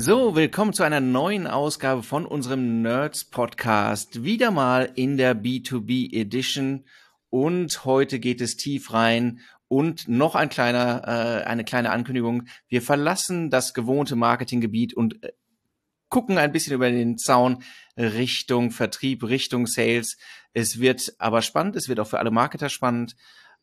So, 0.00 0.36
willkommen 0.36 0.72
zu 0.74 0.84
einer 0.84 1.00
neuen 1.00 1.48
Ausgabe 1.48 2.04
von 2.04 2.24
unserem 2.24 2.82
Nerds 2.82 3.24
Podcast. 3.24 4.22
Wieder 4.22 4.52
mal 4.52 4.92
in 4.94 5.16
der 5.16 5.34
B2B 5.34 6.14
Edition. 6.14 6.84
Und 7.30 7.84
heute 7.84 8.20
geht 8.20 8.40
es 8.40 8.56
tief 8.56 8.92
rein. 8.92 9.40
Und 9.66 10.06
noch 10.06 10.36
ein 10.36 10.50
kleiner, 10.50 11.02
äh, 11.04 11.44
eine 11.46 11.64
kleine 11.64 11.90
Ankündigung. 11.90 12.44
Wir 12.68 12.80
verlassen 12.80 13.50
das 13.50 13.74
gewohnte 13.74 14.14
Marketinggebiet 14.14 14.94
und 14.94 15.20
äh, 15.24 15.32
gucken 16.08 16.38
ein 16.38 16.52
bisschen 16.52 16.74
über 16.74 16.88
den 16.92 17.18
Zaun 17.18 17.64
Richtung 17.96 18.70
Vertrieb, 18.70 19.24
Richtung 19.24 19.66
Sales. 19.66 20.16
Es 20.52 20.78
wird 20.78 21.12
aber 21.18 21.42
spannend. 21.42 21.74
Es 21.74 21.88
wird 21.88 21.98
auch 21.98 22.06
für 22.06 22.20
alle 22.20 22.30
Marketer 22.30 22.68
spannend. 22.68 23.16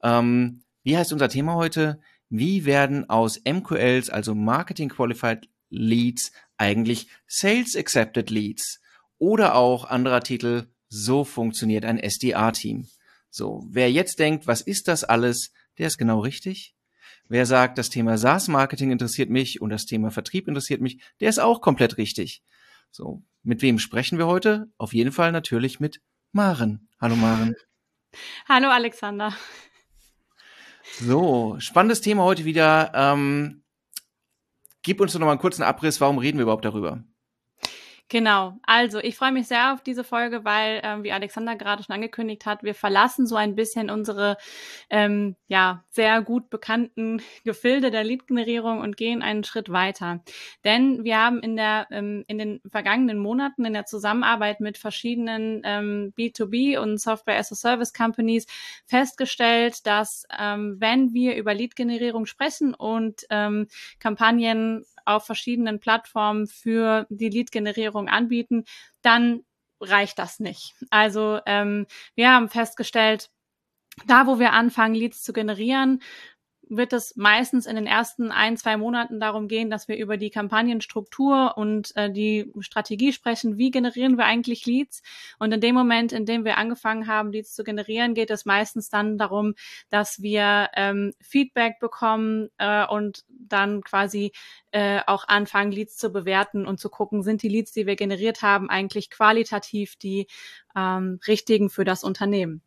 Ähm, 0.03 0.63
wie 0.83 0.97
heißt 0.97 1.13
unser 1.13 1.29
Thema 1.29 1.55
heute? 1.55 2.01
Wie 2.27 2.65
werden 2.65 3.09
aus 3.09 3.39
MQLs, 3.45 4.09
also 4.09 4.35
Marketing 4.35 4.89
Qualified 4.89 5.47
Leads 5.75 6.31
eigentlich 6.57 7.07
Sales 7.27 7.75
Accepted 7.75 8.29
Leads 8.29 8.81
oder 9.17 9.55
auch 9.55 9.85
anderer 9.85 10.21
Titel, 10.21 10.67
so 10.89 11.23
funktioniert 11.23 11.85
ein 11.85 11.99
SDA-Team. 11.99 12.87
So, 13.29 13.65
wer 13.69 13.91
jetzt 13.91 14.19
denkt, 14.19 14.47
was 14.47 14.61
ist 14.61 14.87
das 14.87 15.03
alles, 15.03 15.51
der 15.77 15.87
ist 15.87 15.97
genau 15.97 16.19
richtig. 16.19 16.75
Wer 17.27 17.45
sagt, 17.45 17.77
das 17.77 17.89
Thema 17.89 18.17
SaaS-Marketing 18.17 18.91
interessiert 18.91 19.29
mich 19.29 19.61
und 19.61 19.71
das 19.71 19.85
Thema 19.85 20.11
Vertrieb 20.11 20.47
interessiert 20.47 20.81
mich, 20.81 21.01
der 21.19 21.29
ist 21.29 21.39
auch 21.39 21.59
komplett 21.59 21.97
richtig. 21.97 22.43
So, 22.91 23.23
mit 23.43 23.61
wem 23.61 23.79
sprechen 23.79 24.17
wir 24.17 24.27
heute? 24.27 24.69
Auf 24.77 24.93
jeden 24.93 25.11
Fall 25.11 25.31
natürlich 25.31 25.79
mit 25.79 26.01
Maren. 26.31 26.87
Hallo 27.01 27.15
Maren. 27.15 27.55
Hallo 28.47 28.69
Alexander. 28.69 29.35
So, 30.99 31.57
spannendes 31.59 32.01
Thema 32.01 32.23
heute 32.23 32.45
wieder. 32.45 32.91
Ähm, 32.93 33.64
Gib 34.85 35.01
uns 35.01 35.13
doch 35.13 35.19
noch 35.19 35.25
mal 35.25 35.31
einen 35.31 35.41
kurzen 35.41 35.63
Abriss, 35.63 35.99
warum 35.99 36.19
reden 36.19 36.37
wir 36.37 36.43
überhaupt 36.43 36.63
darüber? 36.63 37.03
Genau. 38.09 38.53
Also 38.61 38.99
ich 38.99 39.15
freue 39.17 39.31
mich 39.31 39.47
sehr 39.47 39.73
auf 39.73 39.81
diese 39.81 40.03
Folge, 40.03 40.45
weil, 40.45 40.79
ähm, 40.83 41.03
wie 41.03 41.11
Alexander 41.11 41.55
gerade 41.55 41.81
schon 41.83 41.95
angekündigt 41.95 42.45
hat, 42.45 42.61
wir 42.61 42.75
verlassen 42.75 43.25
so 43.25 43.35
ein 43.35 43.55
bisschen 43.55 43.89
unsere 43.89 44.37
ähm, 44.91 45.35
ja 45.47 45.83
sehr 45.89 46.21
gut 46.21 46.51
bekannten 46.51 47.19
Gefilde 47.45 47.89
der 47.89 48.03
Lead-Generierung 48.03 48.79
und 48.79 48.95
gehen 48.95 49.23
einen 49.23 49.43
Schritt 49.43 49.71
weiter. 49.71 50.21
Denn 50.63 51.03
wir 51.03 51.17
haben 51.17 51.39
in 51.39 51.55
der 51.55 51.87
ähm, 51.89 52.23
in 52.27 52.37
den 52.37 52.61
vergangenen 52.69 53.17
Monaten 53.17 53.65
in 53.65 53.73
der 53.73 53.87
Zusammenarbeit 53.87 54.59
mit 54.59 54.77
verschiedenen 54.77 55.61
ähm, 55.63 56.13
B2B 56.15 56.77
und 56.77 56.99
Software 56.99 57.39
as 57.39 57.51
a 57.51 57.55
Service 57.55 57.91
Companies 57.91 58.45
festgestellt, 58.85 59.87
dass 59.87 60.27
ähm, 60.39 60.75
wenn 60.79 61.11
wir 61.13 61.35
über 61.37 61.55
Lead-Generierung 61.55 62.27
sprechen 62.27 62.75
und 62.75 63.25
ähm, 63.31 63.67
Kampagnen 63.99 64.85
auf 65.05 65.25
verschiedenen 65.25 65.79
Plattformen 65.79 66.47
für 66.47 67.05
die 67.09 67.29
Lead-Generierung 67.29 68.09
anbieten, 68.09 68.65
dann 69.01 69.41
reicht 69.79 70.19
das 70.19 70.39
nicht. 70.39 70.73
Also 70.89 71.39
ähm, 71.45 71.85
wir 72.15 72.31
haben 72.31 72.49
festgestellt, 72.49 73.29
da 74.07 74.27
wo 74.27 74.39
wir 74.39 74.53
anfangen, 74.53 74.95
Leads 74.95 75.23
zu 75.23 75.33
generieren, 75.33 76.01
wird 76.69 76.93
es 76.93 77.15
meistens 77.15 77.65
in 77.65 77.75
den 77.75 77.87
ersten 77.87 78.31
ein, 78.31 78.57
zwei 78.57 78.77
Monaten 78.77 79.19
darum 79.19 79.47
gehen, 79.47 79.69
dass 79.69 79.87
wir 79.87 79.97
über 79.97 80.17
die 80.17 80.29
Kampagnenstruktur 80.29 81.53
und 81.57 81.95
äh, 81.95 82.11
die 82.11 82.51
Strategie 82.59 83.13
sprechen. 83.13 83.57
Wie 83.57 83.71
generieren 83.71 84.17
wir 84.17 84.25
eigentlich 84.25 84.65
Leads? 84.65 85.01
Und 85.39 85.53
in 85.53 85.61
dem 85.61 85.75
Moment, 85.75 86.11
in 86.11 86.25
dem 86.25 86.45
wir 86.45 86.57
angefangen 86.57 87.07
haben, 87.07 87.31
Leads 87.31 87.53
zu 87.53 87.63
generieren, 87.63 88.13
geht 88.13 88.29
es 88.29 88.45
meistens 88.45 88.89
dann 88.89 89.17
darum, 89.17 89.55
dass 89.89 90.21
wir 90.21 90.69
ähm, 90.75 91.13
Feedback 91.21 91.79
bekommen 91.79 92.49
äh, 92.57 92.85
und 92.85 93.25
dann 93.29 93.83
quasi 93.83 94.31
äh, 94.71 95.01
auch 95.07 95.27
anfangen, 95.27 95.71
Leads 95.71 95.97
zu 95.97 96.11
bewerten 96.11 96.65
und 96.65 96.79
zu 96.79 96.89
gucken, 96.89 97.23
sind 97.23 97.43
die 97.43 97.49
Leads, 97.49 97.71
die 97.71 97.85
wir 97.85 97.95
generiert 97.95 98.41
haben, 98.41 98.69
eigentlich 98.69 99.09
qualitativ 99.09 99.95
die 99.95 100.27
ähm, 100.75 101.19
richtigen 101.27 101.69
für 101.69 101.85
das 101.85 102.03
Unternehmen. 102.03 102.61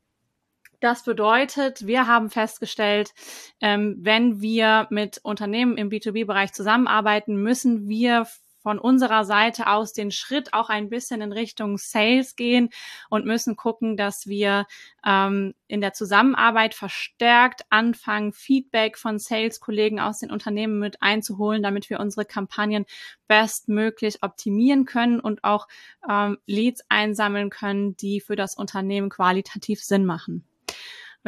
Das 0.81 1.03
bedeutet, 1.03 1.87
wir 1.87 2.06
haben 2.06 2.31
festgestellt, 2.31 3.12
ähm, 3.61 3.97
wenn 4.00 4.41
wir 4.41 4.87
mit 4.91 5.19
Unternehmen 5.25 5.77
im 5.77 5.91
B2B-Bereich 5.91 6.53
zusammenarbeiten, 6.53 7.43
müssen 7.43 7.89
wir 7.89 8.27
von 8.62 8.78
unserer 8.78 9.25
Seite 9.25 9.69
aus 9.69 9.93
den 9.93 10.11
Schritt 10.11 10.53
auch 10.53 10.69
ein 10.69 10.89
bisschen 10.89 11.21
in 11.21 11.33
Richtung 11.33 11.78
Sales 11.78 12.37
gehen 12.37 12.71
und 13.09 13.25
müssen 13.25 13.56
gucken, 13.56 13.97
dass 13.97 14.27
wir 14.27 14.66
ähm, 15.06 15.55
in 15.69 15.81
der 15.81 15.94
Zusammenarbeit 15.94 16.75
verstärkt 16.75 17.62
anfangen, 17.71 18.33
Feedback 18.33 18.99
von 18.99 19.19
Sales-Kollegen 19.19 20.00
aus 20.00 20.19
den 20.19 20.31
Unternehmen 20.31 20.78
mit 20.78 21.03
einzuholen, 21.03 21.62
damit 21.62 21.89
wir 21.91 22.00
unsere 22.00 22.25
Kampagnen 22.25 22.84
bestmöglich 23.27 24.22
optimieren 24.22 24.84
können 24.84 25.21
und 25.21 25.45
auch 25.45 25.66
ähm, 26.09 26.39
Leads 26.47 26.84
einsammeln 26.89 27.50
können, 27.50 27.97
die 27.97 28.21
für 28.21 28.37
das 28.37 28.55
Unternehmen 28.55 29.09
qualitativ 29.09 29.83
Sinn 29.83 30.05
machen. 30.05 30.47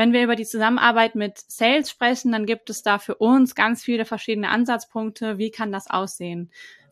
Wenn 0.00 0.14
wir 0.14 0.24
über 0.24 0.34
die 0.34 0.46
Zusammenarbeit 0.46 1.14
mit 1.14 1.36
Sales 1.36 1.90
sprechen, 1.90 2.32
dann 2.32 2.46
gibt 2.46 2.70
es 2.70 2.82
da 2.82 2.98
für 2.98 3.16
uns 3.16 3.54
ganz 3.54 3.84
viele 3.84 4.06
verschiedene 4.06 4.48
Ansatzpunkte. 4.48 5.36
Wie 5.36 5.50
kann 5.50 5.72
das 5.72 5.90
aussehen? 5.90 6.50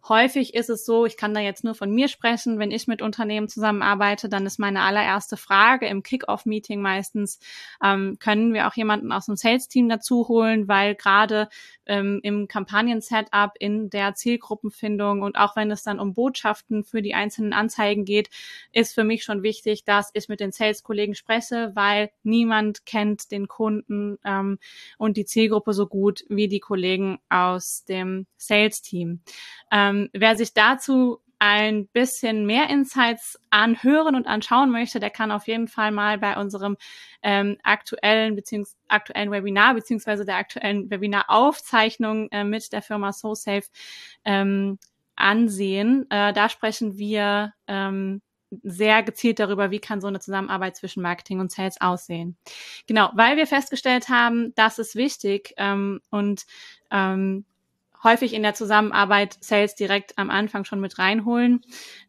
Häufig 0.08 0.54
ist 0.54 0.70
es 0.70 0.86
so, 0.86 1.04
ich 1.04 1.16
kann 1.16 1.34
da 1.34 1.41
jetzt 1.41 1.64
nur 1.64 1.74
von 1.74 1.91
mir 1.91 2.08
sprechen, 2.08 2.58
wenn 2.58 2.70
ich 2.70 2.86
mit 2.86 3.02
Unternehmen 3.02 3.48
zusammenarbeite, 3.48 4.28
dann 4.28 4.46
ist 4.46 4.58
meine 4.58 4.80
allererste 4.82 5.36
Frage 5.36 5.86
im 5.86 6.02
Kick-Off-Meeting 6.02 6.80
meistens, 6.80 7.38
ähm, 7.84 8.16
können 8.19 8.54
wir 8.54 8.69
auch 8.69 8.74
jemanden 8.74 9.12
aus 9.12 9.26
dem 9.26 9.36
Sales-Team 9.36 9.88
dazu 9.88 10.28
holen, 10.28 10.66
weil 10.69 10.94
gerade 10.94 11.48
ähm, 11.86 12.20
im 12.22 12.48
Kampagnen-Setup, 12.48 13.52
in 13.58 13.91
der 13.91 14.14
Zielgruppenfindung 14.14 15.22
und 15.22 15.36
auch 15.36 15.56
wenn 15.56 15.70
es 15.70 15.82
dann 15.82 16.00
um 16.00 16.14
Botschaften 16.14 16.84
für 16.84 17.02
die 17.02 17.14
einzelnen 17.14 17.52
Anzeigen 17.52 18.04
geht, 18.04 18.30
ist 18.72 18.94
für 18.94 19.04
mich 19.04 19.25
schon 19.25 19.42
wichtig, 19.42 19.84
dass 19.84 20.10
ich 20.14 20.28
mit 20.28 20.40
den 20.40 20.52
Sales-Kollegen 20.52 21.14
spreche, 21.14 21.72
weil 21.75 22.10
niemand 22.22 22.86
kennt 22.86 23.30
den 23.30 23.48
Kunden 23.48 24.19
ähm, 24.25 24.58
und 24.96 25.16
die 25.16 25.25
Zielgruppe 25.26 25.72
so 25.75 25.86
gut 25.86 26.25
wie 26.28 26.48
die 26.48 26.60
Kollegen 26.60 27.19
aus 27.28 27.84
dem 27.84 28.26
Sales-Team. 28.36 29.20
Ähm, 29.70 29.97
wer 30.12 30.36
sich 30.36 30.54
dazu 30.54 31.20
ein 31.38 31.86
bisschen 31.88 32.47
mehr 32.47 32.69
Insights 32.69 33.38
anhören 33.50 34.16
und 34.16 34.26
anschauen 34.26 34.70
möchte, 34.70 34.98
der 34.98 35.10
kann 35.10 35.31
auf 35.31 35.47
jeden 35.47 35.69
Fall 35.69 35.92
mal 35.92 36.19
bei 36.19 36.36
unserem 36.36 36.76
ähm, 37.22 37.56
aktuellen 37.62 38.34
beziehungs 38.34 38.76
aktuellen 38.88 39.31
Webinar 39.31 39.75
beziehungsweise 39.75 40.25
der 40.25 40.37
aktuellen 40.37 40.91
Webinaraufzeichnung 40.91 42.28
äh, 42.31 42.44
mit 42.44 42.72
der 42.72 42.82
Firma 42.82 43.12
SoSafe 43.12 43.69
ähm, 44.25 44.78
ansehen. 45.14 46.06
Äh, 46.10 46.32
da 46.32 46.48
sprechen 46.48 46.98
wir 46.98 47.53
ähm, 47.66 48.20
sehr 48.62 49.03
gezielt 49.03 49.38
darüber, 49.38 49.70
wie 49.70 49.78
kann 49.78 50.00
so 50.00 50.06
eine 50.06 50.20
Zusammenarbeit 50.20 50.76
zwischen 50.76 51.03
Marketing 51.03 51.38
und 51.41 51.53
Sales 51.53 51.81
aussehen. 51.81 52.37
Genau, 52.87 53.10
weil 53.14 53.37
wir 53.37 53.47
festgestellt 53.47 54.08
haben, 54.08 54.54
das 54.54 54.78
ist 54.78 54.97
wichtig 54.97 55.53
ähm, 55.58 56.00
und 56.10 56.47
ähm, 56.91 57.44
häufig 58.03 58.32
in 58.34 58.42
der 58.42 58.54
Zusammenarbeit 58.54 59.36
Sales 59.41 59.75
direkt 59.75 60.19
am 60.19 60.31
Anfang 60.31 60.64
schon 60.64 60.81
mit 60.81 60.98
reinholen, 60.98 61.60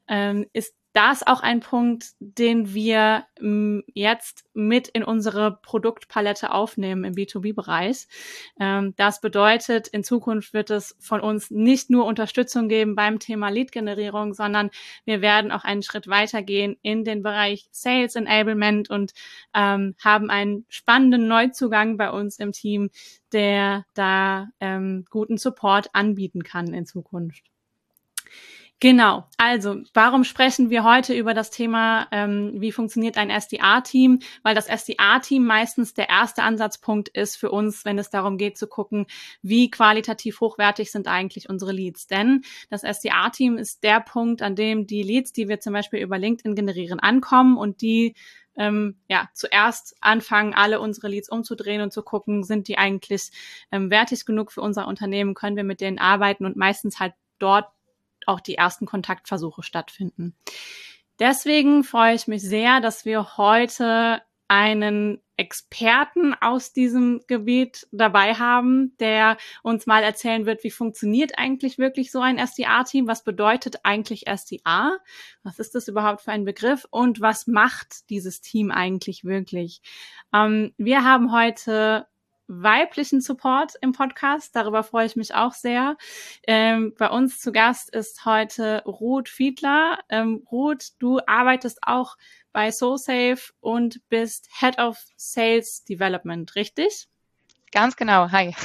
ähm, 0.08 0.46
ist 0.54 0.74
das 0.94 1.26
auch 1.26 1.42
ein 1.42 1.60
Punkt, 1.60 2.14
den 2.20 2.74
wir 2.74 3.26
ähm, 3.40 3.84
jetzt 3.94 4.46
mit 4.54 4.88
in 4.88 5.04
unsere 5.04 5.60
Produktpalette 5.62 6.52
aufnehmen 6.52 7.04
im 7.04 7.14
B2B-Bereich. 7.14 8.08
Ähm, 8.60 8.96
das 8.98 9.22
bedeutet, 9.22 9.88
in 9.88 10.04
Zukunft 10.04 10.54
wird 10.54 10.72
es 10.72 10.96
von 11.00 11.22
uns 11.22 11.52
nicht 11.52 11.92
nur 11.92 12.06
Unterstützung 12.06 12.70
geben 12.70 12.96
beim 12.96 13.20
Thema 13.20 13.50
Lead-Generierung, 13.50 14.34
sondern 14.34 14.72
wir 15.06 15.22
werden 15.22 15.52
auch 15.52 15.64
einen 15.64 15.84
Schritt 15.84 16.08
weitergehen 16.08 16.78
in 16.82 17.04
den 17.04 17.22
Bereich 17.22 17.68
Sales 17.72 18.16
Enablement 18.16 18.90
und 18.90 19.14
ähm, 19.54 19.96
haben 20.04 20.32
einen 20.32 20.66
spannenden 20.70 21.28
Neuzugang 21.28 21.98
bei 21.98 22.10
uns 22.10 22.40
im 22.40 22.52
Team, 22.52 22.90
der 23.32 23.86
da 23.94 24.48
ähm, 24.60 25.06
guten 25.12 25.38
Support 25.38 25.94
anbieten 25.94 26.44
kann 26.44 26.74
in 26.74 26.88
Zukunft. 26.88 27.44
Genau. 28.82 29.26
Also, 29.38 29.82
warum 29.94 30.24
sprechen 30.24 30.70
wir 30.70 30.86
heute 30.86 31.14
über 31.14 31.34
das 31.34 31.52
Thema, 31.52 32.08
ähm, 32.14 32.54
wie 32.62 32.72
funktioniert 32.72 33.18
ein 33.18 33.30
SDA-Team? 33.30 34.20
Weil 34.42 34.56
das 34.56 34.68
SDA-Team 34.68 35.46
meistens 35.46 35.94
der 35.94 36.08
erste 36.08 36.44
Ansatzpunkt 36.44 37.10
ist 37.10 37.36
für 37.36 37.52
uns, 37.52 37.84
wenn 37.84 38.00
es 38.00 38.10
darum 38.10 38.38
geht 38.38 38.58
zu 38.58 38.68
gucken, 38.68 39.06
wie 39.42 39.70
qualitativ 39.70 40.40
hochwertig 40.40 40.92
sind 40.92 41.10
eigentlich 41.10 41.50
unsere 41.50 41.74
Leads. 41.74 42.08
Denn 42.08 42.44
das 42.70 42.84
SDA-Team 42.84 43.58
ist 43.58 43.84
der 43.84 44.00
Punkt, 44.00 44.42
an 44.42 44.56
dem 44.56 44.88
die 44.88 45.04
Leads, 45.04 45.34
die 45.34 45.50
wir 45.50 45.60
zum 45.60 45.74
Beispiel 45.74 46.00
über 46.00 46.18
LinkedIn 46.18 46.56
generieren, 46.56 47.02
ankommen 47.02 47.58
und 47.58 47.82
die 47.82 48.16
ähm, 48.56 48.96
ja 49.10 49.28
zuerst 49.34 49.98
anfangen, 50.00 50.54
alle 50.54 50.80
unsere 50.80 51.10
Leads 51.10 51.30
umzudrehen 51.30 51.82
und 51.82 51.92
zu 51.92 52.02
gucken, 52.02 52.44
sind 52.46 52.70
die 52.70 52.78
eigentlich 52.78 53.32
ähm, 53.74 53.90
wertig 53.92 54.26
genug 54.26 54.54
für 54.54 54.62
unser 54.62 54.88
Unternehmen, 54.88 55.34
können 55.34 55.58
wir 55.58 55.66
mit 55.66 55.82
denen 55.82 56.00
arbeiten 56.00 56.46
und 56.46 56.56
meistens 56.56 57.00
halt 57.02 57.14
dort 57.40 57.68
auch 58.28 58.40
die 58.40 58.56
ersten 58.56 58.86
Kontaktversuche 58.86 59.64
stattfinden. 59.64 60.36
Deswegen 61.20 61.84
freue 61.84 62.16
ich 62.16 62.28
mich 62.28 62.42
sehr, 62.42 62.80
dass 62.80 63.06
wir 63.06 63.38
heute 63.38 64.22
einen 64.50 65.22
Experten 65.38 66.34
aus 66.34 66.74
diesem 66.74 67.22
Gebiet 67.28 67.88
dabei 67.92 68.34
haben, 68.34 68.98
der 69.00 69.38
uns 69.64 69.86
mal 69.86 70.04
erzählen 70.04 70.46
wird, 70.46 70.64
wie 70.64 70.72
funktioniert 70.72 71.38
eigentlich 71.38 71.78
wirklich 71.78 72.12
so 72.12 72.20
ein 72.20 72.38
SDA-Team? 72.38 73.08
Was 73.08 73.24
bedeutet 73.24 73.78
eigentlich 73.84 74.26
SDA? 74.28 74.98
Was 75.44 75.60
ist 75.60 75.76
das 75.76 75.88
überhaupt 75.88 76.22
für 76.22 76.32
ein 76.32 76.44
Begriff? 76.44 76.86
Und 76.90 77.22
was 77.22 77.48
macht 77.48 78.10
dieses 78.10 78.42
Team 78.42 78.72
eigentlich 78.72 79.24
wirklich? 79.24 79.82
Ähm, 80.34 80.74
wir 80.78 81.06
haben 81.06 81.32
heute 81.32 82.08
weiblichen 82.50 83.22
Support 83.22 83.76
im 83.82 83.94
Podcast. 83.94 84.56
Darüber 84.56 84.84
freue 84.84 85.06
ich 85.06 85.16
mich 85.16 85.36
auch 85.36 85.54
sehr. 85.54 85.96
Ähm, 86.48 86.94
bei 86.98 87.10
uns 87.10 87.40
zu 87.40 87.52
Gast 87.52 87.94
ist 87.96 88.26
heute 88.26 88.84
Ruth 88.86 89.30
Fiedler. 89.30 90.00
Ähm, 90.10 90.46
Ruth, 90.52 90.90
du 90.98 91.20
arbeitest 91.28 91.80
auch 91.84 92.18
bei 92.52 92.72
SoSafe 92.72 93.54
und 93.62 94.02
bist 94.10 94.50
Head 94.60 94.80
of 94.80 94.98
Sales 95.16 95.84
Development, 95.86 96.54
richtig? 96.56 97.08
Ganz 97.72 97.96
genau. 97.96 98.32
Hi. 98.32 98.56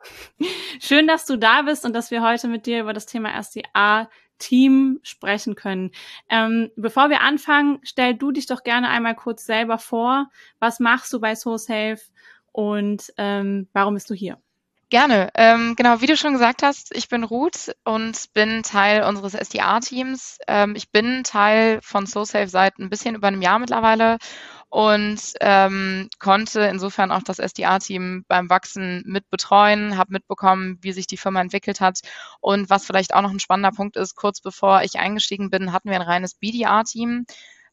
Schön, 0.80 1.08
dass 1.08 1.26
du 1.26 1.36
da 1.36 1.62
bist 1.62 1.84
und 1.84 1.92
dass 1.92 2.10
wir 2.10 2.22
heute 2.22 2.46
mit 2.46 2.66
dir 2.66 2.80
über 2.80 2.92
das 2.92 3.06
Thema 3.06 3.36
SDA 3.42 4.08
Team 4.38 4.98
sprechen 5.02 5.54
können. 5.54 5.92
Ähm, 6.28 6.70
bevor 6.74 7.10
wir 7.10 7.20
anfangen, 7.20 7.78
stell 7.82 8.14
du 8.14 8.32
dich 8.32 8.46
doch 8.46 8.64
gerne 8.64 8.88
einmal 8.88 9.14
kurz 9.14 9.44
selber 9.44 9.78
vor. 9.78 10.30
Was 10.58 10.80
machst 10.80 11.12
du 11.12 11.20
bei 11.20 11.34
SoSafe 11.34 12.00
und 12.52 13.12
ähm, 13.16 13.68
warum 13.72 13.94
bist 13.94 14.10
du 14.10 14.14
hier? 14.14 14.38
Gerne. 14.90 15.30
Ähm, 15.36 15.76
genau, 15.76 16.00
wie 16.00 16.06
du 16.06 16.16
schon 16.16 16.32
gesagt 16.32 16.64
hast, 16.64 16.92
ich 16.96 17.08
bin 17.08 17.22
Ruth 17.22 17.72
und 17.84 18.32
bin 18.34 18.64
Teil 18.64 19.04
unseres 19.04 19.34
SDA-Teams. 19.34 20.38
Ähm, 20.48 20.74
ich 20.74 20.90
bin 20.90 21.22
Teil 21.22 21.78
von 21.80 22.06
SoSafe 22.06 22.48
seit 22.48 22.76
ein 22.80 22.90
bisschen 22.90 23.14
über 23.14 23.28
einem 23.28 23.40
Jahr 23.40 23.60
mittlerweile 23.60 24.18
und 24.68 25.20
ähm, 25.40 26.08
konnte 26.18 26.62
insofern 26.62 27.12
auch 27.12 27.22
das 27.22 27.38
SDA-Team 27.38 28.24
beim 28.26 28.50
Wachsen 28.50 29.04
mit 29.06 29.30
betreuen, 29.30 29.96
habe 29.96 30.12
mitbekommen, 30.12 30.78
wie 30.80 30.92
sich 30.92 31.06
die 31.06 31.16
Firma 31.16 31.40
entwickelt 31.40 31.80
hat. 31.80 32.00
Und 32.40 32.68
was 32.68 32.84
vielleicht 32.84 33.14
auch 33.14 33.22
noch 33.22 33.30
ein 33.30 33.38
spannender 33.38 33.70
Punkt 33.72 33.96
ist, 33.96 34.16
kurz 34.16 34.40
bevor 34.40 34.82
ich 34.82 34.98
eingestiegen 34.98 35.50
bin, 35.50 35.72
hatten 35.72 35.88
wir 35.88 35.96
ein 35.96 36.02
reines 36.02 36.34
BDA-Team 36.34 37.26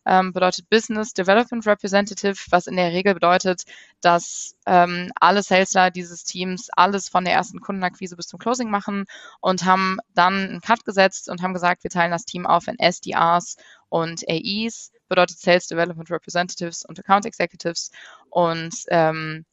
ähm, 0.07 0.31
bedeutet 0.31 0.69
Business 0.69 1.13
Development 1.13 1.65
Representative, 1.67 2.37
was 2.49 2.67
in 2.67 2.77
der 2.77 2.91
Regel 2.91 3.13
bedeutet, 3.13 3.63
dass 4.01 4.55
ähm, 4.65 5.11
alle 5.19 5.43
Salesler 5.43 5.91
dieses 5.91 6.23
Teams 6.23 6.69
alles 6.71 7.09
von 7.09 7.25
der 7.25 7.33
ersten 7.33 7.59
Kundenakquise 7.59 8.15
bis 8.15 8.27
zum 8.27 8.39
Closing 8.39 8.69
machen 8.69 9.05
und 9.41 9.65
haben 9.65 9.97
dann 10.13 10.33
einen 10.33 10.61
Cut 10.61 10.85
gesetzt 10.85 11.29
und 11.29 11.41
haben 11.41 11.53
gesagt, 11.53 11.83
wir 11.83 11.91
teilen 11.91 12.11
das 12.11 12.25
Team 12.25 12.45
auf 12.45 12.67
in 12.67 12.79
SDRs 12.79 13.57
und 13.89 14.23
AEs, 14.27 14.91
bedeutet 15.09 15.39
Sales 15.39 15.67
Development 15.67 16.09
Representatives 16.09 16.85
und 16.85 16.99
Account 16.99 17.25
Executives. 17.25 17.91
Und 18.29 18.73
ähm, 18.87 19.45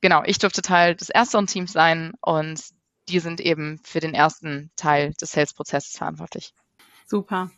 genau, 0.00 0.22
ich 0.24 0.38
durfte 0.38 0.62
Teil 0.62 0.94
des 0.94 1.08
ersten 1.08 1.46
Teams 1.46 1.72
sein 1.72 2.12
und 2.20 2.60
die 3.08 3.20
sind 3.20 3.40
eben 3.40 3.80
für 3.84 4.00
den 4.00 4.14
ersten 4.14 4.70
Teil 4.76 5.14
des 5.20 5.32
Sales-Prozesses 5.32 5.96
verantwortlich. 5.96 6.52
Super. 7.06 7.50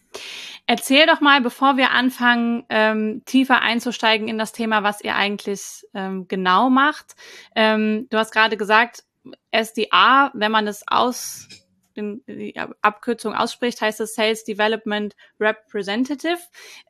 Erzähl 0.68 1.06
doch 1.06 1.20
mal, 1.20 1.40
bevor 1.40 1.76
wir 1.76 1.92
anfangen, 1.92 2.64
ähm, 2.70 3.22
tiefer 3.24 3.62
einzusteigen 3.62 4.26
in 4.26 4.36
das 4.36 4.52
Thema, 4.52 4.82
was 4.82 5.00
ihr 5.00 5.14
eigentlich 5.14 5.86
ähm, 5.94 6.26
genau 6.26 6.70
macht. 6.70 7.14
Ähm, 7.54 8.08
du 8.10 8.18
hast 8.18 8.32
gerade 8.32 8.56
gesagt, 8.56 9.04
SDA, 9.52 10.32
wenn 10.34 10.50
man 10.50 10.66
es 10.66 10.82
aus 10.86 11.48
den, 11.96 12.22
die 12.26 12.54
Abkürzung 12.82 13.34
ausspricht, 13.34 13.80
heißt 13.80 14.00
es 14.00 14.14
Sales 14.14 14.44
Development 14.44 15.14
Representative. 15.40 16.38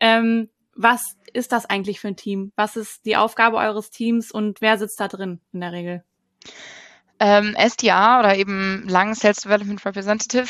Ähm, 0.00 0.48
was 0.74 1.16
ist 1.32 1.52
das 1.52 1.66
eigentlich 1.66 2.00
für 2.00 2.08
ein 2.08 2.16
Team? 2.16 2.52
Was 2.56 2.76
ist 2.76 3.04
die 3.04 3.16
Aufgabe 3.16 3.56
eures 3.56 3.90
Teams 3.90 4.30
und 4.30 4.60
wer 4.60 4.78
sitzt 4.78 5.00
da 5.00 5.08
drin 5.08 5.40
in 5.52 5.60
der 5.60 5.72
Regel? 5.72 6.04
Ähm, 7.18 7.56
SDA 7.58 8.20
oder 8.20 8.36
eben 8.36 8.86
lang 8.88 9.14
Sales 9.14 9.40
Development 9.40 9.84
Representative 9.84 10.48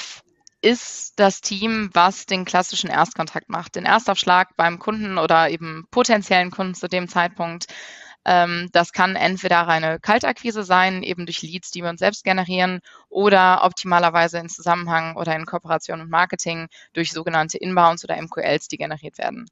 ist 0.62 1.12
das 1.16 1.40
Team, 1.40 1.90
was 1.92 2.26
den 2.26 2.44
klassischen 2.44 2.90
Erstkontakt 2.90 3.48
macht, 3.48 3.76
den 3.76 3.84
Erstaufschlag 3.84 4.56
beim 4.56 4.78
Kunden 4.78 5.18
oder 5.18 5.50
eben 5.50 5.86
potenziellen 5.90 6.50
Kunden 6.50 6.74
zu 6.74 6.88
dem 6.88 7.08
Zeitpunkt. 7.08 7.66
Ähm, 8.26 8.68
das 8.72 8.92
kann 8.92 9.14
entweder 9.14 9.60
reine 9.60 10.00
Kaltakquise 10.00 10.64
sein, 10.64 11.04
eben 11.04 11.26
durch 11.26 11.42
Leads, 11.42 11.70
die 11.70 11.82
wir 11.82 11.90
uns 11.90 12.00
selbst 12.00 12.24
generieren, 12.24 12.80
oder 13.08 13.60
optimalerweise 13.62 14.38
in 14.38 14.48
Zusammenhang 14.48 15.14
oder 15.16 15.36
in 15.36 15.46
Kooperation 15.46 16.00
und 16.00 16.10
Marketing 16.10 16.66
durch 16.92 17.12
sogenannte 17.12 17.58
Inbounds 17.58 18.02
oder 18.02 18.20
MQLs, 18.20 18.66
die 18.66 18.78
generiert 18.78 19.18
werden. 19.18 19.46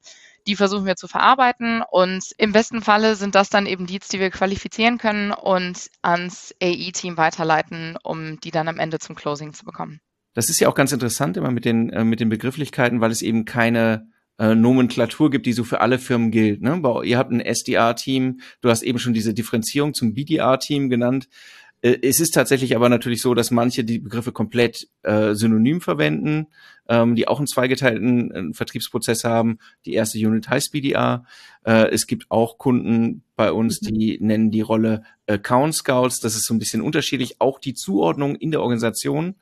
Die 0.49 0.57
versuchen 0.57 0.87
wir 0.87 0.97
zu 0.97 1.07
verarbeiten 1.07 1.83
und 1.89 2.33
im 2.37 2.53
besten 2.53 2.83
Falle 2.83 3.15
sind 3.17 3.37
das 3.37 3.49
dann 3.49 3.67
eben 3.67 3.87
Leads, 3.87 4.09
die 4.09 4.21
wir 4.21 4.31
qualifizieren 4.31 4.99
können 4.99 5.33
und 5.33 5.89
ans 6.03 6.53
AI-Team 6.61 7.17
weiterleiten, 7.17 7.97
um 8.03 8.41
die 8.41 8.51
dann 8.51 8.69
am 8.69 8.81
Ende 8.81 8.99
zum 8.99 9.15
Closing 9.15 9.55
zu 9.55 9.65
bekommen. 9.65 10.01
Das 10.35 10.51
ist 10.51 10.61
ja 10.61 10.69
auch 10.69 10.75
ganz 10.75 10.93
interessant 10.93 11.37
immer 11.37 11.51
mit 11.51 11.65
den, 11.65 11.91
äh, 11.91 12.05
mit 12.05 12.21
den 12.21 12.29
Begrifflichkeiten, 12.29 13.01
weil 13.01 13.11
es 13.11 13.23
eben 13.23 13.45
keine 13.45 14.09
äh, 14.39 14.55
Nomenklatur 14.55 15.31
gibt, 15.31 15.47
die 15.47 15.53
so 15.53 15.65
für 15.65 15.81
alle 15.81 15.99
Firmen 15.99 16.31
gilt. 16.31 16.61
Ne? 16.61 16.83
Ihr 17.05 17.19
habt 17.19 17.31
ein 17.31 17.41
SDR-Team, 17.41 18.41
du 18.61 18.69
hast 18.69 18.83
eben 18.83 18.99
schon 18.99 19.15
diese 19.15 19.33
Differenzierung 19.33 19.95
zum 19.95 20.15
BDR-Team 20.15 20.91
genannt. 20.91 21.29
Äh, 21.83 21.99
es 22.03 22.19
ist 22.19 22.33
tatsächlich 22.33 22.75
aber 22.75 22.89
natürlich 22.89 23.23
so, 23.23 23.35
dass 23.35 23.51
manche 23.51 23.85
die 23.85 24.01
Begriffe 24.01 24.33
komplett 24.33 24.89
äh, 25.03 25.35
synonym 25.35 25.81
verwenden, 25.81 26.49
ähm, 26.89 27.15
die 27.15 27.29
auch 27.29 27.39
einen 27.39 27.47
zweigeteilten 27.47 28.31
äh, 28.33 28.55
Vertriebsprozess 28.55 29.23
haben. 29.23 29.59
Die 29.85 29.95
erste 29.95 30.19
Unit 30.19 30.49
heißt 30.49 30.73
BDR. 30.73 31.25
Äh, 31.65 31.91
es 31.91 32.07
gibt 32.07 32.31
auch 32.31 32.59
Kunden 32.59 33.23
bei 33.37 33.53
uns, 33.53 33.83
mhm. 33.83 33.87
die 33.87 34.19
nennen 34.21 34.51
die 34.51 34.63
Rolle 34.63 35.05
Account 35.27 35.75
Scouts. 35.75 36.21
Das 36.21 36.35
ist 36.35 36.47
so 36.47 36.55
ein 36.55 36.59
bisschen 36.59 36.83
unterschiedlich. 36.83 37.41
Auch 37.41 37.59
die 37.59 37.75
Zuordnung 37.75 38.35
in 38.35 38.51
der 38.51 38.63
Organisation 38.63 39.37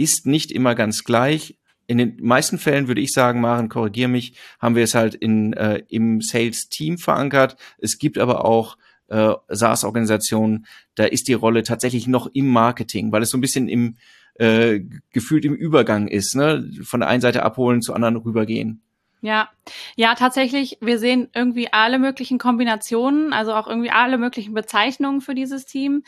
ist 0.00 0.26
nicht 0.26 0.50
immer 0.50 0.74
ganz 0.74 1.04
gleich. 1.04 1.58
In 1.86 1.98
den 1.98 2.16
meisten 2.20 2.58
Fällen 2.58 2.88
würde 2.88 3.00
ich 3.00 3.12
sagen, 3.12 3.40
Maren, 3.40 3.68
korrigier 3.68 4.08
mich, 4.08 4.34
haben 4.58 4.76
wir 4.76 4.84
es 4.84 4.94
halt 4.94 5.14
in, 5.14 5.52
äh, 5.52 5.82
im 5.88 6.20
Sales-Team 6.20 6.98
verankert. 6.98 7.56
Es 7.78 7.98
gibt 7.98 8.16
aber 8.16 8.44
auch 8.44 8.78
äh, 9.08 9.34
SaaS-Organisationen, 9.48 10.66
da 10.94 11.04
ist 11.04 11.28
die 11.28 11.34
Rolle 11.34 11.64
tatsächlich 11.64 12.06
noch 12.06 12.28
im 12.32 12.48
Marketing, 12.48 13.12
weil 13.12 13.22
es 13.22 13.30
so 13.30 13.36
ein 13.36 13.42
bisschen 13.42 13.68
im 13.68 13.96
äh, 14.34 14.80
gefühlt 15.12 15.44
im 15.44 15.54
Übergang 15.54 16.08
ist, 16.08 16.34
ne? 16.34 16.70
Von 16.82 17.00
der 17.00 17.10
einen 17.10 17.20
Seite 17.20 17.42
abholen, 17.42 17.82
zur 17.82 17.94
anderen 17.94 18.16
rübergehen. 18.16 18.80
Ja, 19.20 19.50
ja, 19.96 20.14
tatsächlich. 20.14 20.78
Wir 20.80 20.98
sehen 20.98 21.28
irgendwie 21.34 21.70
alle 21.72 21.98
möglichen 21.98 22.38
Kombinationen, 22.38 23.34
also 23.34 23.52
auch 23.52 23.66
irgendwie 23.66 23.90
alle 23.90 24.16
möglichen 24.16 24.54
Bezeichnungen 24.54 25.20
für 25.20 25.34
dieses 25.34 25.66
Team. 25.66 26.04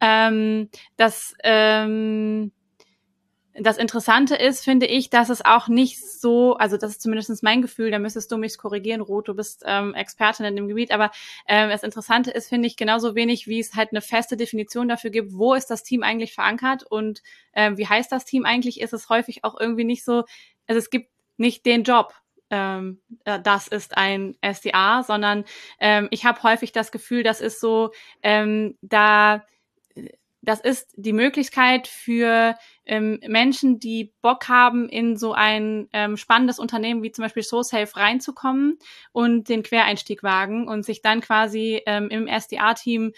Ähm, 0.00 0.68
das 0.96 1.34
ähm, 1.44 2.50
das 3.58 3.78
Interessante 3.78 4.34
ist, 4.34 4.64
finde 4.64 4.86
ich, 4.86 5.10
dass 5.10 5.28
es 5.28 5.44
auch 5.44 5.68
nicht 5.68 6.04
so, 6.04 6.56
also 6.56 6.76
das 6.76 6.92
ist 6.92 7.02
zumindest 7.02 7.42
mein 7.42 7.62
Gefühl, 7.62 7.90
da 7.90 7.98
müsstest 7.98 8.30
du 8.30 8.36
mich 8.36 8.58
korrigieren, 8.58 9.00
Ruth, 9.00 9.28
du 9.28 9.34
bist 9.34 9.62
ähm, 9.66 9.94
Expertin 9.94 10.46
in 10.46 10.56
dem 10.56 10.68
Gebiet, 10.68 10.90
aber 10.90 11.10
ähm, 11.46 11.70
das 11.70 11.82
Interessante 11.82 12.30
ist, 12.30 12.48
finde 12.48 12.66
ich, 12.66 12.76
genauso 12.76 13.14
wenig, 13.14 13.46
wie 13.46 13.60
es 13.60 13.74
halt 13.74 13.90
eine 13.92 14.02
feste 14.02 14.36
Definition 14.36 14.88
dafür 14.88 15.10
gibt, 15.10 15.32
wo 15.32 15.54
ist 15.54 15.70
das 15.70 15.82
Team 15.82 16.02
eigentlich 16.02 16.34
verankert 16.34 16.82
und 16.84 17.22
ähm, 17.54 17.78
wie 17.78 17.86
heißt 17.86 18.12
das 18.12 18.24
Team 18.24 18.44
eigentlich, 18.44 18.80
ist 18.80 18.92
es 18.92 19.08
häufig 19.08 19.44
auch 19.44 19.58
irgendwie 19.58 19.84
nicht 19.84 20.04
so, 20.04 20.24
also 20.66 20.78
es 20.78 20.90
gibt 20.90 21.10
nicht 21.36 21.64
den 21.66 21.82
Job, 21.82 22.14
ähm, 22.50 23.00
äh, 23.24 23.40
das 23.40 23.68
ist 23.68 23.96
ein 23.96 24.36
SDA, 24.42 25.02
sondern 25.02 25.44
ähm, 25.80 26.08
ich 26.10 26.24
habe 26.24 26.42
häufig 26.42 26.72
das 26.72 26.92
Gefühl, 26.92 27.22
das 27.22 27.40
ist 27.40 27.60
so, 27.60 27.92
ähm, 28.22 28.76
da 28.82 29.44
das 30.46 30.60
ist 30.60 30.94
die 30.96 31.12
Möglichkeit 31.12 31.88
für 31.88 32.54
ähm, 32.84 33.18
Menschen, 33.26 33.80
die 33.80 34.14
Bock 34.22 34.48
haben, 34.48 34.88
in 34.88 35.16
so 35.16 35.32
ein 35.32 35.88
ähm, 35.92 36.16
spannendes 36.16 36.60
Unternehmen 36.60 37.02
wie 37.02 37.10
zum 37.10 37.24
Beispiel 37.24 37.42
SoSafe 37.42 37.96
reinzukommen 37.96 38.78
und 39.12 39.48
den 39.48 39.64
Quereinstieg 39.64 40.22
wagen 40.22 40.68
und 40.68 40.84
sich 40.84 41.02
dann 41.02 41.20
quasi 41.20 41.82
ähm, 41.86 42.08
im 42.10 42.28
SDA-Team 42.28 43.12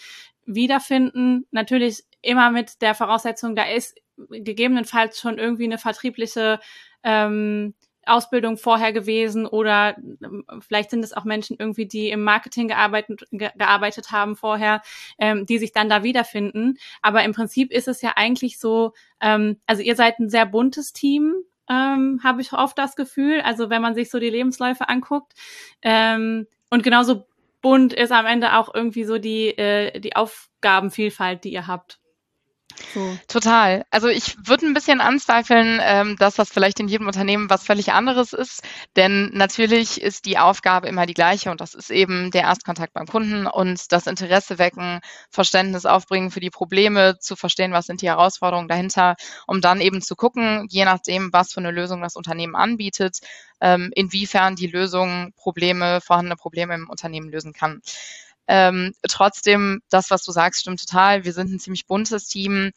wiederfinden. 0.47 1.45
Natürlich 1.51 2.03
immer 2.23 2.49
mit 2.49 2.81
der 2.81 2.95
Voraussetzung, 2.95 3.55
da 3.55 3.63
ist 3.63 3.95
gegebenenfalls 4.29 5.19
schon 5.19 5.37
irgendwie 5.37 5.65
eine 5.65 5.77
vertriebliche 5.77 6.59
ähm, 7.03 7.75
Ausbildung 8.09 8.57
vorher 8.57 8.93
gewesen 8.93 9.45
oder 9.45 9.95
ähm, 9.97 10.45
vielleicht 10.59 10.89
sind 10.89 11.03
es 11.03 11.13
auch 11.13 11.23
Menschen 11.23 11.57
irgendwie, 11.59 11.85
die 11.85 12.09
im 12.09 12.23
Marketing 12.23 12.67
gearbeitet, 12.67 13.27
ge 13.31 13.49
gearbeitet 13.55 14.11
haben 14.11 14.35
vorher, 14.35 14.81
ähm, 15.17 15.45
die 15.45 15.57
sich 15.57 15.71
dann 15.71 15.89
da 15.89 16.03
wiederfinden. 16.03 16.77
Aber 17.01 17.23
im 17.23 17.33
Prinzip 17.33 17.71
ist 17.71 17.87
es 17.87 18.01
ja 18.01 18.13
eigentlich 18.15 18.59
so, 18.59 18.93
ähm, 19.21 19.57
also 19.65 19.81
ihr 19.81 19.95
seid 19.95 20.19
ein 20.19 20.29
sehr 20.29 20.45
buntes 20.45 20.93
Team, 20.93 21.35
ähm, 21.69 22.19
habe 22.23 22.41
ich 22.41 22.53
oft 22.53 22.77
das 22.77 22.95
Gefühl. 22.95 23.41
Also 23.41 23.69
wenn 23.69 23.81
man 23.81 23.95
sich 23.95 24.09
so 24.09 24.19
die 24.19 24.29
Lebensläufe 24.29 24.89
anguckt, 24.89 25.33
ähm, 25.81 26.47
und 26.69 26.83
genauso 26.83 27.25
bunt 27.61 27.93
ist 27.93 28.11
am 28.11 28.25
Ende 28.25 28.57
auch 28.57 28.73
irgendwie 28.73 29.03
so 29.03 29.17
die, 29.17 29.49
äh, 29.57 29.99
die 29.99 30.15
Aufgabenvielfalt, 30.15 31.43
die 31.43 31.53
ihr 31.53 31.67
habt. 31.67 31.99
So. 32.93 33.17
Total. 33.27 33.85
Also 33.91 34.07
ich 34.07 34.35
würde 34.45 34.65
ein 34.65 34.73
bisschen 34.73 35.01
anzweifeln, 35.01 35.79
ähm, 35.81 36.15
dass 36.17 36.35
das 36.35 36.49
vielleicht 36.49 36.79
in 36.79 36.87
jedem 36.87 37.07
Unternehmen 37.07 37.49
was 37.49 37.63
völlig 37.63 37.91
anderes 37.91 38.33
ist. 38.33 38.63
Denn 38.95 39.29
natürlich 39.33 40.01
ist 40.01 40.25
die 40.25 40.37
Aufgabe 40.37 40.87
immer 40.87 41.05
die 41.05 41.13
gleiche 41.13 41.51
und 41.51 41.61
das 41.61 41.73
ist 41.73 41.91
eben 41.91 42.31
der 42.31 42.43
Erstkontakt 42.43 42.93
beim 42.93 43.05
Kunden 43.05 43.45
und 43.47 43.91
das 43.91 44.07
Interesse 44.07 44.57
wecken, 44.57 44.99
Verständnis 45.29 45.85
aufbringen 45.85 46.31
für 46.31 46.39
die 46.39 46.49
Probleme, 46.49 47.19
zu 47.19 47.35
verstehen, 47.35 47.73
was 47.73 47.85
sind 47.85 48.01
die 48.01 48.07
Herausforderungen 48.07 48.67
dahinter, 48.67 49.15
um 49.47 49.61
dann 49.61 49.81
eben 49.81 50.01
zu 50.01 50.15
gucken, 50.15 50.65
je 50.69 50.85
nachdem, 50.85 51.31
was 51.33 51.53
für 51.53 51.59
eine 51.59 51.71
Lösung 51.71 52.01
das 52.01 52.15
Unternehmen 52.15 52.55
anbietet, 52.55 53.19
ähm, 53.61 53.91
inwiefern 53.93 54.55
die 54.55 54.67
Lösung 54.67 55.33
Probleme, 55.35 56.01
vorhandene 56.01 56.35
Probleme 56.35 56.75
im 56.75 56.89
Unternehmen 56.89 57.29
lösen 57.29 57.53
kann. 57.53 57.81
Ähm, 58.49 58.93
trotzdem, 59.07 59.81
das, 59.89 60.09
was 60.09 60.23
du 60.23 60.31
sagst, 60.31 60.61
stimmt 60.61 60.81
total. 60.81 61.23
Wir 61.23 61.33
sind 61.33 61.51
ein 61.53 61.59
ziemlich 61.59 61.85
buntes 61.85 62.27
Team, 62.27 62.71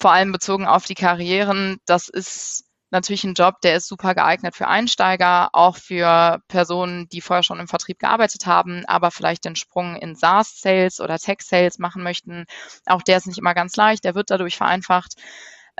vor 0.00 0.12
allem 0.12 0.32
bezogen 0.32 0.66
auf 0.66 0.86
die 0.86 0.94
Karrieren. 0.94 1.76
Das 1.84 2.08
ist 2.08 2.64
natürlich 2.90 3.24
ein 3.24 3.34
Job, 3.34 3.60
der 3.62 3.76
ist 3.76 3.88
super 3.88 4.14
geeignet 4.14 4.56
für 4.56 4.68
Einsteiger, 4.68 5.50
auch 5.52 5.76
für 5.76 6.40
Personen, 6.48 7.08
die 7.10 7.20
vorher 7.20 7.42
schon 7.42 7.60
im 7.60 7.68
Vertrieb 7.68 7.98
gearbeitet 7.98 8.46
haben, 8.46 8.84
aber 8.86 9.10
vielleicht 9.10 9.44
den 9.44 9.54
Sprung 9.54 9.96
in 9.96 10.16
SaaS-Sales 10.16 11.00
oder 11.00 11.18
Tech-Sales 11.18 11.78
machen 11.78 12.02
möchten. 12.02 12.46
Auch 12.86 13.02
der 13.02 13.18
ist 13.18 13.26
nicht 13.26 13.38
immer 13.38 13.54
ganz 13.54 13.76
leicht, 13.76 14.04
der 14.04 14.14
wird 14.14 14.30
dadurch 14.30 14.56
vereinfacht. 14.56 15.14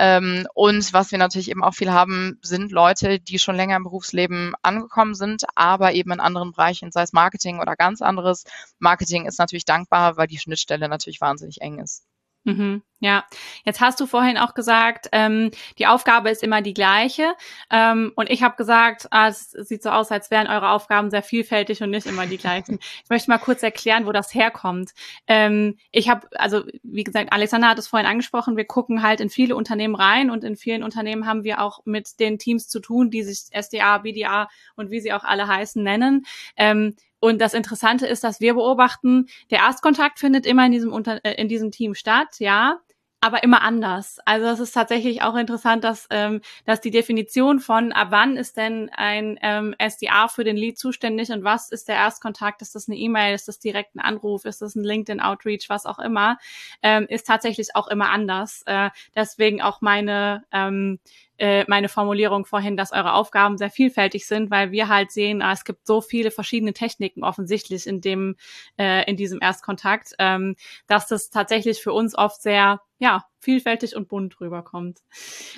Ähm, 0.02 0.46
und 0.54 0.94
was 0.94 1.10
wir 1.10 1.18
natürlich 1.18 1.50
eben 1.50 1.62
auch 1.62 1.74
viel 1.74 1.92
haben, 1.92 2.38
sind 2.40 2.72
Leute, 2.72 3.20
die 3.20 3.38
schon 3.38 3.54
länger 3.54 3.76
im 3.76 3.84
Berufsleben 3.84 4.54
angekommen 4.62 5.14
sind, 5.14 5.44
aber 5.56 5.92
eben 5.92 6.10
in 6.10 6.20
anderen 6.20 6.52
Bereichen, 6.52 6.90
sei 6.90 7.02
es 7.02 7.12
Marketing 7.12 7.60
oder 7.60 7.76
ganz 7.76 8.00
anderes. 8.00 8.44
Marketing 8.78 9.26
ist 9.26 9.38
natürlich 9.38 9.66
dankbar, 9.66 10.16
weil 10.16 10.26
die 10.26 10.38
Schnittstelle 10.38 10.88
natürlich 10.88 11.20
wahnsinnig 11.20 11.60
eng 11.60 11.80
ist. 11.80 12.02
Mhm, 12.44 12.82
ja, 13.00 13.24
jetzt 13.66 13.82
hast 13.82 14.00
du 14.00 14.06
vorhin 14.06 14.38
auch 14.38 14.54
gesagt, 14.54 15.08
ähm, 15.12 15.50
die 15.78 15.86
Aufgabe 15.86 16.30
ist 16.30 16.42
immer 16.42 16.62
die 16.62 16.72
gleiche. 16.72 17.34
Ähm, 17.70 18.12
und 18.16 18.30
ich 18.30 18.42
habe 18.42 18.56
gesagt, 18.56 19.08
ah, 19.10 19.28
es 19.28 19.50
sieht 19.50 19.82
so 19.82 19.90
aus, 19.90 20.10
als 20.10 20.30
wären 20.30 20.46
eure 20.46 20.70
Aufgaben 20.70 21.10
sehr 21.10 21.22
vielfältig 21.22 21.82
und 21.82 21.90
nicht 21.90 22.06
immer 22.06 22.26
die 22.26 22.38
gleichen. 22.38 22.78
ich 22.80 23.10
möchte 23.10 23.30
mal 23.30 23.38
kurz 23.38 23.62
erklären, 23.62 24.06
wo 24.06 24.12
das 24.12 24.34
herkommt. 24.34 24.92
Ähm, 25.26 25.76
ich 25.92 26.08
habe, 26.08 26.28
also 26.32 26.62
wie 26.82 27.04
gesagt, 27.04 27.30
Alexander 27.30 27.68
hat 27.68 27.78
es 27.78 27.88
vorhin 27.88 28.08
angesprochen, 28.08 28.56
wir 28.56 28.66
gucken 28.66 29.02
halt 29.02 29.20
in 29.20 29.28
viele 29.28 29.54
Unternehmen 29.54 29.94
rein 29.94 30.30
und 30.30 30.42
in 30.42 30.56
vielen 30.56 30.82
Unternehmen 30.82 31.26
haben 31.26 31.44
wir 31.44 31.60
auch 31.60 31.80
mit 31.84 32.20
den 32.20 32.38
Teams 32.38 32.68
zu 32.68 32.80
tun, 32.80 33.10
die 33.10 33.22
sich 33.22 33.48
SDA, 33.52 33.98
BDA 33.98 34.48
und 34.76 34.90
wie 34.90 35.00
sie 35.00 35.12
auch 35.12 35.24
alle 35.24 35.46
heißen 35.46 35.82
nennen. 35.82 36.24
Ähm, 36.56 36.96
und 37.20 37.40
das 37.40 37.54
Interessante 37.54 38.06
ist, 38.06 38.24
dass 38.24 38.40
wir 38.40 38.54
beobachten, 38.54 39.26
der 39.50 39.58
Erstkontakt 39.60 40.18
findet 40.18 40.46
immer 40.46 40.66
in 40.66 40.72
diesem, 40.72 40.92
Unter 40.92 41.24
äh, 41.24 41.34
in 41.34 41.48
diesem 41.48 41.70
Team 41.70 41.94
statt, 41.94 42.38
ja, 42.38 42.80
aber 43.20 43.42
immer 43.42 43.60
anders. 43.62 44.18
Also 44.24 44.46
es 44.46 44.60
ist 44.60 44.72
tatsächlich 44.72 45.20
auch 45.22 45.36
interessant, 45.36 45.84
dass, 45.84 46.06
ähm, 46.10 46.40
dass 46.64 46.80
die 46.80 46.90
Definition 46.90 47.60
von 47.60 47.92
ab 47.92 48.08
wann 48.10 48.38
ist 48.38 48.56
denn 48.56 48.90
ein 48.94 49.38
ähm, 49.42 49.74
SDA 49.78 50.28
für 50.28 50.42
den 50.42 50.56
Lead 50.56 50.78
zuständig 50.78 51.30
und 51.30 51.44
was 51.44 51.70
ist 51.70 51.88
der 51.88 51.96
Erstkontakt, 51.96 52.62
ist 52.62 52.74
das 52.74 52.88
eine 52.88 52.96
E-Mail, 52.96 53.34
ist 53.34 53.46
das 53.46 53.58
direkt 53.58 53.94
ein 53.94 54.00
Anruf, 54.00 54.46
ist 54.46 54.62
das 54.62 54.74
ein 54.74 54.84
LinkedIn-Outreach, 54.84 55.68
was 55.68 55.84
auch 55.84 55.98
immer, 55.98 56.38
ähm, 56.82 57.06
ist 57.10 57.26
tatsächlich 57.26 57.76
auch 57.76 57.88
immer 57.88 58.08
anders. 58.08 58.62
Äh, 58.64 58.88
deswegen 59.14 59.60
auch 59.60 59.82
meine 59.82 60.44
ähm, 60.50 60.98
äh, 61.40 61.64
meine 61.68 61.88
Formulierung 61.88 62.44
vorhin, 62.44 62.76
dass 62.76 62.92
eure 62.92 63.14
Aufgaben 63.14 63.56
sehr 63.56 63.70
vielfältig 63.70 64.26
sind, 64.26 64.50
weil 64.50 64.72
wir 64.72 64.88
halt 64.88 65.10
sehen, 65.10 65.40
ah, 65.40 65.52
es 65.52 65.64
gibt 65.64 65.86
so 65.86 66.00
viele 66.02 66.30
verschiedene 66.30 66.74
Techniken 66.74 67.24
offensichtlich 67.24 67.86
in 67.86 68.00
dem 68.00 68.36
äh, 68.78 69.08
in 69.10 69.16
diesem 69.16 69.40
Erstkontakt, 69.40 70.12
ähm, 70.18 70.56
dass 70.86 71.08
das 71.08 71.30
tatsächlich 71.30 71.82
für 71.82 71.92
uns 71.92 72.16
oft 72.16 72.42
sehr 72.42 72.82
ja 72.98 73.24
vielfältig 73.40 73.96
und 73.96 74.08
bunt 74.08 74.38
rüberkommt. 74.40 75.00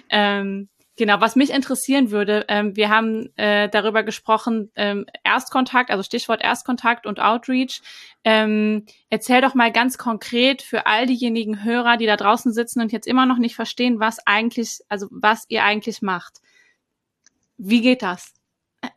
Ähm, 0.08 0.68
Genau, 0.96 1.22
was 1.22 1.36
mich 1.36 1.50
interessieren 1.50 2.10
würde, 2.10 2.44
ähm, 2.48 2.76
wir 2.76 2.90
haben 2.90 3.34
äh, 3.36 3.70
darüber 3.70 4.02
gesprochen, 4.02 4.70
ähm, 4.74 5.06
Erstkontakt, 5.24 5.90
also 5.90 6.02
Stichwort 6.02 6.42
Erstkontakt 6.42 7.06
und 7.06 7.18
Outreach. 7.18 7.80
Ähm, 8.24 8.84
erzähl 9.08 9.40
doch 9.40 9.54
mal 9.54 9.72
ganz 9.72 9.96
konkret 9.96 10.60
für 10.60 10.86
all 10.86 11.06
diejenigen 11.06 11.64
Hörer, 11.64 11.96
die 11.96 12.04
da 12.04 12.16
draußen 12.16 12.52
sitzen 12.52 12.82
und 12.82 12.92
jetzt 12.92 13.06
immer 13.06 13.24
noch 13.24 13.38
nicht 13.38 13.56
verstehen, 13.56 14.00
was 14.00 14.18
eigentlich, 14.26 14.80
also 14.90 15.06
was 15.10 15.46
ihr 15.48 15.64
eigentlich 15.64 16.02
macht. 16.02 16.40
Wie 17.56 17.80
geht 17.80 18.02
das? 18.02 18.34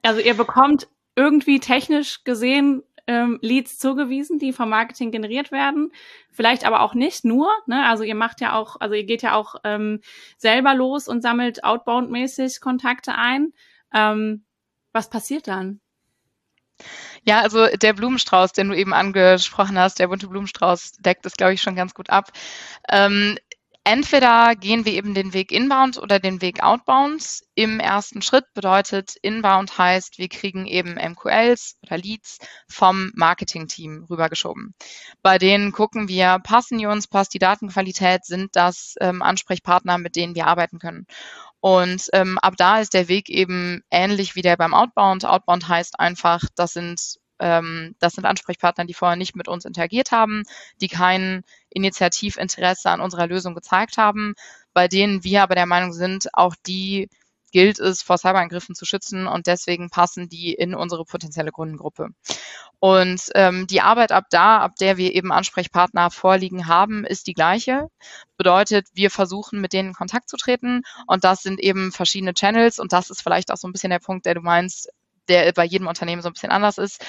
Also 0.02 0.20
ihr 0.20 0.34
bekommt 0.34 0.90
irgendwie 1.16 1.62
technisch 1.62 2.26
gesehen 2.26 2.84
ähm, 3.08 3.40
Leads 3.42 3.78
zugewiesen, 3.78 4.40
die 4.40 4.54
vom 4.54 4.70
Marketing 4.70 5.12
generiert 5.12 5.52
werden. 5.52 5.92
Vielleicht 6.32 6.66
aber 6.66 6.82
auch 6.82 6.94
nicht 6.94 7.26
nur. 7.26 7.52
Ne? 7.68 7.86
Also 7.86 8.04
ihr 8.04 8.16
macht 8.16 8.42
ja 8.42 8.54
auch, 8.54 8.78
also 8.80 8.96
ihr 8.96 9.06
geht 9.06 9.22
ja 9.22 9.36
auch 9.36 9.56
ähm, 9.64 10.02
selber 10.38 10.74
los 10.74 11.08
und 11.08 11.22
sammelt 11.22 11.64
outbound-mäßig 11.64 12.62
Kontakte 12.62 13.16
ein. 13.16 13.54
Ähm, 13.94 14.46
was 14.92 15.10
passiert 15.10 15.48
dann? 15.48 15.82
Ja, 17.24 17.42
also 17.42 17.68
der 17.68 17.94
Blumenstrauß, 17.94 18.52
den 18.52 18.70
du 18.70 18.76
eben 18.76 18.94
angesprochen 18.94 19.80
hast, 19.80 20.00
der 20.00 20.08
bunte 20.08 20.28
Blumenstrauß 20.28 20.94
deckt 21.00 21.26
es, 21.26 21.34
glaube 21.34 21.54
ich, 21.54 21.62
schon 21.62 21.76
ganz 21.76 21.94
gut 21.94 22.10
ab. 22.10 22.32
Ähm, 22.90 23.38
Entweder 23.88 24.56
gehen 24.56 24.84
wir 24.84 24.94
eben 24.94 25.14
den 25.14 25.34
Weg 25.34 25.52
inbound 25.52 26.00
oder 26.00 26.20
den 26.20 26.42
Weg 26.42 26.64
outbound. 26.64 27.42
Im 27.54 27.80
ersten 27.80 28.24
Schritt 28.24 28.46
bedeutet 28.56 29.16
inbound 29.22 29.78
heißt, 29.78 30.18
wir 30.18 30.28
kriegen 30.28 30.66
eben 30.66 30.96
MQLs 30.96 31.78
oder 31.84 32.00
Leads 32.00 32.40
vom 32.68 33.12
Marketing-Team 33.14 34.08
rübergeschoben. 34.10 34.74
Bei 35.22 35.38
denen 35.38 35.72
gucken 35.72 36.08
wir, 36.08 36.40
passen 36.40 36.80
die 36.80 36.88
uns, 36.88 37.08
passt 37.08 37.36
die 37.36 37.40
Datenqualität, 37.40 38.26
sind 38.26 38.56
das 38.56 38.96
ähm, 39.02 39.22
Ansprechpartner, 39.22 40.00
mit 40.00 40.16
denen 40.16 40.34
wir 40.34 40.48
arbeiten 40.48 40.80
können. 40.80 41.06
Und 41.60 42.10
ähm, 42.14 42.40
ab 42.40 42.56
da 42.58 42.80
ist 42.80 42.96
der 42.96 43.08
Weg 43.08 43.30
eben 43.30 43.84
ähnlich 43.92 44.36
wie 44.36 44.42
der 44.42 44.58
beim 44.58 44.74
Outbound. 44.74 45.26
Outbound 45.26 45.68
heißt 45.68 46.00
einfach, 46.00 46.42
das 46.56 46.74
sind 46.74 47.20
ähm, 47.40 47.96
das 48.00 48.14
sind 48.14 48.26
Ansprechpartner, 48.26 48.86
die 48.86 48.94
vorher 48.94 49.18
nicht 49.18 49.36
mit 49.36 49.48
uns 49.48 49.66
interagiert 49.66 50.12
haben, 50.12 50.44
die 50.82 50.88
kein 50.88 51.44
Initiativinteresse 51.70 52.90
an 52.90 53.02
unserer 53.02 53.28
Lösung 53.28 53.56
gezeigt 53.56 53.98
haben, 53.98 54.36
bei 54.74 54.88
denen 54.88 55.24
wir 55.24 55.44
aber 55.44 55.56
der 55.56 55.66
Meinung 55.66 55.94
sind, 55.94 56.34
auch 56.34 56.56
die 56.66 57.10
gilt 57.56 57.80
es, 57.80 58.02
vor 58.02 58.18
Cyberangriffen 58.18 58.76
zu 58.76 58.84
schützen 58.84 59.28
und 59.28 59.48
deswegen 59.48 59.90
passen 59.90 60.28
die 60.28 60.54
in 60.54 60.76
unsere 60.76 61.06
potenzielle 61.06 61.52
Kundengruppe. 61.52 62.10
Und 62.80 63.30
ähm, 63.34 63.66
die 63.68 63.80
Arbeit 63.80 64.12
ab 64.12 64.26
da, 64.30 64.60
ab 64.60 64.76
der 64.76 64.98
wir 64.98 65.16
eben 65.16 65.32
Ansprechpartner 65.32 66.12
vorliegen 66.12 66.68
haben, 66.68 67.06
ist 67.06 67.28
die 67.28 67.34
gleiche. 67.34 67.88
Bedeutet, 68.36 68.88
wir 68.94 69.10
versuchen 69.10 69.62
mit 69.62 69.72
denen 69.72 69.90
in 69.90 69.96
Kontakt 69.96 70.28
zu 70.30 70.36
treten 70.36 70.82
und 71.08 71.24
das 71.24 71.44
sind 71.44 71.62
eben 71.62 71.94
verschiedene 71.94 72.34
Channels 72.34 72.78
und 72.78 72.92
das 72.92 73.10
ist 73.10 73.22
vielleicht 73.22 73.52
auch 73.54 73.58
so 73.58 73.70
ein 73.70 73.72
bisschen 73.72 73.92
der 73.92 74.00
Punkt, 74.00 74.26
der 74.26 74.36
du 74.36 74.42
meinst, 74.42 74.90
der 75.28 75.52
bei 75.54 75.66
jedem 75.66 75.88
Unternehmen 75.88 76.22
so 76.22 76.30
ein 76.30 76.34
bisschen 76.34 76.52
anders 76.52 76.78
ist. 76.78 77.04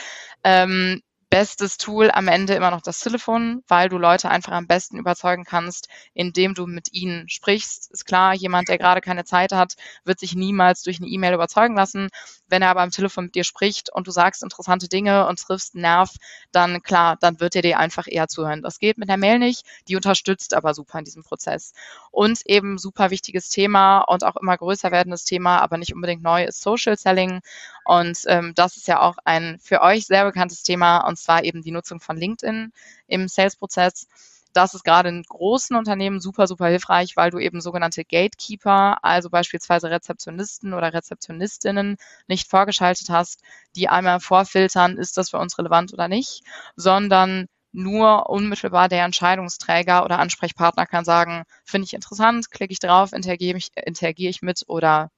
Ähm, 0.44 1.02
bestes 1.28 1.76
Tool 1.76 2.10
am 2.10 2.28
Ende 2.28 2.54
immer 2.54 2.70
noch 2.70 2.82
das 2.82 3.00
Telefon, 3.00 3.62
weil 3.66 3.88
du 3.88 3.98
Leute 3.98 4.30
einfach 4.30 4.52
am 4.52 4.68
besten 4.68 4.96
überzeugen 4.96 5.44
kannst, 5.44 5.88
indem 6.14 6.54
du 6.54 6.66
mit 6.66 6.92
ihnen 6.92 7.28
sprichst. 7.28 7.90
Ist 7.90 8.06
klar, 8.06 8.34
jemand, 8.34 8.68
der 8.68 8.78
gerade 8.78 9.00
keine 9.00 9.24
Zeit 9.24 9.52
hat, 9.52 9.74
wird 10.04 10.20
sich 10.20 10.34
niemals 10.36 10.82
durch 10.82 10.98
eine 10.98 11.08
E-Mail 11.08 11.34
überzeugen 11.34 11.74
lassen. 11.74 12.10
Wenn 12.48 12.62
er 12.62 12.70
aber 12.70 12.82
am 12.82 12.92
Telefon 12.92 13.24
mit 13.24 13.34
dir 13.34 13.42
spricht 13.42 13.92
und 13.92 14.06
du 14.06 14.12
sagst 14.12 14.44
interessante 14.44 14.88
Dinge 14.88 15.26
und 15.26 15.40
triffst 15.40 15.74
einen 15.74 15.82
Nerv, 15.82 16.12
dann 16.52 16.80
klar, 16.82 17.16
dann 17.20 17.40
wird 17.40 17.56
er 17.56 17.62
dir 17.62 17.78
einfach 17.80 18.06
eher 18.08 18.28
zuhören. 18.28 18.62
Das 18.62 18.78
geht 18.78 18.96
mit 18.96 19.08
der 19.08 19.16
Mail 19.16 19.40
nicht, 19.40 19.66
die 19.88 19.96
unterstützt 19.96 20.54
aber 20.54 20.74
super 20.74 21.00
in 21.00 21.04
diesem 21.04 21.24
Prozess. 21.24 21.72
Und 22.12 22.46
eben 22.46 22.78
super 22.78 23.10
wichtiges 23.10 23.48
Thema 23.48 24.00
und 24.02 24.22
auch 24.22 24.36
immer 24.36 24.56
größer 24.56 24.92
werdendes 24.92 25.24
Thema, 25.24 25.58
aber 25.58 25.76
nicht 25.76 25.92
unbedingt 25.92 26.22
neu, 26.22 26.44
ist 26.44 26.62
Social 26.62 26.96
Selling. 26.96 27.40
Und 27.86 28.18
ähm, 28.26 28.52
das 28.54 28.76
ist 28.76 28.88
ja 28.88 29.00
auch 29.00 29.16
ein 29.24 29.58
für 29.60 29.80
euch 29.80 30.06
sehr 30.06 30.24
bekanntes 30.24 30.64
Thema, 30.64 31.06
und 31.06 31.18
zwar 31.18 31.44
eben 31.44 31.62
die 31.62 31.70
Nutzung 31.70 32.00
von 32.00 32.16
LinkedIn 32.16 32.72
im 33.06 33.28
Sales-Prozess. 33.28 34.08
Das 34.52 34.74
ist 34.74 34.84
gerade 34.84 35.10
in 35.10 35.22
großen 35.22 35.76
Unternehmen 35.76 36.18
super, 36.18 36.46
super 36.46 36.66
hilfreich, 36.66 37.16
weil 37.16 37.30
du 37.30 37.38
eben 37.38 37.60
sogenannte 37.60 38.04
Gatekeeper, 38.04 39.04
also 39.04 39.30
beispielsweise 39.30 39.90
Rezeptionisten 39.90 40.74
oder 40.74 40.94
Rezeptionistinnen, 40.94 41.96
nicht 42.26 42.48
vorgeschaltet 42.48 43.08
hast, 43.10 43.42
die 43.76 43.88
einmal 43.88 44.18
vorfiltern, 44.18 44.96
ist 44.96 45.16
das 45.16 45.30
für 45.30 45.38
uns 45.38 45.58
relevant 45.58 45.92
oder 45.92 46.08
nicht, 46.08 46.42
sondern 46.74 47.46
nur 47.70 48.30
unmittelbar 48.30 48.88
der 48.88 49.04
Entscheidungsträger 49.04 50.04
oder 50.04 50.18
Ansprechpartner 50.18 50.86
kann 50.86 51.04
sagen, 51.04 51.44
finde 51.64 51.84
ich 51.84 51.94
interessant, 51.94 52.50
klicke 52.50 52.72
ich 52.72 52.78
drauf, 52.80 53.12
interagiere 53.12 53.58
ich, 53.58 53.70
interagiere 53.76 54.30
ich 54.30 54.42
mit 54.42 54.64
oder 54.66 55.10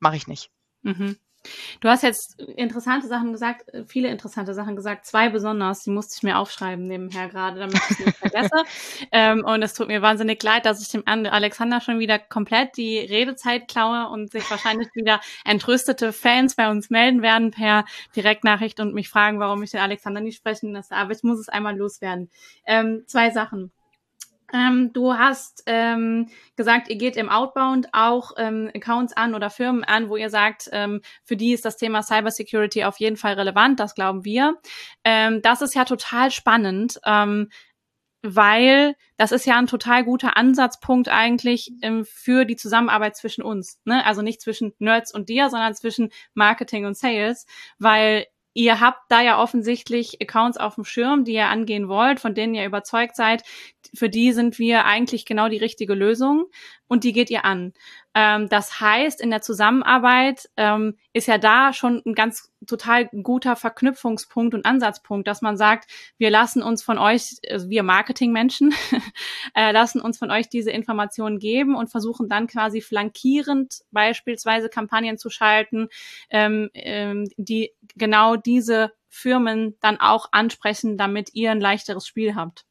mache 0.00 0.16
ich 0.16 0.26
nicht. 0.26 0.50
Mhm. 0.82 1.16
Du 1.80 1.88
hast 1.88 2.02
jetzt 2.02 2.40
interessante 2.40 3.08
Sachen 3.08 3.32
gesagt, 3.32 3.70
viele 3.86 4.08
interessante 4.08 4.54
Sachen 4.54 4.76
gesagt, 4.76 5.06
zwei 5.06 5.28
besonders, 5.28 5.82
die 5.82 5.90
musste 5.90 6.14
ich 6.16 6.22
mir 6.22 6.38
aufschreiben 6.38 6.86
nebenher 6.86 7.28
gerade, 7.28 7.58
damit 7.58 7.74
ich 7.90 7.96
sie 7.96 8.04
nicht 8.04 8.18
vergesse. 8.18 8.50
ähm, 9.12 9.44
und 9.44 9.62
es 9.62 9.74
tut 9.74 9.88
mir 9.88 10.02
wahnsinnig 10.02 10.42
leid, 10.42 10.66
dass 10.66 10.80
ich 10.80 10.88
dem 10.88 11.02
Alexander 11.06 11.80
schon 11.80 11.98
wieder 11.98 12.18
komplett 12.18 12.76
die 12.76 12.98
Redezeit 12.98 13.68
klaue 13.68 14.08
und 14.08 14.30
sich 14.30 14.48
wahrscheinlich 14.50 14.88
wieder 14.94 15.20
entrüstete 15.44 16.12
Fans 16.12 16.54
bei 16.54 16.70
uns 16.70 16.90
melden 16.90 17.22
werden 17.22 17.50
per 17.50 17.84
Direktnachricht 18.14 18.78
und 18.78 18.94
mich 18.94 19.08
fragen, 19.08 19.40
warum 19.40 19.62
ich 19.62 19.72
den 19.72 19.80
Alexander 19.80 20.20
nicht 20.20 20.36
sprechen 20.36 20.72
lasse. 20.72 20.94
Aber 20.94 21.12
ich 21.12 21.22
muss 21.22 21.38
es 21.38 21.48
einmal 21.48 21.76
loswerden. 21.76 22.30
Ähm, 22.66 23.02
zwei 23.06 23.30
Sachen. 23.30 23.72
Ähm, 24.52 24.92
du 24.92 25.14
hast 25.14 25.62
ähm, 25.66 26.28
gesagt, 26.56 26.88
ihr 26.88 26.96
geht 26.96 27.16
im 27.16 27.28
Outbound 27.28 27.88
auch 27.92 28.32
ähm, 28.36 28.70
Accounts 28.74 29.12
an 29.16 29.34
oder 29.34 29.50
Firmen 29.50 29.84
an, 29.84 30.08
wo 30.08 30.16
ihr 30.16 30.30
sagt, 30.30 30.68
ähm, 30.72 31.00
für 31.24 31.36
die 31.36 31.52
ist 31.52 31.64
das 31.64 31.76
Thema 31.76 32.02
Cybersecurity 32.02 32.84
auf 32.84 32.98
jeden 33.00 33.16
Fall 33.16 33.34
relevant, 33.34 33.80
das 33.80 33.94
glauben 33.94 34.24
wir. 34.24 34.56
Ähm, 35.04 35.40
das 35.42 35.62
ist 35.62 35.74
ja 35.74 35.84
total 35.84 36.30
spannend, 36.30 37.00
ähm, 37.04 37.48
weil 38.22 38.94
das 39.16 39.32
ist 39.32 39.46
ja 39.46 39.58
ein 39.58 39.66
total 39.66 40.04
guter 40.04 40.36
Ansatzpunkt 40.36 41.08
eigentlich 41.08 41.72
ähm, 41.82 42.04
für 42.04 42.44
die 42.44 42.56
Zusammenarbeit 42.56 43.16
zwischen 43.16 43.42
uns. 43.42 43.80
Ne? 43.84 44.04
Also 44.06 44.22
nicht 44.22 44.40
zwischen 44.40 44.72
Nerds 44.78 45.12
und 45.12 45.28
dir, 45.28 45.50
sondern 45.50 45.74
zwischen 45.74 46.10
Marketing 46.34 46.86
und 46.86 46.96
Sales, 46.96 47.46
weil 47.78 48.26
ihr 48.54 48.80
habt 48.80 49.10
da 49.10 49.22
ja 49.22 49.40
offensichtlich 49.40 50.20
Accounts 50.20 50.58
auf 50.58 50.74
dem 50.76 50.84
Schirm, 50.84 51.24
die 51.24 51.32
ihr 51.32 51.48
angehen 51.48 51.88
wollt, 51.88 52.20
von 52.20 52.34
denen 52.34 52.54
ihr 52.54 52.66
überzeugt 52.66 53.16
seid. 53.16 53.42
Für 53.94 54.08
die 54.08 54.32
sind 54.32 54.58
wir 54.58 54.84
eigentlich 54.84 55.26
genau 55.26 55.48
die 55.48 55.58
richtige 55.58 55.94
Lösung 55.94 56.46
und 56.88 57.04
die 57.04 57.12
geht 57.12 57.30
ihr 57.30 57.44
an. 57.44 57.72
Ähm, 58.14 58.48
das 58.48 58.80
heißt, 58.80 59.20
in 59.20 59.30
der 59.30 59.40
Zusammenarbeit 59.40 60.48
ähm, 60.56 60.96
ist 61.12 61.26
ja 61.26 61.38
da 61.38 61.72
schon 61.72 62.02
ein 62.04 62.14
ganz 62.14 62.52
total 62.66 63.08
guter 63.22 63.56
Verknüpfungspunkt 63.56 64.54
und 64.54 64.66
Ansatzpunkt, 64.66 65.26
dass 65.26 65.42
man 65.42 65.56
sagt, 65.56 65.90
wir 66.18 66.30
lassen 66.30 66.62
uns 66.62 66.82
von 66.82 66.98
euch, 66.98 67.36
also 67.50 67.70
wir 67.70 67.82
Marketingmenschen, 67.82 68.74
äh, 69.54 69.72
lassen 69.72 70.00
uns 70.00 70.18
von 70.18 70.30
euch 70.30 70.48
diese 70.48 70.70
Informationen 70.70 71.38
geben 71.38 71.74
und 71.74 71.90
versuchen 71.90 72.28
dann 72.28 72.46
quasi 72.46 72.80
flankierend 72.82 73.82
beispielsweise 73.90 74.68
Kampagnen 74.68 75.16
zu 75.16 75.30
schalten, 75.30 75.88
ähm, 76.30 76.70
ähm, 76.74 77.28
die 77.36 77.72
genau 77.96 78.36
diese 78.36 78.92
Firmen 79.08 79.76
dann 79.80 80.00
auch 80.00 80.28
ansprechen, 80.32 80.96
damit 80.96 81.30
ihr 81.34 81.50
ein 81.50 81.60
leichteres 81.60 82.06
Spiel 82.06 82.34
habt. 82.34 82.64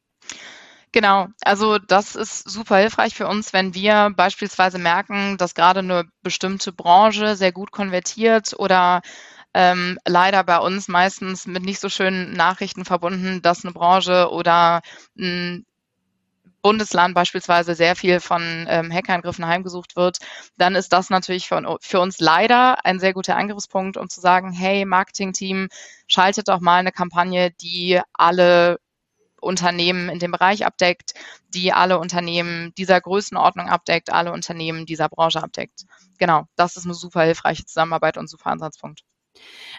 Genau, 0.94 1.28
also 1.42 1.78
das 1.78 2.16
ist 2.16 2.50
super 2.50 2.78
hilfreich 2.78 3.16
für 3.16 3.28
uns, 3.28 3.54
wenn 3.54 3.74
wir 3.74 4.12
beispielsweise 4.16 4.78
merken, 4.78 5.38
dass 5.38 5.56
gerade 5.56 5.80
eine 5.80 6.04
bestimmte 6.22 6.74
Branche 6.74 7.38
sehr 7.38 7.54
gut 7.54 7.72
konvertiert 7.72 8.54
oder 8.60 9.02
ähm, 9.54 9.98
leider 10.06 10.44
bei 10.44 10.58
uns 10.60 10.90
meistens 10.90 11.48
mit 11.48 11.64
nicht 11.64 11.80
so 11.80 11.88
schönen 11.88 12.34
Nachrichten 12.34 12.84
verbunden, 12.84 13.42
dass 13.42 13.64
eine 13.64 13.74
Branche 13.74 14.30
oder 14.32 14.82
ein 15.18 15.66
Bundesland 16.62 17.16
beispielsweise 17.16 17.74
sehr 17.76 17.96
viel 17.96 18.20
von 18.20 18.66
ähm, 18.70 18.92
Hackerangriffen 18.92 19.48
heimgesucht 19.48 19.96
wird, 19.96 20.18
dann 20.58 20.76
ist 20.76 20.94
das 20.94 21.10
natürlich 21.10 21.48
für, 21.48 21.78
für, 21.82 22.00
uns 22.02 22.20
leider 22.20 22.86
ein 22.86 23.00
sehr 23.00 23.14
guter 23.14 23.36
Angriffspunkt, 23.38 23.98
um 23.98 24.10
zu 24.10 24.22
sagen, 24.22 24.52
hey, 24.52 24.86
Marketing-Team, 24.86 25.70
schaltet 26.08 26.50
doch 26.50 26.60
mal 26.60 26.78
eine 26.78 26.92
Kampagne, 26.92 27.52
die 27.52 28.00
alle 28.14 28.80
Unternehmen 29.42 30.08
in 30.10 30.20
dem 30.20 30.32
Bereich 30.32 30.66
abdeckt, 30.66 31.14
die 31.50 31.74
alle 31.74 32.00
Unternehmen 32.00 32.74
dieser 32.78 33.02
Größenordnung 33.02 33.68
abdeckt, 33.68 34.12
alle 34.12 34.32
Unternehmen 34.32 34.86
dieser 34.86 35.10
Branche 35.10 35.44
abdeckt. 35.44 35.86
Genau, 36.18 36.46
das 36.56 36.78
ist 36.78 36.86
eine 36.86 36.94
super 36.94 37.24
hilfreiche 37.24 37.66
Zusammenarbeit 37.66 38.18
und 38.18 38.30
super 38.30 38.52
Ansatzpunkt. 38.52 39.02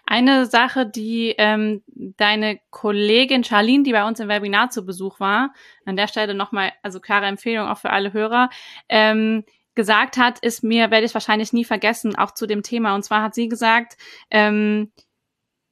Eine 0.05 0.47
Sache, 0.47 0.87
die 0.87 1.35
ähm, 1.39 1.83
deine 1.87 2.59
Kollegin 2.71 3.45
Charlene, 3.45 3.85
die 3.85 3.93
bei 3.93 4.07
uns 4.07 4.19
im 4.19 4.29
Webinar 4.29 4.71
zu 4.71 4.85
Besuch 4.85 5.21
war, 5.21 5.53
an 5.85 5.97
der 5.97 6.09
Stelle 6.09 6.35
nochmal, 6.35 6.73
also 6.83 7.01
klare 7.01 7.27
Empfehlung 7.27 7.69
auch 7.69 7.79
für 7.79 7.91
alle 7.91 8.13
Hörer, 8.13 8.51
ähm, 8.89 9.45
gesagt 9.75 10.17
hat, 10.17 10.39
ist 10.41 10.63
mir, 10.63 10.91
werde 10.91 11.07
ich 11.07 11.15
wahrscheinlich 11.15 11.53
nie 11.53 11.65
vergessen, 11.65 12.17
auch 12.17 12.33
zu 12.33 12.47
dem 12.47 12.63
Thema. 12.63 12.95
Und 12.95 13.05
zwar 13.05 13.23
hat 13.23 13.35
sie 13.35 13.49
gesagt, 13.49 13.97
ähm, 14.31 14.93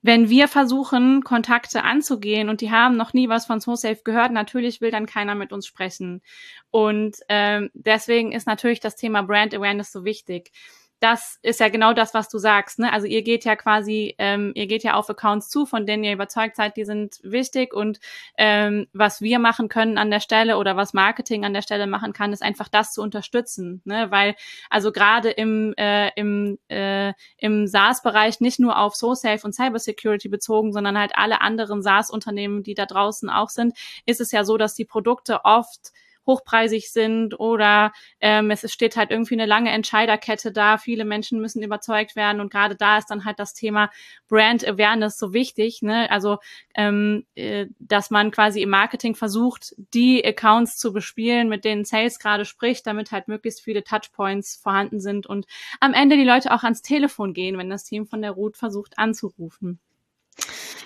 wenn 0.03 0.29
wir 0.31 0.49
versuchen, 0.49 1.23
Kontakte 1.23 1.83
anzugehen 1.83 2.49
und 2.49 2.61
die 2.61 2.71
haben 2.71 2.97
noch 2.97 3.13
nie 3.13 3.29
was 3.29 3.47
von 3.47 3.61
SoSafe 3.61 4.01
gehört, 4.03 4.33
natürlich 4.33 4.81
will 4.81 4.91
dann 4.91 5.07
keiner 5.07 5.35
mit 5.35 5.53
uns 5.53 5.67
sprechen. 5.67 6.23
Und 6.71 7.17
ähm, 7.29 7.71
deswegen 7.75 8.33
ist 8.33 8.47
natürlich 8.47 8.81
das 8.81 8.97
Thema 8.97 9.23
Brand 9.23 9.55
Awareness 9.55 9.93
so 9.93 10.05
wichtig 10.05 10.53
das 11.01 11.39
ist 11.43 11.61
ja 11.61 11.71
genau 11.71 11.95
das, 11.95 12.13
was 12.13 12.29
du 12.29 12.39
sagst. 12.39 12.79
Ne? 12.79 12.93
Also 12.93 13.07
ihr 13.07 13.23
geht 13.23 13.47
ja 13.47 13.57
quasi, 13.57 14.15
ähm, 14.19 14.53
ihr 14.55 14.67
geht 14.67 14.85
ja 14.85 14.95
auf 14.95 15.09
Accounts 15.09 15.49
zu, 15.49 15.65
von 15.65 15.87
denen 15.87 16.05
ihr 16.05 16.13
überzeugt 16.13 16.57
seid, 16.57 16.77
die 16.77 16.85
sind 16.85 17.19
wichtig. 17.23 17.73
Und 17.73 18.01
ähm, 18.37 18.87
was 18.93 19.23
wir 19.23 19.39
machen 19.39 19.69
können 19.69 19.97
an 19.97 20.11
der 20.11 20.21
Stelle 20.21 20.59
oder 20.59 20.77
was 20.77 20.93
Marketing 20.93 21.47
an 21.47 21.55
der 21.55 21.63
Stelle 21.63 21.87
machen 21.87 22.13
kann, 22.13 22.35
ist 22.35 22.43
einfach 22.43 22.69
das 22.69 22.93
zu 22.93 23.01
unterstützen. 23.01 23.81
Ne? 23.87 24.11
Weil 24.11 24.35
also 24.69 24.93
gerade 24.93 25.31
im, 25.31 25.73
äh, 25.79 26.11
im, 26.17 26.59
äh, 26.69 27.15
im 27.39 27.67
SaaS-Bereich 27.67 28.41
nicht 28.41 28.61
nur 28.61 28.79
auf 28.79 28.95
SoSafe 28.95 29.47
und 29.47 29.55
Cybersecurity 29.55 30.29
bezogen, 30.29 30.75
sondern 30.75 30.99
halt 30.99 31.13
alle 31.15 31.41
anderen 31.41 31.83
SaaS-Unternehmen, 31.83 32.63
die 32.63 32.75
da 32.75 32.85
draußen 32.85 33.31
auch 33.31 33.49
sind, 33.49 33.73
ist 34.05 34.21
es 34.21 34.33
ja 34.33 34.45
so, 34.45 34.59
dass 34.59 34.75
die 34.75 34.85
Produkte 34.85 35.45
oft 35.45 35.93
hochpreisig 36.31 36.93
sind 36.93 37.39
oder 37.39 37.93
ähm, 38.21 38.51
es 38.51 38.71
steht 38.73 38.97
halt 38.97 39.11
irgendwie 39.11 39.35
eine 39.35 39.47
lange 39.47 39.71
Entscheiderkette 39.71 40.53
da. 40.53 40.79
Viele 40.79 41.05
Menschen 41.05 41.41
müssen 41.41 41.63
überzeugt 41.63 42.17
werden 42.17 42.41
und 42.41 42.53
gerade 42.53 42.77
da 42.77 42.99
ist 42.99 43.11
dann 43.11 43.25
halt 43.25 43.39
das 43.39 43.55
Thema 43.55 43.91
Brand 44.29 44.67
Awareness 44.67 45.19
so 45.19 45.33
wichtig. 45.33 45.83
Ne? 45.83 46.11
Also 46.11 46.39
ähm, 46.75 47.27
äh, 47.35 47.67
dass 47.79 48.11
man 48.11 48.31
quasi 48.31 48.63
im 48.63 48.71
Marketing 48.71 49.15
versucht, 49.15 49.75
die 49.93 50.25
Accounts 50.25 50.79
zu 50.79 50.93
bespielen, 50.93 51.49
mit 51.49 51.65
denen 51.65 51.85
Sales 51.85 52.19
gerade 52.19 52.45
spricht, 52.45 52.87
damit 52.87 53.11
halt 53.11 53.29
möglichst 53.29 53.63
viele 53.63 53.83
Touchpoints 53.83 54.57
vorhanden 54.57 55.01
sind 55.01 55.27
und 55.27 55.47
am 55.81 55.95
Ende 55.95 56.17
die 56.17 56.25
Leute 56.25 56.53
auch 56.53 56.63
ans 56.63 56.83
Telefon 56.83 57.35
gehen, 57.35 57.59
wenn 57.59 57.71
das 57.71 57.85
Team 57.85 58.07
von 58.07 58.23
der 58.23 58.33
Root 58.33 58.57
versucht 58.57 58.99
anzurufen. 58.99 59.81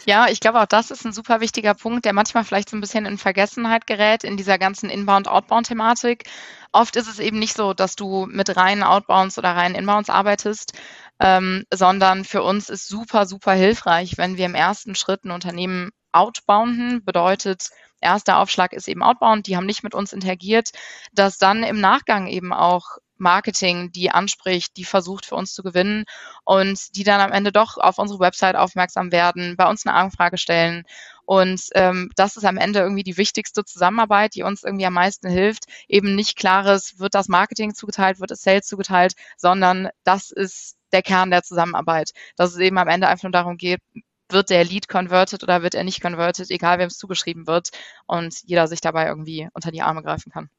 Ja, 0.06 0.28
ich 0.28 0.40
glaube 0.40 0.60
auch 0.60 0.66
das 0.66 0.90
ist 0.90 1.04
ein 1.06 1.12
super 1.12 1.40
wichtiger 1.40 1.74
Punkt, 1.74 2.04
der 2.04 2.12
manchmal 2.12 2.44
vielleicht 2.44 2.68
so 2.68 2.76
ein 2.76 2.80
bisschen 2.80 3.06
in 3.06 3.16
Vergessenheit 3.18 3.86
gerät 3.86 4.22
in 4.22 4.36
dieser 4.36 4.58
ganzen 4.58 4.90
Inbound-Outbound-Thematik. 4.90 6.24
Oft 6.72 6.96
ist 6.96 7.08
es 7.08 7.18
eben 7.18 7.38
nicht 7.38 7.56
so, 7.56 7.72
dass 7.72 7.96
du 7.96 8.26
mit 8.26 8.54
reinen 8.56 8.82
Outbounds 8.82 9.38
oder 9.38 9.50
reinen 9.56 9.74
Inbounds 9.74 10.10
arbeitest, 10.10 10.72
ähm, 11.20 11.64
sondern 11.72 12.24
für 12.24 12.42
uns 12.42 12.68
ist 12.68 12.86
super, 12.88 13.26
super 13.26 13.52
hilfreich, 13.52 14.18
wenn 14.18 14.36
wir 14.36 14.44
im 14.46 14.54
ersten 14.54 14.94
Schritt 14.94 15.24
ein 15.24 15.30
Unternehmen 15.30 15.90
outbounden, 16.12 17.02
bedeutet, 17.04 17.70
erster 18.00 18.38
Aufschlag 18.38 18.72
ist 18.74 18.88
eben 18.88 19.02
outbound, 19.02 19.46
die 19.46 19.56
haben 19.56 19.66
nicht 19.66 19.82
mit 19.82 19.94
uns 19.94 20.12
interagiert, 20.12 20.70
dass 21.12 21.38
dann 21.38 21.62
im 21.62 21.80
Nachgang 21.80 22.26
eben 22.26 22.52
auch 22.52 22.98
Marketing, 23.16 23.92
die 23.92 24.11
anspricht, 24.11 24.77
die 24.77 24.85
versucht 24.85 25.27
für 25.27 25.37
uns 25.37 25.55
zu 25.55 25.62
gewinnen 25.62 26.05
und 26.44 26.96
die 26.96 27.05
dann 27.05 27.20
am 27.20 27.33
Ende 27.33 27.53
doch 27.53 27.79
auf 27.79 27.98
unsere 27.98 28.20
Website 28.20 28.57
aufmerksam 28.57 29.12
werden, 29.12 29.57
bei 29.57 29.68
uns 29.68 29.87
eine 29.87 29.94
Anfrage 29.94 30.38
stellen. 30.38 30.85
Und 31.24 31.62
ähm, 31.74 32.11
das 32.16 32.37
ist 32.37 32.44
am 32.44 32.59
Ende 32.59 32.81
irgendwie 32.81 33.03
die 33.03 33.16
wichtigste 33.16 33.64
Zusammenarbeit, 33.64 34.35
die 34.35 34.42
uns 34.42 34.62
irgendwie 34.62 34.87
am 34.87 34.92
meisten 34.92 35.29
hilft. 35.29 35.64
Eben 35.88 36.14
nicht 36.14 36.37
klares, 36.37 36.98
wird 36.98 37.14
das 37.14 37.29
Marketing 37.29 37.74
zugeteilt, 37.74 38.20
wird 38.20 38.31
das 38.31 38.42
Sales 38.42 38.66
zugeteilt, 38.66 39.14
sondern 39.37 39.88
das 40.05 40.31
ist 40.31 40.77
der 40.92 41.03
Kern 41.03 41.31
der 41.31 41.42
Zusammenarbeit. 41.42 42.11
Dass 42.37 42.53
es 42.53 42.59
eben 42.59 42.79
am 42.79 42.88
Ende 42.88 43.09
einfach 43.09 43.24
nur 43.24 43.33
darum 43.33 43.57
geht, 43.57 43.81
wird 44.29 44.50
der 44.50 44.64
Lead 44.64 44.88
converted 44.88 45.42
oder 45.42 45.62
wird 45.62 45.74
er 45.74 45.85
nicht 45.85 46.00
converted, 46.00 46.50
egal 46.50 46.79
wem 46.79 46.88
es 46.88 46.98
zugeschrieben 46.98 47.46
wird 47.46 47.70
und 48.07 48.35
jeder 48.44 48.68
sich 48.68 48.81
dabei 48.81 49.07
irgendwie 49.07 49.48
unter 49.53 49.70
die 49.70 49.83
Arme 49.83 50.03
greifen 50.03 50.33
kann. 50.33 50.50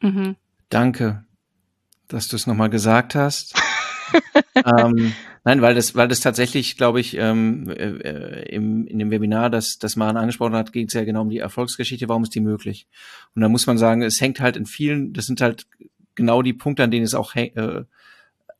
Mhm. 0.00 0.36
Danke 0.68 1.24
dass 2.08 2.28
du 2.28 2.36
es 2.36 2.46
nochmal 2.46 2.70
gesagt 2.70 3.14
hast. 3.14 3.54
ähm, 4.54 5.12
nein, 5.44 5.62
weil 5.62 5.74
das, 5.74 5.94
weil 5.94 6.08
das 6.08 6.20
tatsächlich, 6.20 6.76
glaube 6.76 7.00
ich, 7.00 7.16
ähm, 7.16 7.68
äh, 7.68 7.72
äh, 7.72 8.54
im, 8.54 8.86
in 8.86 8.98
dem 8.98 9.10
Webinar, 9.10 9.50
das, 9.50 9.78
das 9.78 9.96
Maren 9.96 10.16
angesprochen 10.16 10.54
hat, 10.54 10.72
geht 10.72 10.88
es 10.88 10.94
ja 10.94 11.04
genau 11.04 11.22
um 11.22 11.30
die 11.30 11.38
Erfolgsgeschichte, 11.38 12.08
warum 12.08 12.24
ist 12.24 12.34
die 12.34 12.40
möglich? 12.40 12.86
Und 13.34 13.42
da 13.42 13.48
muss 13.48 13.66
man 13.66 13.78
sagen, 13.78 14.02
es 14.02 14.20
hängt 14.20 14.40
halt 14.40 14.56
in 14.56 14.66
vielen, 14.66 15.12
das 15.12 15.26
sind 15.26 15.40
halt 15.40 15.66
genau 16.14 16.42
die 16.42 16.52
Punkte, 16.52 16.84
an 16.84 16.90
denen 16.90 17.04
es 17.04 17.14
auch 17.14 17.34
äh, 17.34 17.84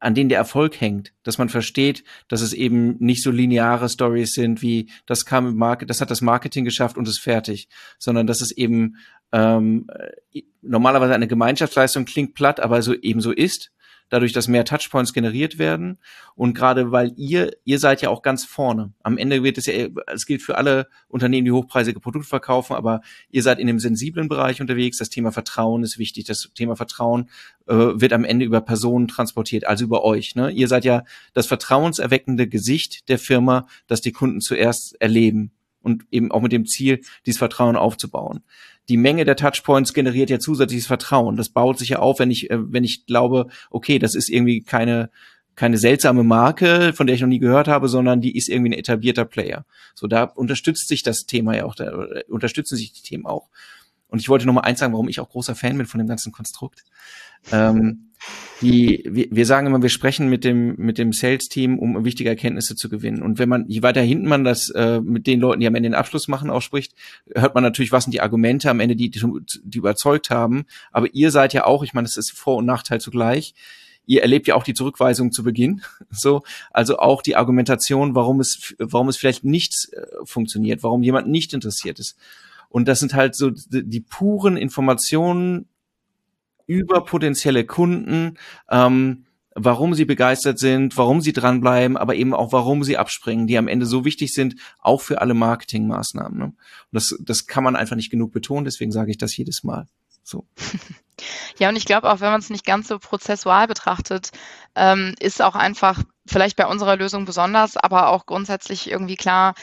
an 0.03 0.15
denen 0.15 0.29
der 0.29 0.39
Erfolg 0.39 0.81
hängt, 0.81 1.13
dass 1.23 1.39
man 1.39 1.49
versteht, 1.49 2.03
dass 2.27 2.41
es 2.41 2.53
eben 2.53 2.97
nicht 2.99 3.23
so 3.23 3.31
lineare 3.31 3.89
Stories 3.89 4.33
sind 4.33 4.61
wie 4.61 4.91
das 5.07 5.25
kam 5.25 5.47
im 5.47 5.57
Market, 5.57 5.91
das 5.91 6.01
hat 6.01 6.11
das 6.11 6.21
Marketing 6.21 6.65
geschafft 6.65 6.97
und 6.97 7.07
ist 7.07 7.21
fertig, 7.21 7.69
sondern 7.99 8.27
dass 8.27 8.41
es 8.41 8.51
eben 8.51 8.97
ähm, 9.33 9.87
normalerweise 10.63 11.15
eine 11.15 11.29
Gemeinschaftsleistung 11.29 12.05
klingt 12.05 12.35
platt, 12.35 12.61
aber 12.61 12.83
so 12.83 12.95
ebenso 12.95 13.33
ist, 13.33 13.73
dadurch, 14.13 14.35
dass 14.35 14.47
mehr 14.47 14.67
Touchpoints 14.67 15.15
generiert 15.15 15.59
werden 15.59 15.99
und 16.35 16.55
gerade 16.55 16.93
weil 16.93 17.15
ihr, 17.17 17.53
ihr 17.65 17.79
seid 17.79 18.03
ja 18.03 18.11
auch 18.11 18.21
ganz 18.21 18.45
vorne. 18.45 18.93
Am 19.03 19.17
Ende 19.17 19.43
wird 19.43 19.57
es 19.57 19.65
ja, 19.65 19.89
es 20.13 20.27
gilt 20.27 20.43
für 20.43 20.59
alle 20.59 20.87
Unternehmen, 21.09 21.47
die 21.47 21.53
hochpreisige 21.53 21.99
Produkte 21.99 22.29
verkaufen, 22.29 22.75
aber 22.77 23.01
ihr 23.31 23.43
seid 23.43 23.59
in 23.59 23.67
dem 23.67 23.79
sensiblen 23.79 24.29
Bereich 24.29 24.61
unterwegs. 24.61 24.99
Das 24.99 25.09
Thema 25.09 25.33
Vertrauen 25.33 25.83
ist 25.83 25.99
wichtig. 25.99 26.27
Das 26.27 26.51
Thema 26.55 26.77
Vertrauen 26.77 27.31
äh, 27.67 27.75
wird 27.75 28.13
am 28.13 28.25
Ende 28.25 28.45
über 28.45 28.61
Personen 28.61 29.09
transportiert, 29.09 29.67
also 29.67 29.85
über 29.85 30.05
euch. 30.05 30.35
Ne? 30.35 30.51
Ihr 30.51 30.69
seid 30.69 30.85
ja 30.85 31.05
das 31.33 31.47
vertrauenserweckende 31.47 32.47
Gesicht 32.49 33.09
der 33.09 33.19
Firma, 33.19 33.67
das 33.87 34.03
die 34.03 34.13
Kunden 34.13 34.43
zuerst 34.43 35.01
erleben 35.01 35.53
und 35.81 36.05
eben 36.11 36.31
auch 36.31 36.43
mit 36.43 36.53
dem 36.53 36.67
Ziel, 36.67 37.01
dieses 37.25 37.39
Vertrauen 37.39 37.77
aufzubauen 37.77 38.43
die 38.89 38.97
Menge 38.97 39.25
der 39.25 39.37
Touchpoints 39.37 39.95
generiert 39.95 40.31
ja 40.31 40.39
zusätzliches 40.39 40.87
Vertrauen. 40.87 41.37
Das 41.37 41.51
baut 41.51 41.79
sich 41.79 41.91
ja 41.91 41.99
auf, 42.01 42.19
wenn 42.19 42.31
ich, 42.31 42.51
äh, 42.51 42.59
wenn 42.61 42.85
ich 42.85 43.07
glaube, 43.07 43.47
okay, 43.71 43.99
das 43.99 44.15
ist 44.15 44.29
irgendwie 44.29 44.63
keine, 44.63 45.11
keine 45.55 45.79
seltsame 45.79 46.25
Marke, 46.25 46.93
von 46.93 47.07
der 47.07 47.15
ich 47.15 47.23
noch 47.23 47.29
nie 47.29 47.39
gehört 47.39 47.69
habe, 47.69 47.89
sondern 47.89 48.21
die 48.21 48.37
ist 48.37 48.49
irgendwie 48.49 48.71
ein 48.71 48.79
etablierter 48.79 49.25
Player. 49.25 49.65
So, 49.95 50.07
da 50.07 50.25
unterstützt 50.25 50.89
sich 50.89 51.03
das 51.03 51.27
Thema 51.27 51.57
ja 51.57 51.65
auch, 51.65 51.75
da 51.75 52.07
unterstützen 52.29 52.77
sich 52.77 52.93
die 52.93 53.03
Themen 53.03 53.27
auch. 53.27 53.49
Und 54.09 54.21
ich 54.21 54.29
wollte 54.29 54.47
noch 54.47 54.53
mal 54.53 54.61
eins 54.63 54.81
sagen, 54.81 54.93
warum 54.93 55.09
ich 55.09 55.21
auch 55.21 55.31
großer 55.31 55.55
Fan 55.55 55.77
bin 55.79 55.87
von 55.87 55.99
dem 55.99 56.07
ganzen 56.07 56.33
Konstrukt. 56.33 56.85
Ähm, 57.51 58.12
die, 58.63 59.03
wir, 59.05 59.27
wir 59.31 59.47
sagen 59.47 59.67
immer, 59.67 59.83
wir 59.83 59.89
sprechen 59.89 60.29
mit 60.29 60.45
dem, 60.45 60.77
mit 60.77 60.97
dem 60.97 61.13
Sales-Team, 61.13 61.79
um 61.79 62.05
wichtige 62.05 62.31
Erkenntnisse 62.31 62.77
zu 62.77 62.89
gewinnen. 62.89 63.23
Und 63.23 63.39
wenn 63.39 63.49
man, 63.49 63.69
je 63.69 63.83
weiter 63.83 64.01
hinten 64.01 64.29
man 64.29 64.45
das 64.45 64.71
äh, 64.71 65.01
mit 65.01 65.27
den 65.27 65.41
Leuten, 65.41 65.61
die 65.61 65.67
am 65.67 65.75
Ende 65.75 65.91
den 65.91 65.95
Abschluss 65.95 66.29
machen, 66.29 66.49
auch 66.49 66.63
spricht, 66.63 66.95
hört 67.35 67.55
man 67.55 67.65
natürlich, 67.65 67.93
was 67.93 68.05
sind 68.05 68.13
die 68.13 68.21
Argumente 68.21 68.71
am 68.71 68.81
Ende, 68.81 68.95
die, 68.95 69.11
die, 69.11 69.21
die 69.65 69.79
überzeugt 69.79 70.31
haben. 70.31 70.65
Aber 70.93 71.13
ihr 71.13 71.31
seid 71.31 71.53
ja 71.53 71.65
auch, 71.65 71.83
ich 71.83 71.93
meine, 71.93 72.07
das 72.07 72.17
ist 72.17 72.33
Vor- 72.33 72.59
und 72.59 72.67
Nachteil 72.67 73.01
zugleich. 73.01 73.55
Ihr 74.07 74.23
erlebt 74.23 74.47
ja 74.47 74.55
auch 74.55 74.65
die 74.65 74.75
Zurückweisung 74.75 75.33
zu 75.33 75.43
Beginn, 75.43 75.83
so, 76.11 76.43
also 76.71 76.99
auch 76.99 77.23
die 77.23 77.37
Argumentation, 77.37 78.15
warum 78.15 78.41
es, 78.41 78.75
warum 78.79 79.09
es 79.09 79.17
vielleicht 79.17 79.45
nicht 79.45 79.89
äh, 79.93 80.03
funktioniert, 80.25 80.83
warum 80.83 81.03
jemand 81.03 81.29
nicht 81.29 81.53
interessiert 81.53 81.99
ist. 81.99 82.17
Und 82.69 82.89
das 82.89 83.01
sind 83.01 83.15
halt 83.15 83.35
so 83.35 83.51
die, 83.51 83.85
die 83.85 84.01
puren 84.01 84.57
Informationen, 84.57 85.67
über 86.67 87.05
potenzielle 87.05 87.65
Kunden, 87.65 88.39
ähm, 88.71 89.25
warum 89.55 89.95
sie 89.95 90.05
begeistert 90.05 90.59
sind, 90.59 90.97
warum 90.97 91.21
sie 91.21 91.33
dranbleiben, 91.33 91.97
aber 91.97 92.15
eben 92.15 92.35
auch 92.35 92.53
warum 92.53 92.85
sie 92.85 92.97
abspringen, 92.97 93.47
die 93.47 93.59
am 93.59 93.69
Ende 93.69 93.87
so 93.87 94.05
wichtig 94.05 94.33
sind, 94.33 94.57
auch 94.79 95.01
für 95.01 95.21
alle 95.21 95.35
Marketingmaßnahmen. 95.35 96.39
Ne? 96.39 96.45
Und 96.45 96.57
das, 96.91 97.15
das 97.21 97.47
kann 97.47 97.65
man 97.65 97.77
einfach 97.77 97.97
nicht 97.97 98.11
genug 98.11 98.33
betonen, 98.33 98.65
deswegen 98.65 98.93
sage 98.93 99.11
ich 99.11 99.19
das 99.19 99.37
jedes 99.37 99.63
Mal. 99.65 99.87
So. 100.23 100.47
Ja, 101.59 101.69
und 101.69 101.77
ich 101.77 101.85
glaube 101.85 102.11
auch, 102.11 102.21
wenn 102.21 102.31
man 102.31 102.41
es 102.41 102.51
nicht 102.51 102.65
ganz 102.65 102.89
so 102.89 102.99
prozessual 102.99 103.67
betrachtet, 103.67 104.31
ähm, 104.75 105.15
ist 105.21 105.43
auch 105.43 105.55
einfach 105.55 106.03
vielleicht 106.27 106.57
bei 106.57 106.67
unserer 106.67 106.97
Lösung 106.97 107.27
besonders, 107.27 107.77
aber 107.77 108.09
auch 108.09 108.27
grundsätzlich 108.27 108.91
irgendwie 108.91 109.17
klar, 109.17 109.55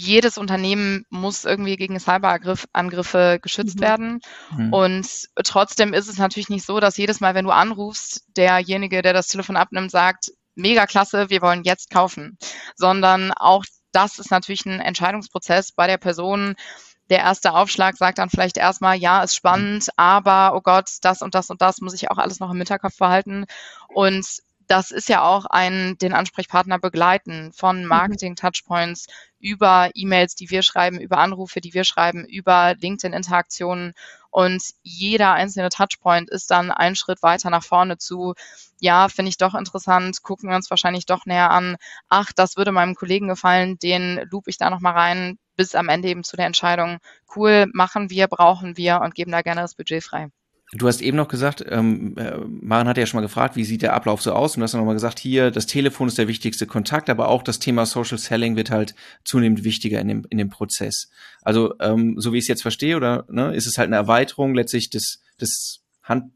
jedes 0.00 0.38
Unternehmen 0.38 1.04
muss 1.10 1.44
irgendwie 1.44 1.76
gegen 1.76 2.00
Cyberangriffe 2.00 3.38
geschützt 3.40 3.76
mhm. 3.76 3.82
werden. 3.82 4.20
Mhm. 4.56 4.72
Und 4.72 5.06
trotzdem 5.44 5.92
ist 5.92 6.08
es 6.08 6.18
natürlich 6.18 6.48
nicht 6.48 6.64
so, 6.64 6.80
dass 6.80 6.96
jedes 6.96 7.20
Mal, 7.20 7.34
wenn 7.34 7.44
du 7.44 7.50
anrufst, 7.50 8.24
derjenige, 8.36 9.02
der 9.02 9.12
das 9.12 9.28
Telefon 9.28 9.56
abnimmt, 9.56 9.90
sagt, 9.90 10.32
mega 10.54 10.86
klasse, 10.86 11.30
wir 11.30 11.42
wollen 11.42 11.64
jetzt 11.64 11.90
kaufen, 11.90 12.38
sondern 12.76 13.32
auch 13.32 13.64
das 13.92 14.18
ist 14.18 14.30
natürlich 14.30 14.66
ein 14.66 14.80
Entscheidungsprozess 14.80 15.72
bei 15.72 15.86
der 15.86 15.98
Person. 15.98 16.54
Der 17.10 17.18
erste 17.18 17.54
Aufschlag 17.54 17.96
sagt 17.96 18.18
dann 18.18 18.30
vielleicht 18.30 18.56
erstmal, 18.56 18.96
ja, 18.96 19.22
ist 19.22 19.34
spannend, 19.34 19.88
aber 19.96 20.54
oh 20.54 20.60
Gott, 20.60 20.90
das 21.02 21.22
und 21.22 21.34
das 21.34 21.50
und 21.50 21.60
das 21.60 21.80
muss 21.80 21.94
ich 21.94 22.10
auch 22.10 22.18
alles 22.18 22.38
noch 22.38 22.52
im 22.52 22.58
Hinterkopf 22.58 22.96
behalten. 22.98 23.46
Und 23.88 24.24
das 24.68 24.92
ist 24.92 25.08
ja 25.08 25.22
auch 25.22 25.46
ein 25.46 25.98
den 25.98 26.12
Ansprechpartner 26.12 26.78
begleiten 26.78 27.52
von 27.52 27.82
mhm. 27.82 27.88
Marketing-Touchpoints 27.88 29.06
über 29.40 29.90
E-Mails, 29.94 30.34
die 30.34 30.50
wir 30.50 30.62
schreiben, 30.62 31.00
über 31.00 31.18
Anrufe, 31.18 31.60
die 31.60 31.74
wir 31.74 31.84
schreiben, 31.84 32.24
über 32.24 32.74
LinkedIn-Interaktionen. 32.78 33.94
Und 34.30 34.62
jeder 34.82 35.32
einzelne 35.32 35.70
Touchpoint 35.70 36.30
ist 36.30 36.50
dann 36.50 36.70
ein 36.70 36.94
Schritt 36.94 37.22
weiter 37.22 37.50
nach 37.50 37.64
vorne 37.64 37.98
zu, 37.98 38.34
ja, 38.78 39.08
finde 39.08 39.30
ich 39.30 39.38
doch 39.38 39.54
interessant, 39.54 40.22
gucken 40.22 40.48
wir 40.48 40.56
uns 40.56 40.70
wahrscheinlich 40.70 41.06
doch 41.06 41.26
näher 41.26 41.50
an, 41.50 41.76
ach, 42.08 42.32
das 42.32 42.56
würde 42.56 42.72
meinem 42.72 42.94
Kollegen 42.94 43.28
gefallen, 43.28 43.78
den 43.78 44.20
loop 44.30 44.46
ich 44.46 44.58
da 44.58 44.70
nochmal 44.70 44.92
rein, 44.92 45.38
bis 45.56 45.74
am 45.74 45.88
Ende 45.88 46.08
eben 46.08 46.22
zu 46.24 46.36
der 46.36 46.46
Entscheidung, 46.46 46.98
cool, 47.34 47.66
machen 47.72 48.08
wir, 48.10 48.28
brauchen 48.28 48.76
wir 48.76 49.00
und 49.00 49.14
geben 49.14 49.32
da 49.32 49.42
gerne 49.42 49.62
das 49.62 49.74
Budget 49.74 50.04
frei. 50.04 50.30
Du 50.72 50.86
hast 50.86 51.02
eben 51.02 51.16
noch 51.16 51.26
gesagt, 51.26 51.64
ähm, 51.68 52.16
äh, 52.16 52.36
Maren 52.46 52.86
hat 52.86 52.96
ja 52.96 53.04
schon 53.04 53.18
mal 53.18 53.26
gefragt, 53.26 53.56
wie 53.56 53.64
sieht 53.64 53.82
der 53.82 53.92
Ablauf 53.92 54.22
so 54.22 54.32
aus? 54.32 54.54
Und 54.54 54.60
du 54.60 54.64
hast 54.64 54.74
noch 54.74 54.84
mal 54.84 54.92
gesagt, 54.92 55.18
hier, 55.18 55.50
das 55.50 55.66
Telefon 55.66 56.06
ist 56.06 56.16
der 56.16 56.28
wichtigste 56.28 56.64
Kontakt, 56.66 57.10
aber 57.10 57.28
auch 57.28 57.42
das 57.42 57.58
Thema 57.58 57.86
Social 57.86 58.18
Selling 58.18 58.54
wird 58.54 58.70
halt 58.70 58.94
zunehmend 59.24 59.64
wichtiger 59.64 60.00
in 60.00 60.06
dem, 60.06 60.26
in 60.30 60.38
dem 60.38 60.48
Prozess. 60.48 61.10
Also, 61.42 61.74
ähm, 61.80 62.14
so 62.18 62.32
wie 62.32 62.38
ich 62.38 62.44
es 62.44 62.48
jetzt 62.48 62.62
verstehe, 62.62 62.96
oder 62.96 63.24
ne, 63.28 63.52
ist 63.52 63.66
es 63.66 63.78
halt 63.78 63.88
eine 63.88 63.96
Erweiterung 63.96 64.54
letztlich 64.54 64.90
des, 64.90 65.20
des 65.40 65.82
Hand, 66.04 66.32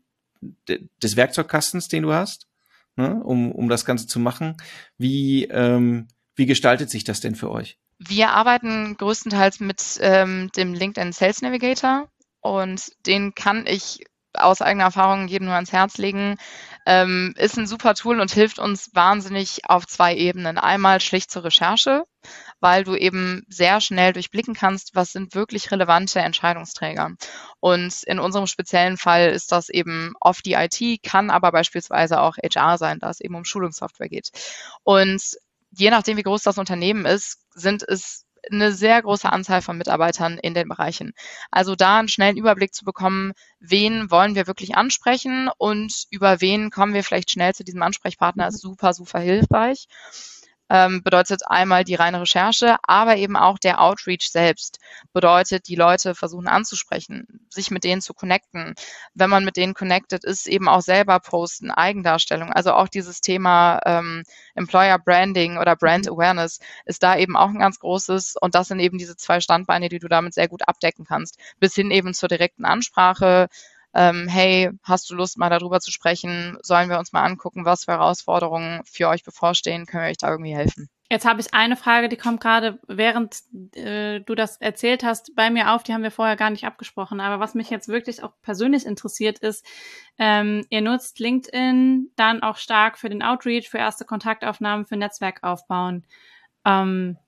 des 0.68 1.16
Werkzeugkastens, 1.16 1.86
den 1.86 2.02
du 2.02 2.12
hast, 2.12 2.48
ne, 2.96 3.22
um, 3.22 3.52
um 3.52 3.68
das 3.68 3.84
Ganze 3.84 4.08
zu 4.08 4.18
machen. 4.18 4.56
Wie, 4.98 5.44
ähm, 5.44 6.08
wie 6.34 6.46
gestaltet 6.46 6.90
sich 6.90 7.04
das 7.04 7.20
denn 7.20 7.36
für 7.36 7.52
euch? 7.52 7.78
Wir 7.98 8.30
arbeiten 8.30 8.96
größtenteils 8.96 9.60
mit 9.60 9.80
ähm, 10.00 10.50
dem 10.56 10.74
LinkedIn 10.74 11.12
Sales 11.12 11.40
Navigator 11.40 12.08
und 12.40 12.90
den 13.06 13.36
kann 13.36 13.66
ich 13.68 14.00
aus 14.34 14.60
eigener 14.60 14.84
Erfahrung 14.84 15.28
jedem 15.28 15.46
nur 15.46 15.54
ans 15.54 15.72
Herz 15.72 15.98
legen. 15.98 16.36
Ähm, 16.86 17.34
ist 17.36 17.56
ein 17.56 17.66
super 17.66 17.94
Tool 17.94 18.20
und 18.20 18.30
hilft 18.30 18.58
uns 18.58 18.90
wahnsinnig 18.94 19.68
auf 19.68 19.86
zwei 19.86 20.14
Ebenen. 20.14 20.58
Einmal 20.58 21.00
schlicht 21.00 21.30
zur 21.30 21.44
Recherche, 21.44 22.04
weil 22.60 22.84
du 22.84 22.94
eben 22.94 23.44
sehr 23.48 23.80
schnell 23.80 24.12
durchblicken 24.12 24.54
kannst, 24.54 24.94
was 24.94 25.12
sind 25.12 25.34
wirklich 25.34 25.70
relevante 25.70 26.20
Entscheidungsträger. 26.20 27.12
Und 27.60 28.02
in 28.02 28.18
unserem 28.18 28.46
speziellen 28.46 28.96
Fall 28.96 29.30
ist 29.30 29.52
das 29.52 29.68
eben 29.70 30.14
oft 30.20 30.44
die 30.44 30.54
IT, 30.54 31.02
kann 31.02 31.30
aber 31.30 31.52
beispielsweise 31.52 32.20
auch 32.20 32.36
HR 32.36 32.76
sein, 32.78 32.98
da 32.98 33.10
es 33.10 33.20
eben 33.20 33.34
um 33.34 33.44
Schulungssoftware 33.44 34.08
geht. 34.08 34.30
Und 34.82 35.22
je 35.70 35.90
nachdem, 35.90 36.16
wie 36.16 36.22
groß 36.22 36.42
das 36.42 36.58
Unternehmen 36.58 37.06
ist, 37.06 37.38
sind 37.54 37.82
es 37.82 38.23
eine 38.50 38.72
sehr 38.72 39.00
große 39.02 39.30
Anzahl 39.30 39.62
von 39.62 39.78
Mitarbeitern 39.78 40.38
in 40.38 40.54
den 40.54 40.68
Bereichen. 40.68 41.12
Also 41.50 41.76
da 41.76 41.98
einen 41.98 42.08
schnellen 42.08 42.36
Überblick 42.36 42.74
zu 42.74 42.84
bekommen, 42.84 43.32
wen 43.60 44.10
wollen 44.10 44.34
wir 44.34 44.46
wirklich 44.46 44.76
ansprechen 44.76 45.50
und 45.58 46.04
über 46.10 46.40
wen 46.40 46.70
kommen 46.70 46.94
wir 46.94 47.04
vielleicht 47.04 47.30
schnell 47.30 47.54
zu 47.54 47.64
diesem 47.64 47.82
Ansprechpartner, 47.82 48.48
ist 48.48 48.60
super, 48.60 48.94
super 48.94 49.20
hilfreich 49.20 49.86
ähm, 50.74 51.04
bedeutet 51.04 51.42
einmal 51.46 51.84
die 51.84 51.94
reine 51.94 52.20
Recherche, 52.20 52.78
aber 52.82 53.16
eben 53.16 53.36
auch 53.36 53.58
der 53.60 53.80
Outreach 53.80 54.28
selbst 54.28 54.80
bedeutet, 55.12 55.68
die 55.68 55.76
Leute 55.76 56.16
versuchen 56.16 56.48
anzusprechen, 56.48 57.46
sich 57.48 57.70
mit 57.70 57.84
denen 57.84 58.02
zu 58.02 58.12
connecten. 58.12 58.74
Wenn 59.14 59.30
man 59.30 59.44
mit 59.44 59.56
denen 59.56 59.74
connected 59.74 60.24
ist, 60.24 60.48
eben 60.48 60.68
auch 60.68 60.80
selber 60.80 61.20
posten, 61.20 61.70
Eigendarstellung. 61.70 62.52
Also 62.52 62.72
auch 62.72 62.88
dieses 62.88 63.20
Thema 63.20 63.78
ähm, 63.86 64.24
Employer 64.56 64.98
Branding 64.98 65.58
oder 65.58 65.76
Brand 65.76 66.08
Awareness 66.08 66.58
ist 66.86 67.04
da 67.04 67.16
eben 67.16 67.36
auch 67.36 67.50
ein 67.50 67.60
ganz 67.60 67.78
großes 67.78 68.34
und 68.40 68.56
das 68.56 68.66
sind 68.66 68.80
eben 68.80 68.98
diese 68.98 69.16
zwei 69.16 69.38
Standbeine, 69.38 69.88
die 69.88 70.00
du 70.00 70.08
damit 70.08 70.34
sehr 70.34 70.48
gut 70.48 70.66
abdecken 70.66 71.04
kannst, 71.04 71.38
bis 71.60 71.76
hin 71.76 71.92
eben 71.92 72.14
zur 72.14 72.28
direkten 72.28 72.64
Ansprache, 72.64 73.48
ähm, 73.94 74.28
hey, 74.28 74.70
hast 74.82 75.08
du 75.08 75.14
Lust 75.14 75.38
mal 75.38 75.50
darüber 75.50 75.80
zu 75.80 75.90
sprechen? 75.90 76.58
Sollen 76.62 76.88
wir 76.88 76.98
uns 76.98 77.12
mal 77.12 77.22
angucken, 77.22 77.64
was 77.64 77.84
für 77.84 77.92
Herausforderungen 77.92 78.82
für 78.84 79.08
euch 79.08 79.22
bevorstehen? 79.22 79.86
Können 79.86 80.04
wir 80.04 80.10
euch 80.10 80.18
da 80.18 80.30
irgendwie 80.30 80.54
helfen? 80.54 80.88
Jetzt 81.10 81.26
habe 81.26 81.40
ich 81.40 81.52
eine 81.54 81.76
Frage, 81.76 82.08
die 82.08 82.16
kommt 82.16 82.40
gerade, 82.40 82.80
während 82.88 83.42
äh, 83.76 84.20
du 84.20 84.34
das 84.34 84.56
erzählt 84.56 85.04
hast, 85.04 85.36
bei 85.36 85.50
mir 85.50 85.72
auf. 85.72 85.82
Die 85.82 85.92
haben 85.92 86.02
wir 86.02 86.10
vorher 86.10 86.34
gar 86.34 86.50
nicht 86.50 86.64
abgesprochen. 86.64 87.20
Aber 87.20 87.40
was 87.40 87.54
mich 87.54 87.70
jetzt 87.70 87.88
wirklich 87.88 88.22
auch 88.22 88.32
persönlich 88.42 88.86
interessiert 88.86 89.38
ist, 89.38 89.64
ähm, 90.18 90.64
ihr 90.70 90.80
nutzt 90.80 91.20
LinkedIn 91.20 92.10
dann 92.16 92.42
auch 92.42 92.56
stark 92.56 92.98
für 92.98 93.10
den 93.10 93.22
Outreach, 93.22 93.68
für 93.68 93.78
erste 93.78 94.04
Kontaktaufnahmen, 94.04 94.86
für 94.86 94.96
Netzwerk 94.96 95.44
aufbauen. 95.44 96.04
Ähm, 96.64 97.18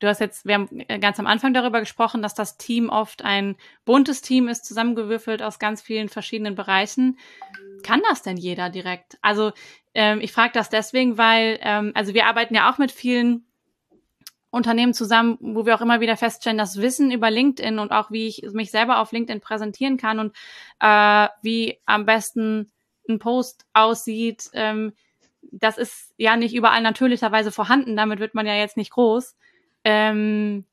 Du 0.00 0.08
hast 0.08 0.18
jetzt, 0.20 0.46
wir 0.46 0.54
haben 0.54 0.68
ganz 1.00 1.18
am 1.20 1.26
Anfang 1.26 1.52
darüber 1.52 1.80
gesprochen, 1.80 2.22
dass 2.22 2.34
das 2.34 2.56
Team 2.56 2.88
oft 2.88 3.22
ein 3.22 3.56
buntes 3.84 4.22
Team 4.22 4.48
ist, 4.48 4.64
zusammengewürfelt 4.64 5.42
aus 5.42 5.58
ganz 5.58 5.82
vielen 5.82 6.08
verschiedenen 6.08 6.54
Bereichen. 6.54 7.18
Kann 7.82 8.00
das 8.08 8.22
denn 8.22 8.38
jeder 8.38 8.70
direkt? 8.70 9.18
Also 9.20 9.52
ähm, 9.94 10.20
ich 10.22 10.32
frage 10.32 10.52
das 10.54 10.70
deswegen, 10.70 11.18
weil, 11.18 11.58
ähm, 11.62 11.92
also 11.94 12.14
wir 12.14 12.26
arbeiten 12.26 12.54
ja 12.54 12.72
auch 12.72 12.78
mit 12.78 12.92
vielen 12.92 13.44
Unternehmen 14.50 14.94
zusammen, 14.94 15.36
wo 15.40 15.66
wir 15.66 15.74
auch 15.74 15.82
immer 15.82 16.00
wieder 16.00 16.16
feststellen, 16.16 16.58
das 16.58 16.78
Wissen 16.78 17.10
über 17.10 17.30
LinkedIn 17.30 17.78
und 17.78 17.92
auch 17.92 18.10
wie 18.10 18.26
ich 18.26 18.42
mich 18.52 18.70
selber 18.70 19.00
auf 19.00 19.12
LinkedIn 19.12 19.40
präsentieren 19.40 19.98
kann 19.98 20.18
und 20.18 20.34
äh, 20.80 21.28
wie 21.42 21.78
am 21.84 22.06
besten 22.06 22.72
ein 23.06 23.18
Post 23.18 23.66
aussieht, 23.74 24.50
ähm, 24.54 24.94
das 25.42 25.78
ist 25.78 26.14
ja 26.16 26.36
nicht 26.36 26.54
überall 26.54 26.82
natürlicherweise 26.82 27.52
vorhanden. 27.52 27.96
Damit 27.96 28.18
wird 28.18 28.34
man 28.34 28.46
ja 28.46 28.54
jetzt 28.54 28.76
nicht 28.76 28.90
groß. 28.92 29.36
Ähm, 29.84 30.64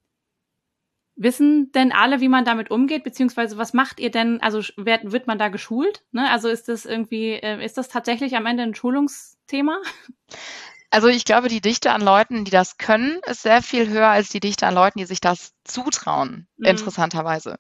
Wissen 1.20 1.72
denn 1.72 1.91
alle, 1.91 2.22
wie 2.22 2.30
man 2.30 2.46
damit 2.46 2.70
umgeht, 2.70 3.04
beziehungsweise 3.04 3.58
was 3.58 3.74
macht 3.74 4.00
ihr 4.00 4.12
denn? 4.12 4.39
Also 4.39 4.60
wird, 4.78 5.12
wird 5.12 5.26
man 5.26 5.39
da 5.39 5.48
geschult? 5.48 6.04
Ne? 6.12 6.30
Also 6.30 6.48
ist 6.48 6.70
das 6.70 6.86
irgendwie, 6.86 7.32
äh, 7.32 7.63
ist 7.65 7.76
das 7.76 7.89
tatsächlich 7.89 8.36
am 8.36 8.46
Ende 8.46 8.63
ein 8.63 8.76
Schulungsthema? 8.76 9.82
Also 10.89 11.10
ich 11.10 11.26
glaube, 11.26 11.50
die 11.50 11.60
Dichte 11.60 11.91
an 11.91 12.02
Leuten, 12.02 12.46
die 12.46 12.52
das 12.52 12.78
können, 12.78 13.20
ist 13.26 13.41
sehr 13.41 13.62
viel 13.62 13.89
höher 13.89 14.08
als 14.08 14.30
die 14.30 14.39
Dichte 14.39 14.65
an 14.65 14.74
Leuten, 14.74 15.00
die 15.00 15.06
sich 15.06 15.20
das 15.20 15.52
zutrauen, 15.65 16.48
mhm. 16.56 16.65
interessanterweise. 16.65 17.58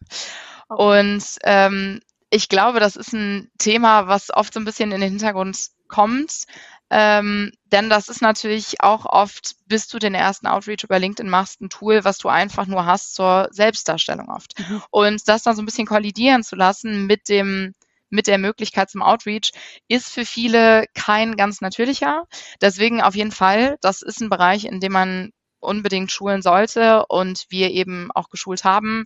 Okay. 0.69 1.01
Und 1.01 1.23
ähm, 1.43 1.99
ich 2.29 2.49
glaube, 2.49 2.79
das 2.79 2.95
ist 2.95 3.13
ein 3.13 3.49
Thema, 3.57 4.07
was 4.07 4.33
oft 4.33 4.53
so 4.53 4.59
ein 4.59 4.65
bisschen 4.65 4.91
in 4.91 5.01
den 5.01 5.11
Hintergrund 5.11 5.57
kommt. 5.87 6.45
Ähm, 6.89 7.51
denn 7.65 7.89
das 7.89 8.07
ist 8.07 8.21
natürlich 8.21 8.81
auch 8.81 9.05
oft, 9.05 9.55
bis 9.65 9.87
du 9.87 9.99
den 9.99 10.13
ersten 10.13 10.47
Outreach 10.47 10.83
über 10.83 10.99
LinkedIn 10.99 11.29
machst, 11.29 11.61
ein 11.61 11.69
Tool, 11.69 12.05
was 12.05 12.17
du 12.17 12.29
einfach 12.29 12.65
nur 12.65 12.85
hast 12.85 13.13
zur 13.13 13.49
Selbstdarstellung 13.51 14.29
oft. 14.29 14.57
Mhm. 14.57 14.81
Und 14.89 15.27
das 15.27 15.43
dann 15.43 15.55
so 15.55 15.61
ein 15.61 15.65
bisschen 15.65 15.87
kollidieren 15.87 16.43
zu 16.43 16.55
lassen 16.55 17.05
mit 17.05 17.29
dem 17.29 17.73
mit 18.09 18.27
der 18.27 18.37
Möglichkeit 18.37 18.89
zum 18.89 19.01
Outreach 19.01 19.51
ist 19.89 20.09
für 20.09 20.23
viele 20.23 20.85
kein 20.93 21.35
ganz 21.35 21.59
natürlicher. 21.59 22.23
Deswegen 22.61 23.01
auf 23.01 23.15
jeden 23.15 23.33
Fall, 23.33 23.75
das 23.81 24.01
ist 24.01 24.21
ein 24.21 24.29
Bereich, 24.29 24.63
in 24.63 24.79
dem 24.79 24.93
man 24.93 25.31
unbedingt 25.59 26.09
schulen 26.09 26.41
sollte 26.41 27.05
und 27.07 27.45
wir 27.49 27.69
eben 27.71 28.09
auch 28.13 28.29
geschult 28.29 28.63
haben. 28.63 29.03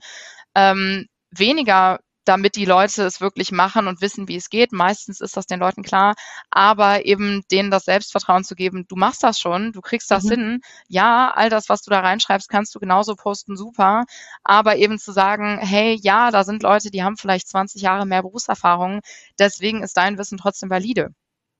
Ähm, 0.54 1.08
weniger 1.32 2.00
damit 2.26 2.56
die 2.56 2.66
Leute 2.66 3.04
es 3.04 3.22
wirklich 3.22 3.52
machen 3.52 3.88
und 3.88 4.02
wissen, 4.02 4.28
wie 4.28 4.36
es 4.36 4.50
geht. 4.50 4.72
Meistens 4.72 5.22
ist 5.22 5.38
das 5.38 5.48
den 5.48 5.60
Leuten 5.60 5.84
klar, 5.84 6.16
aber 6.50 7.06
eben 7.06 7.44
denen 7.52 7.72
das 7.72 7.86
Selbstvertrauen 7.86 8.44
zu 8.44 8.56
geben, 8.56 8.86
du 8.88 8.96
machst 8.96 9.24
das 9.24 9.40
schon, 9.40 9.72
du 9.72 9.82
kriegst 9.82 10.12
das 10.12 10.26
mhm. 10.26 10.30
hin. 10.30 10.62
Ja, 10.88 11.32
all 11.36 11.50
das, 11.50 11.70
was 11.70 11.82
du 11.82 11.90
da 11.90 12.00
reinschreibst, 12.02 12.50
kannst 12.50 12.76
du 12.76 12.80
genauso 12.80 13.16
posten, 13.16 13.58
super. 13.58 14.06
Aber 14.44 14.76
eben 14.78 15.00
zu 15.00 15.12
sagen, 15.12 15.60
hey, 15.60 15.98
ja, 16.02 16.32
da 16.32 16.44
sind 16.44 16.64
Leute, 16.64 16.92
die 16.92 17.04
haben 17.04 17.18
vielleicht 17.18 17.48
20 17.48 17.82
Jahre 17.82 18.06
mehr 18.06 18.22
Berufserfahrung, 18.22 19.02
deswegen 19.40 19.84
ist 19.84 19.98
dein 19.98 20.18
Wissen 20.18 20.38
trotzdem 20.38 20.70
valide. 20.70 21.14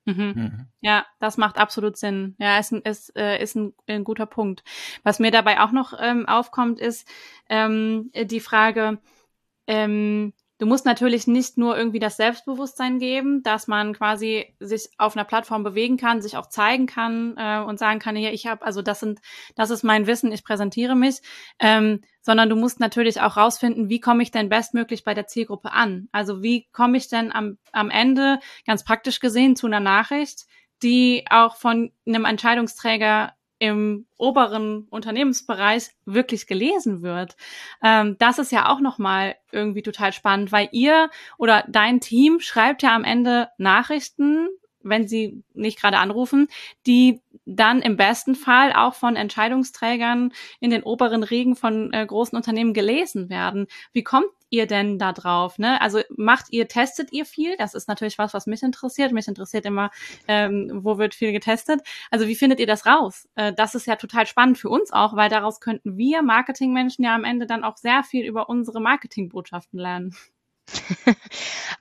Mhm. 0.06 0.34
Mhm. 0.36 0.68
Ja, 0.82 1.06
das 1.20 1.38
macht 1.38 1.58
absolut 1.58 1.96
Sinn. 1.98 2.36
Ja, 2.40 2.58
ist, 2.58 2.72
ein, 2.72 2.82
ist, 2.82 3.16
äh, 3.16 3.42
ist 3.42 3.56
ein, 3.56 3.74
ein 3.88 4.04
guter 4.04 4.26
Punkt. 4.26 4.64
Was 5.04 5.20
mir 5.20 5.32
dabei 5.32 5.60
auch 5.62 5.72
noch 5.72 5.94
ähm, 6.00 6.28
aufkommt, 6.28 6.80
ist 6.80 7.08
ähm, 7.50 8.12
die 8.16 8.40
Frage, 8.40 9.00
ähm, 9.68 10.34
Du 10.62 10.68
musst 10.68 10.86
natürlich 10.86 11.26
nicht 11.26 11.58
nur 11.58 11.76
irgendwie 11.76 11.98
das 11.98 12.18
Selbstbewusstsein 12.18 13.00
geben, 13.00 13.42
dass 13.42 13.68
man 13.68 13.96
quasi 13.96 14.54
sich 14.60 14.90
auf 15.00 15.18
einer 15.18 15.26
Plattform 15.26 15.64
bewegen 15.64 15.98
kann, 15.98 16.22
sich 16.22 16.38
auch 16.38 16.50
zeigen 16.50 16.86
kann 16.86 17.34
äh, 17.36 17.62
und 17.62 17.80
sagen 17.80 17.98
kann, 17.98 18.16
ja, 18.16 18.30
ich 18.30 18.46
habe, 18.46 18.64
also 18.64 18.84
das 18.84 19.00
sind, 19.00 19.22
das 19.56 19.72
ist 19.72 19.82
mein 19.82 20.06
Wissen, 20.06 20.32
ich 20.32 20.44
präsentiere 20.44 20.96
mich, 20.96 21.22
ähm, 21.58 22.02
sondern 22.22 22.48
du 22.48 22.56
musst 22.56 22.80
natürlich 22.80 23.22
auch 23.22 23.38
rausfinden, 23.38 23.90
wie 23.90 24.00
komme 24.00 24.22
ich 24.22 24.30
denn 24.30 24.50
bestmöglich 24.50 25.04
bei 25.04 25.16
der 25.16 25.26
Zielgruppe 25.26 25.72
an? 25.72 26.10
Also 26.12 26.44
wie 26.44 26.68
komme 26.72 26.96
ich 26.96 27.08
denn 27.08 27.32
am, 27.32 27.58
am 27.72 27.90
Ende 27.90 28.38
ganz 28.68 28.84
praktisch 28.84 29.20
gesehen 29.20 29.56
zu 29.56 29.66
einer 29.66 29.80
Nachricht, 29.80 30.46
die 30.84 31.26
auch 31.32 31.56
von 31.56 31.92
einem 32.06 32.26
Entscheidungsträger 32.26 33.34
im 33.62 34.08
oberen 34.18 34.88
Unternehmensbereich 34.90 35.92
wirklich 36.06 36.48
gelesen 36.48 37.04
wird. 37.04 37.38
Ähm, 37.84 38.16
das 38.18 38.40
ist 38.40 38.52
ja 38.52 38.68
auch 38.70 38.80
nochmal 38.80 39.36
irgendwie 39.52 39.84
total 39.84 40.14
spannend, 40.14 40.52
weil 40.52 40.68
ihr 40.72 41.12
oder 41.38 41.64
dein 41.68 42.00
Team 42.00 42.40
schreibt 42.40 42.82
ja 42.82 42.96
am 42.96 43.04
Ende 43.04 43.50
Nachrichten, 43.60 44.48
wenn 44.82 45.08
sie 45.08 45.44
nicht 45.54 45.80
gerade 45.80 46.00
anrufen, 46.00 46.48
die 46.88 47.22
dann 47.46 47.84
im 47.84 47.98
besten 47.98 48.34
Fall 48.34 48.74
auch 48.74 48.96
von 48.96 49.16
Entscheidungsträgern 49.16 50.34
in 50.60 50.72
den 50.72 50.82
oberen 50.82 51.22
Regen 51.22 51.56
von 51.56 51.94
äh, 51.94 52.04
großen 52.04 52.36
Unternehmen 52.36 52.74
gelesen 52.74 53.30
werden. 53.30 53.68
Wie 53.94 54.04
kommt 54.04 54.26
ihr 54.52 54.68
denn 54.68 55.00
da 55.00 55.14
drauf? 55.14 55.58
Ne? 55.58 55.82
Also 55.82 56.02
macht 56.16 56.48
ihr, 56.52 56.68
testet 56.68 57.12
ihr 57.12 57.26
viel? 57.26 57.58
Das 57.58 57.74
ist 57.74 57.88
natürlich 57.88 58.18
was, 58.20 58.34
was 58.34 58.46
mich 58.46 58.62
interessiert. 58.62 59.12
Mich 59.12 59.28
interessiert 59.28 59.66
immer, 59.66 59.90
ähm, 60.28 60.82
wo 60.84 60.98
wird 61.00 61.16
viel 61.16 61.32
getestet. 61.32 61.82
Also 62.12 62.28
wie 62.28 62.36
findet 62.36 62.60
ihr 62.60 62.68
das 62.68 62.86
raus? 62.86 63.28
Äh, 63.36 63.54
das 63.54 63.74
ist 63.74 63.88
ja 63.88 63.96
total 63.96 64.28
spannend 64.28 64.60
für 64.60 64.70
uns 64.70 64.92
auch, 64.94 65.16
weil 65.16 65.30
daraus 65.30 65.60
könnten 65.60 65.98
wir 65.98 66.22
Marketingmenschen 66.22 67.04
ja 67.04 67.16
am 67.16 67.24
Ende 67.24 67.48
dann 67.48 67.64
auch 67.64 67.78
sehr 67.78 68.04
viel 68.04 68.26
über 68.26 68.50
unsere 68.50 68.82
Marketingbotschaften 68.82 69.80
lernen. 69.80 70.16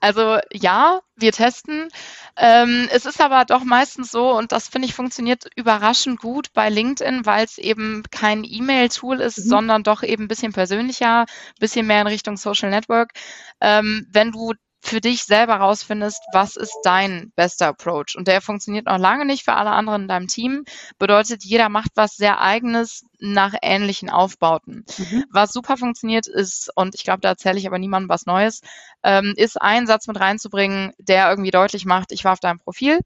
Also 0.00 0.38
ja, 0.50 1.00
wir 1.16 1.32
testen. 1.32 1.88
Ähm, 2.36 2.88
es 2.90 3.04
ist 3.04 3.20
aber 3.20 3.44
doch 3.44 3.64
meistens 3.64 4.10
so, 4.10 4.30
und 4.34 4.50
das 4.50 4.68
finde 4.68 4.88
ich 4.88 4.94
funktioniert 4.94 5.44
überraschend 5.56 6.20
gut 6.20 6.52
bei 6.54 6.70
LinkedIn, 6.70 7.26
weil 7.26 7.44
es 7.44 7.58
eben 7.58 8.02
kein 8.10 8.44
E-Mail-Tool 8.44 9.20
ist, 9.20 9.38
mhm. 9.38 9.42
sondern 9.42 9.82
doch 9.82 10.02
eben 10.02 10.24
ein 10.24 10.28
bisschen 10.28 10.54
persönlicher, 10.54 11.20
ein 11.20 11.26
bisschen 11.58 11.86
mehr 11.86 12.00
in 12.00 12.06
Richtung 12.06 12.38
Social 12.38 12.70
Network. 12.70 13.12
Ähm, 13.60 14.06
wenn 14.10 14.32
du 14.32 14.54
für 14.82 15.00
dich 15.00 15.24
selber 15.24 15.56
rausfindest, 15.56 16.22
was 16.32 16.56
ist 16.56 16.76
dein 16.82 17.32
bester 17.36 17.68
Approach. 17.68 18.16
Und 18.16 18.28
der 18.28 18.40
funktioniert 18.40 18.86
noch 18.86 18.98
lange 18.98 19.26
nicht 19.26 19.44
für 19.44 19.52
alle 19.52 19.70
anderen 19.70 20.02
in 20.02 20.08
deinem 20.08 20.26
Team. 20.26 20.64
Bedeutet, 20.98 21.44
jeder 21.44 21.68
macht 21.68 21.90
was 21.94 22.16
sehr 22.16 22.40
eigenes 22.40 23.04
nach 23.20 23.54
ähnlichen 23.60 24.08
Aufbauten. 24.10 24.84
Mhm. 24.96 25.24
Was 25.30 25.52
super 25.52 25.76
funktioniert 25.76 26.26
ist, 26.26 26.70
und 26.74 26.94
ich 26.94 27.04
glaube, 27.04 27.20
da 27.20 27.28
erzähle 27.28 27.58
ich 27.58 27.66
aber 27.66 27.78
niemandem 27.78 28.08
was 28.08 28.26
Neues, 28.26 28.62
ähm, 29.02 29.34
ist 29.36 29.60
einen 29.60 29.86
Satz 29.86 30.06
mit 30.06 30.18
reinzubringen, 30.18 30.92
der 30.98 31.28
irgendwie 31.28 31.50
deutlich 31.50 31.84
macht, 31.84 32.12
ich 32.12 32.24
war 32.24 32.32
auf 32.32 32.40
deinem 32.40 32.58
Profil, 32.58 32.98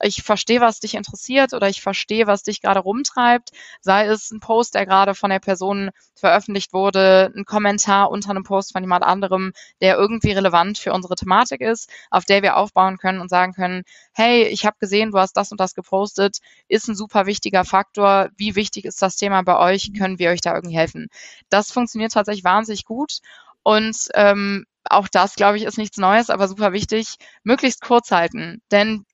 ich 0.00 0.22
verstehe, 0.22 0.60
was 0.60 0.80
dich 0.80 0.94
interessiert 0.94 1.54
oder 1.54 1.68
ich 1.68 1.80
verstehe, 1.80 2.26
was 2.26 2.42
dich 2.42 2.60
gerade 2.60 2.80
rumtreibt, 2.80 3.50
sei 3.80 4.06
es 4.06 4.30
ein 4.30 4.40
Post, 4.40 4.74
der 4.74 4.86
gerade 4.86 5.14
von 5.14 5.30
der 5.30 5.40
Person 5.40 5.90
veröffentlicht 6.14 6.72
wurde, 6.72 7.32
ein 7.34 7.44
Kommentar 7.44 8.10
unter 8.10 8.30
einem 8.30 8.44
Post 8.44 8.72
von 8.72 8.82
jemand 8.82 9.04
anderem, 9.04 9.52
der 9.80 9.96
irgendwie 9.96 10.32
relevant 10.32 10.78
für 10.78 10.92
unsere 10.92 11.16
Thematik 11.22 11.60
ist, 11.60 11.90
auf 12.10 12.24
der 12.24 12.42
wir 12.42 12.56
aufbauen 12.56 12.98
können 12.98 13.20
und 13.20 13.28
sagen 13.28 13.52
können, 13.52 13.82
hey, 14.12 14.44
ich 14.44 14.66
habe 14.66 14.76
gesehen, 14.78 15.10
du 15.12 15.18
hast 15.18 15.34
das 15.36 15.50
und 15.52 15.60
das 15.60 15.74
gepostet, 15.74 16.38
ist 16.68 16.88
ein 16.88 16.94
super 16.94 17.26
wichtiger 17.26 17.64
Faktor. 17.64 18.30
Wie 18.36 18.56
wichtig 18.56 18.84
ist 18.84 19.00
das 19.02 19.16
Thema 19.16 19.42
bei 19.42 19.58
euch? 19.58 19.92
Können 19.96 20.18
wir 20.18 20.30
euch 20.30 20.40
da 20.40 20.54
irgendwie 20.54 20.76
helfen? 20.76 21.08
Das 21.48 21.70
funktioniert 21.70 22.12
tatsächlich 22.12 22.44
wahnsinnig 22.44 22.84
gut. 22.84 23.18
Und 23.62 24.08
ähm, 24.14 24.66
auch 24.84 25.08
das, 25.08 25.34
glaube 25.36 25.56
ich, 25.56 25.64
ist 25.64 25.78
nichts 25.78 25.96
Neues, 25.96 26.30
aber 26.30 26.48
super 26.48 26.72
wichtig, 26.72 27.16
möglichst 27.44 27.82
kurz 27.82 28.10
halten. 28.10 28.60
Denn 28.70 29.04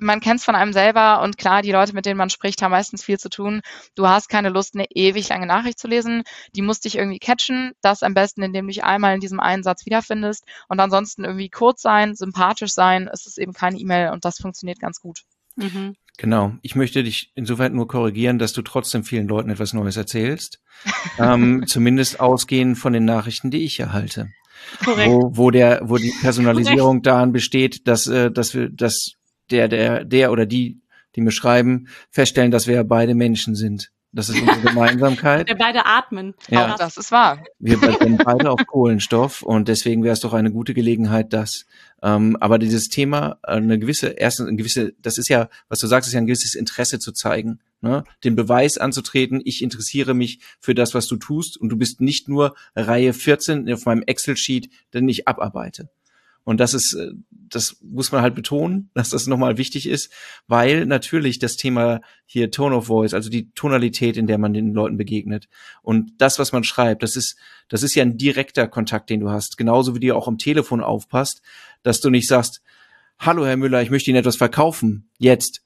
man 0.00 0.20
kennt 0.20 0.40
es 0.40 0.44
von 0.44 0.54
einem 0.54 0.72
selber 0.72 1.22
und 1.22 1.38
klar, 1.38 1.62
die 1.62 1.72
Leute, 1.72 1.94
mit 1.94 2.06
denen 2.06 2.18
man 2.18 2.30
spricht, 2.30 2.62
haben 2.62 2.70
meistens 2.70 3.04
viel 3.04 3.18
zu 3.18 3.28
tun. 3.28 3.60
Du 3.94 4.06
hast 4.06 4.28
keine 4.28 4.48
Lust, 4.48 4.74
eine 4.74 4.86
ewig 4.90 5.28
lange 5.28 5.46
Nachricht 5.46 5.78
zu 5.78 5.88
lesen. 5.88 6.22
Die 6.54 6.62
muss 6.62 6.80
dich 6.80 6.96
irgendwie 6.96 7.18
catchen. 7.18 7.72
Das 7.80 8.02
am 8.02 8.14
besten, 8.14 8.42
indem 8.42 8.66
du 8.66 8.72
dich 8.72 8.84
einmal 8.84 9.14
in 9.14 9.20
diesem 9.20 9.40
einen 9.40 9.62
Satz 9.62 9.86
wiederfindest 9.86 10.44
und 10.68 10.80
ansonsten 10.80 11.24
irgendwie 11.24 11.50
kurz 11.50 11.82
sein, 11.82 12.14
sympathisch 12.14 12.72
sein. 12.72 13.08
Es 13.12 13.26
ist 13.26 13.38
eben 13.38 13.52
keine 13.52 13.78
E-Mail 13.78 14.10
und 14.10 14.24
das 14.24 14.38
funktioniert 14.38 14.80
ganz 14.80 15.00
gut. 15.00 15.22
Mhm. 15.56 15.94
Genau. 16.16 16.54
Ich 16.62 16.74
möchte 16.74 17.04
dich 17.04 17.30
insoweit 17.34 17.72
nur 17.72 17.86
korrigieren, 17.86 18.38
dass 18.38 18.52
du 18.52 18.62
trotzdem 18.62 19.04
vielen 19.04 19.28
Leuten 19.28 19.50
etwas 19.50 19.72
Neues 19.72 19.96
erzählst. 19.96 20.60
ähm, 21.18 21.64
zumindest 21.66 22.20
ausgehend 22.20 22.78
von 22.78 22.92
den 22.92 23.04
Nachrichten, 23.04 23.50
die 23.50 23.64
ich 23.64 23.78
erhalte. 23.78 24.28
Korrekt. 24.84 25.08
Wo, 25.08 25.30
wo 25.34 25.50
der, 25.50 25.80
wo 25.84 25.96
die 25.96 26.12
Personalisierung 26.20 26.96
Korrekt. 26.96 27.06
daran 27.06 27.32
besteht, 27.32 27.86
dass, 27.86 28.06
äh, 28.08 28.30
dass 28.30 28.54
wir, 28.54 28.68
dass 28.68 29.12
der, 29.50 29.68
der, 29.68 30.04
der 30.04 30.32
oder 30.32 30.46
die, 30.46 30.80
die 31.16 31.20
mir 31.20 31.32
schreiben, 31.32 31.88
feststellen, 32.10 32.50
dass 32.50 32.66
wir 32.66 32.84
beide 32.84 33.14
Menschen 33.14 33.54
sind. 33.54 33.90
Das 34.10 34.30
ist 34.30 34.40
unsere 34.40 34.60
Gemeinsamkeit. 34.60 35.48
Wir 35.48 35.56
beide 35.56 35.84
atmen. 35.84 36.34
Ja, 36.48 36.76
das 36.78 36.96
ist 36.96 37.12
wahr. 37.12 37.44
Wir 37.58 37.78
sind 37.78 38.24
beide 38.24 38.50
auf 38.50 38.66
Kohlenstoff 38.66 39.42
und 39.42 39.68
deswegen 39.68 40.02
wäre 40.02 40.14
es 40.14 40.20
doch 40.20 40.32
eine 40.32 40.50
gute 40.50 40.72
Gelegenheit, 40.72 41.34
das. 41.34 41.66
Ähm, 42.02 42.36
aber 42.40 42.58
dieses 42.58 42.88
Thema, 42.88 43.38
äh, 43.42 43.52
eine 43.52 43.78
gewisse, 43.78 44.08
erstens 44.08 44.48
eine 44.48 44.56
gewisse, 44.56 44.94
das 45.02 45.18
ist 45.18 45.28
ja, 45.28 45.50
was 45.68 45.78
du 45.80 45.86
sagst, 45.86 46.08
ist 46.08 46.14
ja 46.14 46.20
ein 46.20 46.26
gewisses 46.26 46.54
Interesse 46.54 46.98
zu 46.98 47.12
zeigen, 47.12 47.60
ne? 47.82 48.04
den 48.24 48.34
Beweis 48.34 48.78
anzutreten, 48.78 49.42
ich 49.44 49.62
interessiere 49.62 50.14
mich 50.14 50.40
für 50.58 50.74
das, 50.74 50.94
was 50.94 51.06
du 51.06 51.16
tust 51.16 51.58
und 51.58 51.68
du 51.68 51.76
bist 51.76 52.00
nicht 52.00 52.28
nur 52.28 52.54
Reihe 52.74 53.12
14 53.12 53.70
auf 53.72 53.84
meinem 53.84 54.02
Excel-Sheet, 54.02 54.70
den 54.94 55.08
ich 55.08 55.28
abarbeite. 55.28 55.90
Und 56.48 56.60
das 56.60 56.72
ist, 56.72 56.94
äh, 56.94 57.10
das 57.30 57.76
muss 57.82 58.10
man 58.10 58.22
halt 58.22 58.34
betonen, 58.34 58.88
dass 58.94 59.10
das 59.10 59.26
nochmal 59.26 59.58
wichtig 59.58 59.86
ist, 59.86 60.10
weil 60.46 60.86
natürlich 60.86 61.38
das 61.38 61.56
Thema 61.56 62.00
hier 62.24 62.50
Tone 62.50 62.74
of 62.74 62.86
Voice, 62.86 63.12
also 63.12 63.28
die 63.28 63.50
Tonalität, 63.50 64.16
in 64.16 64.26
der 64.26 64.38
man 64.38 64.54
den 64.54 64.72
Leuten 64.72 64.96
begegnet 64.96 65.50
und 65.82 66.12
das, 66.16 66.38
was 66.38 66.52
man 66.52 66.64
schreibt, 66.64 67.02
das 67.02 67.16
ist, 67.16 67.36
das 67.68 67.82
ist 67.82 67.94
ja 67.94 68.02
ein 68.02 68.16
direkter 68.16 68.66
Kontakt, 68.66 69.10
den 69.10 69.20
du 69.20 69.28
hast. 69.28 69.58
Genauso 69.58 69.94
wie 69.94 70.00
du 70.00 70.16
auch 70.16 70.26
am 70.26 70.38
Telefon 70.38 70.80
aufpasst, 70.80 71.42
dass 71.82 72.00
du 72.00 72.08
nicht 72.08 72.26
sagst, 72.26 72.62
hallo 73.18 73.44
Herr 73.44 73.58
Müller, 73.58 73.82
ich 73.82 73.90
möchte 73.90 74.10
Ihnen 74.10 74.20
etwas 74.20 74.36
verkaufen, 74.36 75.10
jetzt. 75.18 75.60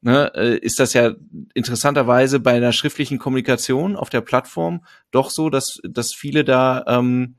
Ne, 0.00 0.32
äh, 0.34 0.56
ist 0.56 0.80
das 0.80 0.94
ja 0.94 1.12
interessanterweise 1.52 2.40
bei 2.40 2.54
einer 2.54 2.72
schriftlichen 2.72 3.18
Kommunikation 3.18 3.96
auf 3.96 4.08
der 4.08 4.22
Plattform 4.22 4.84
doch 5.10 5.28
so, 5.28 5.50
dass, 5.50 5.78
dass 5.84 6.12
viele 6.12 6.42
da 6.42 6.84
ähm, 6.88 7.36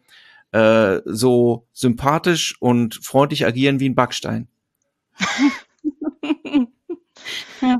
äh, 0.53 1.01
so 1.05 1.67
sympathisch 1.73 2.55
und 2.59 2.99
freundlich 3.03 3.45
agieren 3.45 3.79
wie 3.79 3.89
ein 3.89 3.95
Backstein. 3.95 4.47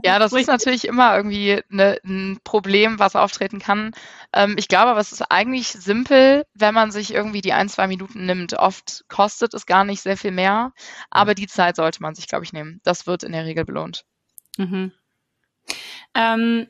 Ja, 0.04 0.18
das 0.18 0.32
ist 0.32 0.48
natürlich 0.48 0.86
immer 0.86 1.16
irgendwie 1.18 1.62
ne, 1.70 2.00
ein 2.06 2.40
Problem, 2.44 3.00
was 3.00 3.16
auftreten 3.16 3.60
kann. 3.60 3.92
Ähm, 4.32 4.56
ich 4.58 4.68
glaube 4.68 4.92
aber, 4.92 5.00
es 5.00 5.12
ist 5.12 5.24
eigentlich 5.24 5.68
simpel, 5.68 6.46
wenn 6.54 6.74
man 6.74 6.92
sich 6.92 7.14
irgendwie 7.14 7.42
die 7.42 7.52
ein, 7.52 7.68
zwei 7.68 7.88
Minuten 7.88 8.26
nimmt. 8.26 8.54
Oft 8.54 9.04
kostet 9.10 9.54
es 9.54 9.66
gar 9.66 9.84
nicht 9.84 10.02
sehr 10.02 10.16
viel 10.16 10.32
mehr, 10.32 10.72
aber 11.10 11.36
die 11.36 11.48
Zeit 11.48 11.76
sollte 11.76 12.02
man 12.02 12.16
sich, 12.16 12.28
glaube 12.28 12.46
ich, 12.46 12.54
nehmen. 12.54 12.80
Das 12.84 13.08
wird 13.08 13.24
in 13.24 13.34
der 13.34 13.46
Regel 13.46 13.66
belohnt. 13.66 14.06
Mhm. 14.58 14.94
Ähm, 16.16 16.68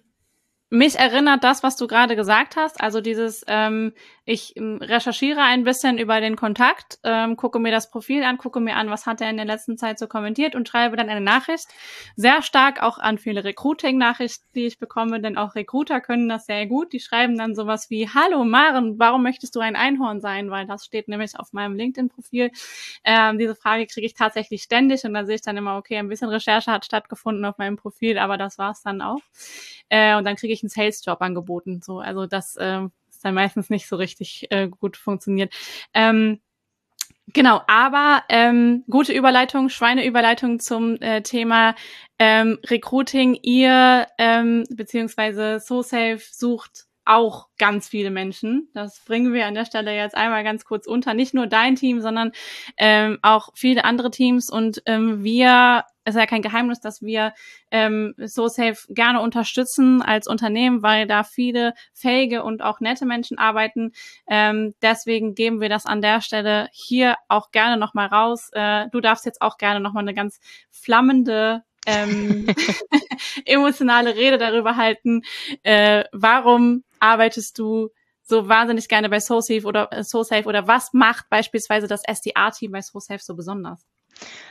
mich 0.70 0.98
erinnert 0.98 1.44
das, 1.44 1.62
was 1.62 1.76
du 1.76 1.86
gerade 1.86 2.16
gesagt 2.16 2.56
hast, 2.56 2.82
also 2.82 3.00
dieses, 3.00 3.44
ähm, 3.48 3.94
ich 4.26 4.56
ähm, 4.56 4.78
recherchiere 4.82 5.42
ein 5.42 5.64
bisschen 5.66 5.98
über 5.98 6.22
den 6.22 6.36
Kontakt, 6.36 7.00
ähm, 7.04 7.36
gucke 7.36 7.60
mir 7.60 7.72
das 7.72 7.90
Profil 7.90 8.24
an, 8.24 8.38
gucke 8.38 8.62
mir 8.62 8.76
an, 8.78 8.90
was 8.90 9.06
hat 9.06 9.20
er 9.20 9.30
in 9.30 9.36
der 9.36 9.46
letzten 9.46 9.78
Zeit 9.78 10.00
so 10.00 10.08
kommentiert 10.08 10.56
und 10.56 10.68
schreibe 10.70 10.96
dann 10.96 11.10
eine 11.10 11.20
Nachricht. 11.20 11.68
Sehr 12.16 12.42
stark 12.42 12.82
auch 12.82 12.98
an 13.00 13.18
viele 13.18 13.44
Recruiting-Nachrichten, 13.44 14.46
die 14.56 14.66
ich 14.66 14.80
bekomme, 14.80 15.20
denn 15.20 15.38
auch 15.38 15.56
Recruiter 15.56 16.00
können 16.00 16.30
das 16.30 16.46
sehr 16.46 16.66
gut. 16.68 16.94
Die 16.94 17.02
schreiben 17.02 17.38
dann 17.38 17.54
sowas 17.54 17.90
wie, 17.90 18.08
hallo 18.08 18.46
Maren, 18.46 18.98
warum 18.98 19.24
möchtest 19.24 19.56
du 19.56 19.60
ein 19.60 19.76
Einhorn 19.76 20.22
sein? 20.22 20.50
Weil 20.50 20.68
das 20.68 20.86
steht 20.86 21.10
nämlich 21.10 21.38
auf 21.38 21.52
meinem 21.52 21.76
LinkedIn-Profil. 21.76 22.52
Ähm, 23.04 23.38
diese 23.38 23.56
Frage 23.56 23.88
kriege 23.88 24.06
ich 24.06 24.14
tatsächlich 24.14 24.64
ständig 24.64 25.04
und 25.04 25.14
da 25.14 25.26
sehe 25.26 25.36
ich 25.36 25.42
dann 25.42 25.58
immer, 25.58 25.78
okay, 25.78 25.98
ein 25.98 26.08
bisschen 26.08 26.30
Recherche 26.30 26.72
hat 26.72 26.86
stattgefunden 26.86 27.44
auf 27.44 27.58
meinem 27.58 27.76
Profil, 27.76 28.18
aber 28.18 28.38
das 28.38 28.58
war's 28.58 28.82
dann 28.84 29.02
auch. 29.02 29.20
Äh, 29.90 30.16
und 30.16 30.24
dann 30.24 30.38
kriege 30.38 30.54
ich 30.54 30.64
einen 30.64 30.70
Sales-Job 30.70 31.22
angeboten. 31.22 31.82
So, 31.84 32.00
also 32.00 32.26
das 32.26 32.56
äh, 32.56 32.84
ist 32.84 33.03
dann 33.24 33.34
meistens 33.34 33.70
nicht 33.70 33.88
so 33.88 33.96
richtig 33.96 34.48
äh, 34.52 34.68
gut 34.68 34.98
funktioniert. 34.98 35.54
Ähm, 35.94 36.40
Genau, 37.28 37.62
aber 37.68 38.24
ähm, 38.28 38.84
gute 38.90 39.14
Überleitung, 39.14 39.70
Schweineüberleitung 39.70 40.60
zum 40.60 40.98
äh, 41.02 41.22
Thema 41.22 41.74
ähm, 42.20 42.60
Recruiting. 42.66 43.40
Ihr 43.42 44.08
ähm, 44.18 44.66
beziehungsweise 44.70 45.60
SoSafe 45.60 46.22
sucht 46.32 46.86
auch 47.06 47.48
ganz 47.58 47.88
viele 47.88 48.12
Menschen. 48.12 48.70
Das 48.74 49.00
bringen 49.06 49.34
wir 49.34 49.46
an 49.46 49.54
der 49.54 49.66
Stelle 49.66 49.96
jetzt 49.96 50.16
einmal 50.16 50.44
ganz 50.44 50.66
kurz 50.66 50.88
unter. 50.88 51.13
Nicht 51.13 51.34
nur 51.34 51.48
dein 51.48 51.76
Team, 51.76 52.02
sondern 52.02 52.32
ähm, 52.78 53.20
auch 53.22 53.50
viele 53.56 53.86
andere 53.86 54.12
Teams. 54.12 54.50
Und 54.50 54.82
ähm, 54.86 55.24
wir, 55.24 55.84
es 56.06 56.16
ist 56.16 56.20
ja 56.20 56.26
kein 56.26 56.42
Geheimnis, 56.42 56.80
dass 56.80 57.02
wir 57.02 57.34
ähm, 57.72 58.13
SoSafe 58.18 58.94
gerne 58.94 59.22
unterstützen 59.22 60.02
als 60.02 60.28
Unternehmen, 60.28 60.82
weil 60.82 61.08
da 61.08 61.24
viele 61.24 61.74
fähige 61.94 62.44
und 62.44 62.62
auch 62.62 62.80
nette 62.80 63.06
Menschen 63.06 63.38
arbeiten. 63.38 63.92
Ähm, 64.28 64.74
deswegen 64.82 65.36
geben 65.36 65.62
wir 65.62 65.70
das 65.70 65.86
an 65.86 66.02
der 66.02 66.22
Stelle 66.22 66.70
hier 66.72 67.16
auch 67.28 67.52
gerne 67.52 67.78
nochmal 67.78 68.08
raus. 68.08 68.50
Äh, 68.54 68.88
du 68.92 69.02
darfst 69.02 69.26
jetzt 69.26 69.42
auch 69.42 69.58
gerne 69.58 69.80
nochmal 69.80 70.04
eine 70.04 70.13
ganz 70.13 70.39
flammende 70.72 71.63
ähm, 71.86 72.48
emotionale 73.46 74.16
Rede 74.16 74.38
darüber 74.38 74.76
halten, 74.76 75.24
äh, 75.63 76.04
warum 76.12 76.84
arbeitest 77.04 77.60
du 77.60 77.89
so 78.24 78.48
wahnsinnig 78.48 78.88
gerne 78.88 79.10
bei 79.10 79.20
SoSafe 79.20 79.66
oder 79.66 79.92
äh, 79.92 80.04
SoSafe 80.04 80.46
oder 80.46 80.68
was 80.68 80.94
macht 80.94 81.30
beispielsweise 81.30 81.88
das 81.88 82.04
SDA-Team 82.08 82.72
bei 82.72 82.82
SoSafe 82.82 83.22
so 83.22 83.36
besonders? 83.36 83.86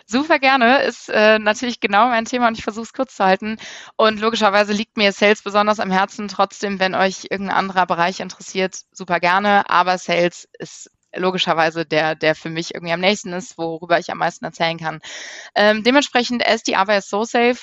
Super 0.07 0.39
gerne, 0.39 0.83
ist 0.83 1.09
äh, 1.09 1.39
natürlich 1.39 1.81
genau 1.81 2.09
mein 2.09 2.25
Thema 2.25 2.49
und 2.49 2.59
ich 2.59 2.65
versuche 2.65 2.83
es 2.83 2.93
kurz 2.93 3.17
zu 3.17 3.25
halten. 3.25 3.57
Und 3.97 4.21
logischerweise 4.21 4.73
liegt 4.73 4.97
mir 4.97 5.13
Sales 5.13 5.43
besonders 5.43 5.81
am 5.81 5.91
Herzen. 5.91 6.29
Trotzdem, 6.29 6.81
wenn 6.81 6.95
euch 6.95 7.29
irgendein 7.31 7.57
anderer 7.57 7.87
Bereich 7.87 8.21
interessiert, 8.21 8.81
super 8.91 9.21
gerne. 9.21 9.71
Aber 9.71 9.97
Sales 9.97 10.49
ist 10.59 10.91
logischerweise 11.15 11.87
der, 11.87 12.15
der 12.15 12.35
für 12.35 12.51
mich 12.51 12.75
irgendwie 12.75 12.93
am 12.93 13.01
nächsten 13.01 13.33
ist, 13.33 13.59
worüber 13.59 13.99
ich 13.99 14.11
am 14.11 14.19
meisten 14.19 14.45
erzählen 14.45 14.79
kann. 14.79 15.01
Ähm, 15.55 15.83
dementsprechend 15.83 16.43
SDA 16.43 16.87
vs 16.87 17.09
SoSafe 17.09 17.63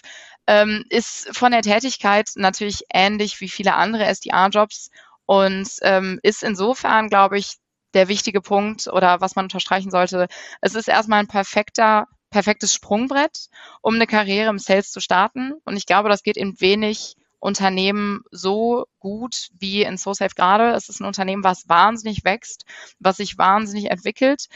ähm, 0.49 0.83
ist 0.89 1.29
von 1.37 1.51
der 1.51 1.61
Tätigkeit 1.61 2.31
natürlich 2.35 2.83
ähnlich 2.91 3.39
wie 3.39 3.49
viele 3.49 3.75
andere 3.75 4.05
SDA-Jobs 4.07 4.89
und 5.27 5.69
ähm, 5.83 6.19
ist 6.23 6.41
insofern, 6.41 7.07
glaube 7.07 7.37
ich, 7.37 7.57
der 7.93 8.07
wichtige 8.07 8.41
Punkt 8.41 8.87
oder 8.87 9.21
was 9.21 9.35
man 9.35 9.45
unterstreichen 9.45 9.91
sollte. 9.91 10.27
Es 10.59 10.73
ist 10.73 10.89
erstmal 10.89 11.19
ein 11.19 11.27
perfekter 11.27 12.07
perfektes 12.31 12.73
Sprungbrett, 12.73 13.49
um 13.81 13.95
eine 13.95 14.07
Karriere 14.07 14.49
im 14.49 14.59
Sales 14.59 14.91
zu 14.91 14.99
starten. 14.99 15.53
Und 15.65 15.77
ich 15.77 15.85
glaube, 15.85 16.09
das 16.09 16.23
geht 16.23 16.37
in 16.37 16.59
wenig 16.59 17.15
Unternehmen 17.39 18.21
so 18.31 18.85
gut 18.99 19.49
wie 19.57 19.83
in 19.83 19.97
SoSafe 19.97 20.35
gerade. 20.35 20.71
Es 20.71 20.89
ist 20.89 20.99
ein 20.99 21.05
Unternehmen, 21.05 21.43
was 21.43 21.69
wahnsinnig 21.69 22.23
wächst, 22.23 22.65
was 22.99 23.17
sich 23.17 23.37
wahnsinnig 23.37 23.89
entwickelt, 23.89 24.47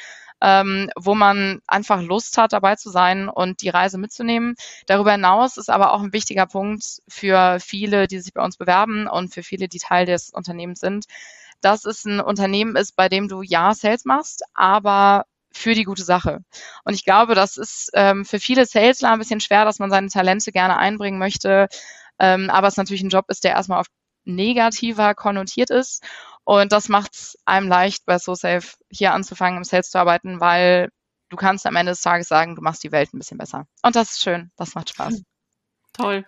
ähm, 0.44 0.90
wo 0.98 1.16
man 1.16 1.62
einfach 1.68 2.02
Lust 2.02 2.38
hat, 2.38 2.52
dabei 2.52 2.76
zu 2.76 2.90
sein 2.90 3.30
und 3.30 3.62
die 3.62 3.70
Reise 3.70 3.98
mitzunehmen. 3.98 4.56
Darüber 4.88 5.14
hinaus 5.14 5.56
ist 5.56 5.70
aber 5.70 5.94
auch 5.94 6.02
ein 6.02 6.12
wichtiger 6.12 6.46
Punkt 6.46 7.02
für 7.08 7.60
viele, 7.62 8.08
die 8.08 8.20
sich 8.20 8.34
bei 8.34 8.44
uns 8.44 8.58
bewerben 8.58 9.08
und 9.08 9.34
für 9.34 9.42
viele, 9.42 9.70
die 9.70 9.80
Teil 9.80 10.06
des 10.06 10.32
Unternehmens 10.32 10.82
sind, 10.82 11.06
dass 11.62 11.86
es 11.86 12.04
ein 12.04 12.20
Unternehmen 12.20 12.76
ist, 12.76 12.98
bei 12.98 13.08
dem 13.08 13.30
du 13.30 13.42
ja 13.42 13.74
Sales 13.74 14.04
machst, 14.04 14.44
aber 14.54 15.26
für 15.54 15.76
die 15.76 15.86
gute 15.86 16.04
Sache. 16.04 16.44
Und 16.84 16.94
ich 16.94 17.06
glaube, 17.06 17.36
das 17.36 17.56
ist 17.56 17.92
ähm, 17.94 18.26
für 18.26 18.40
viele 18.40 18.66
Salesler 18.66 19.12
ein 19.12 19.20
bisschen 19.20 19.40
schwer, 19.40 19.64
dass 19.64 19.80
man 19.80 19.92
seine 19.92 20.10
Talente 20.10 20.52
gerne 20.52 20.78
einbringen 20.78 21.20
möchte, 21.20 21.70
ähm, 22.20 22.50
aber 22.50 22.68
es 22.68 22.76
natürlich 22.76 23.04
ein 23.04 23.10
Job 23.10 23.26
ist, 23.30 23.46
der 23.46 23.52
erstmal 23.52 23.80
auf 23.80 23.88
negativer 24.26 25.16
konnotiert 25.16 25.70
ist. 25.70 26.04
Und 26.46 26.72
das 26.72 26.90
macht 26.90 27.14
es 27.16 27.38
einem 27.46 27.68
leicht, 27.68 28.06
bei 28.06 28.18
SoSafe 28.18 28.78
hier 28.90 29.14
anzufangen, 29.14 29.58
im 29.58 29.64
Sales 29.64 29.90
zu 29.90 29.98
arbeiten, 29.98 30.40
weil 30.40 30.90
du 31.30 31.38
kannst 31.38 31.66
am 31.66 31.76
Ende 31.76 31.92
des 31.92 32.02
Tages 32.02 32.28
sagen, 32.28 32.56
du 32.56 32.62
machst 32.62 32.84
die 32.84 32.92
Welt 32.92 33.14
ein 33.14 33.20
bisschen 33.20 33.38
besser. 33.38 33.66
Und 33.82 33.96
das 33.96 34.12
ist 34.12 34.22
schön, 34.22 34.52
das 34.56 34.76
macht 34.76 34.90
Spaß. 34.90 35.24
Toll. 35.94 36.26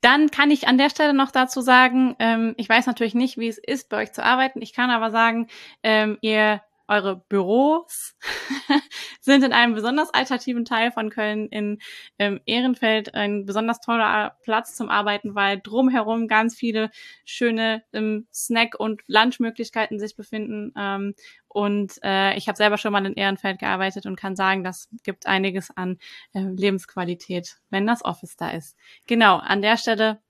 Dann 0.00 0.30
kann 0.30 0.50
ich 0.50 0.68
an 0.68 0.78
der 0.78 0.90
Stelle 0.90 1.12
noch 1.12 1.32
dazu 1.32 1.60
sagen, 1.60 2.14
ähm, 2.20 2.54
ich 2.56 2.68
weiß 2.68 2.86
natürlich 2.86 3.14
nicht, 3.14 3.36
wie 3.36 3.48
es 3.48 3.58
ist, 3.58 3.88
bei 3.88 4.02
euch 4.02 4.12
zu 4.12 4.24
arbeiten. 4.24 4.62
Ich 4.62 4.72
kann 4.72 4.90
aber 4.90 5.10
sagen, 5.10 5.48
ähm, 5.82 6.18
ihr 6.20 6.62
eure 6.88 7.16
Büros 7.28 8.16
sind 9.20 9.44
in 9.44 9.52
einem 9.52 9.74
besonders 9.74 10.12
alternativen 10.12 10.64
Teil 10.64 10.90
von 10.90 11.10
Köln 11.10 11.48
in 11.48 11.78
ähm, 12.18 12.40
Ehrenfeld 12.46 13.14
ein 13.14 13.44
besonders 13.44 13.80
toller 13.80 14.36
Platz 14.42 14.74
zum 14.74 14.88
Arbeiten, 14.88 15.34
weil 15.34 15.60
drumherum 15.60 16.28
ganz 16.28 16.56
viele 16.56 16.90
schöne 17.24 17.84
ähm, 17.92 18.26
Snack- 18.32 18.80
und 18.80 19.02
Lunchmöglichkeiten 19.06 20.00
sich 20.00 20.16
befinden. 20.16 20.72
Ähm, 20.76 21.14
und 21.48 21.94
äh, 22.02 22.36
ich 22.36 22.48
habe 22.48 22.56
selber 22.56 22.78
schon 22.78 22.92
mal 22.92 23.04
in 23.04 23.14
Ehrenfeld 23.14 23.58
gearbeitet 23.58 24.06
und 24.06 24.16
kann 24.16 24.36
sagen, 24.36 24.64
das 24.64 24.88
gibt 25.02 25.26
einiges 25.26 25.70
an 25.76 25.98
äh, 26.32 26.40
Lebensqualität, 26.40 27.58
wenn 27.70 27.86
das 27.86 28.04
Office 28.04 28.36
da 28.36 28.50
ist. 28.50 28.76
Genau, 29.06 29.36
an 29.36 29.62
der 29.62 29.76
Stelle 29.76 30.20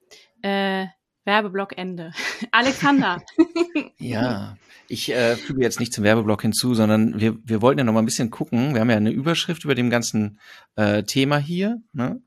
äh, 0.42 0.86
Werbeblock 1.28 1.76
Ende. 1.76 2.12
Alexander. 2.50 3.22
ja, 3.98 4.56
ich 4.88 5.12
äh, 5.12 5.36
füge 5.36 5.62
jetzt 5.62 5.78
nicht 5.78 5.92
zum 5.92 6.02
Werbeblock 6.02 6.42
hinzu, 6.42 6.74
sondern 6.74 7.20
wir, 7.20 7.36
wir 7.44 7.62
wollten 7.62 7.78
ja 7.78 7.84
noch 7.84 7.92
mal 7.92 8.00
ein 8.00 8.06
bisschen 8.06 8.30
gucken. 8.30 8.72
Wir 8.74 8.80
haben 8.80 8.90
ja 8.90 8.96
eine 8.96 9.10
Überschrift 9.10 9.64
über 9.64 9.74
dem 9.74 9.90
ganzen 9.90 10.40
äh, 10.76 11.02
Thema 11.02 11.36
hier. 11.36 11.82
Ne? 11.92 12.20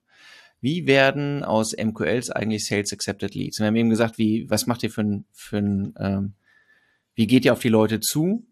Wie 0.61 0.85
werden 0.85 1.43
aus 1.43 1.75
MQLs 1.75 2.29
eigentlich 2.29 2.67
Sales 2.67 2.93
Accepted 2.93 3.33
Leads? 3.33 3.59
wir 3.59 3.65
haben 3.65 3.75
eben 3.75 3.89
gesagt, 3.89 4.19
wie, 4.19 4.47
was 4.49 4.67
macht 4.67 4.83
ihr 4.83 4.91
für 4.91 5.01
ein, 5.01 5.25
für 5.33 5.57
ein 5.57 5.95
ähm, 5.97 6.33
wie 7.15 7.25
geht 7.25 7.43
ihr 7.43 7.53
auf 7.53 7.59
die 7.59 7.69
Leute 7.69 7.99
zu? 7.99 8.45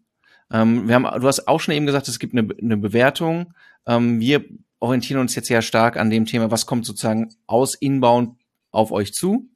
Ähm, 0.52 0.88
wir 0.88 0.96
haben, 0.96 1.04
du 1.04 1.28
hast 1.28 1.46
auch 1.46 1.60
schon 1.60 1.74
eben 1.74 1.86
gesagt, 1.86 2.08
es 2.08 2.18
gibt 2.18 2.36
eine, 2.36 2.48
eine 2.60 2.76
Bewertung. 2.76 3.54
Ähm, 3.86 4.18
wir 4.18 4.44
orientieren 4.80 5.20
uns 5.20 5.36
jetzt 5.36 5.46
sehr 5.46 5.62
stark 5.62 5.96
an 5.96 6.10
dem 6.10 6.26
Thema, 6.26 6.50
was 6.50 6.66
kommt 6.66 6.84
sozusagen 6.84 7.32
aus 7.46 7.76
Inbound 7.76 8.36
auf 8.72 8.90
euch 8.90 9.12
zu. 9.12 9.49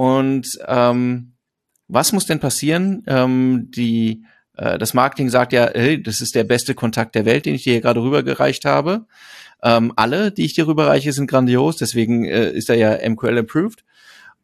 Und 0.00 0.58
ähm, 0.66 1.34
was 1.86 2.12
muss 2.12 2.24
denn 2.24 2.40
passieren? 2.40 3.04
Ähm, 3.06 3.70
die, 3.70 4.24
äh, 4.56 4.78
das 4.78 4.94
Marketing 4.94 5.28
sagt 5.28 5.52
ja, 5.52 5.68
hey, 5.74 6.02
das 6.02 6.22
ist 6.22 6.34
der 6.34 6.44
beste 6.44 6.74
Kontakt 6.74 7.14
der 7.14 7.26
Welt, 7.26 7.44
den 7.44 7.54
ich 7.54 7.64
dir 7.64 7.74
hier 7.74 7.82
gerade 7.82 8.00
rübergereicht 8.00 8.64
habe. 8.64 9.04
Ähm, 9.62 9.92
alle, 9.96 10.32
die 10.32 10.46
ich 10.46 10.54
dir 10.54 10.66
rüberreiche, 10.66 11.12
sind 11.12 11.26
grandios, 11.26 11.76
deswegen 11.76 12.24
äh, 12.24 12.50
ist 12.50 12.70
er 12.70 12.76
ja 12.76 13.10
MQL 13.10 13.40
approved. 13.40 13.84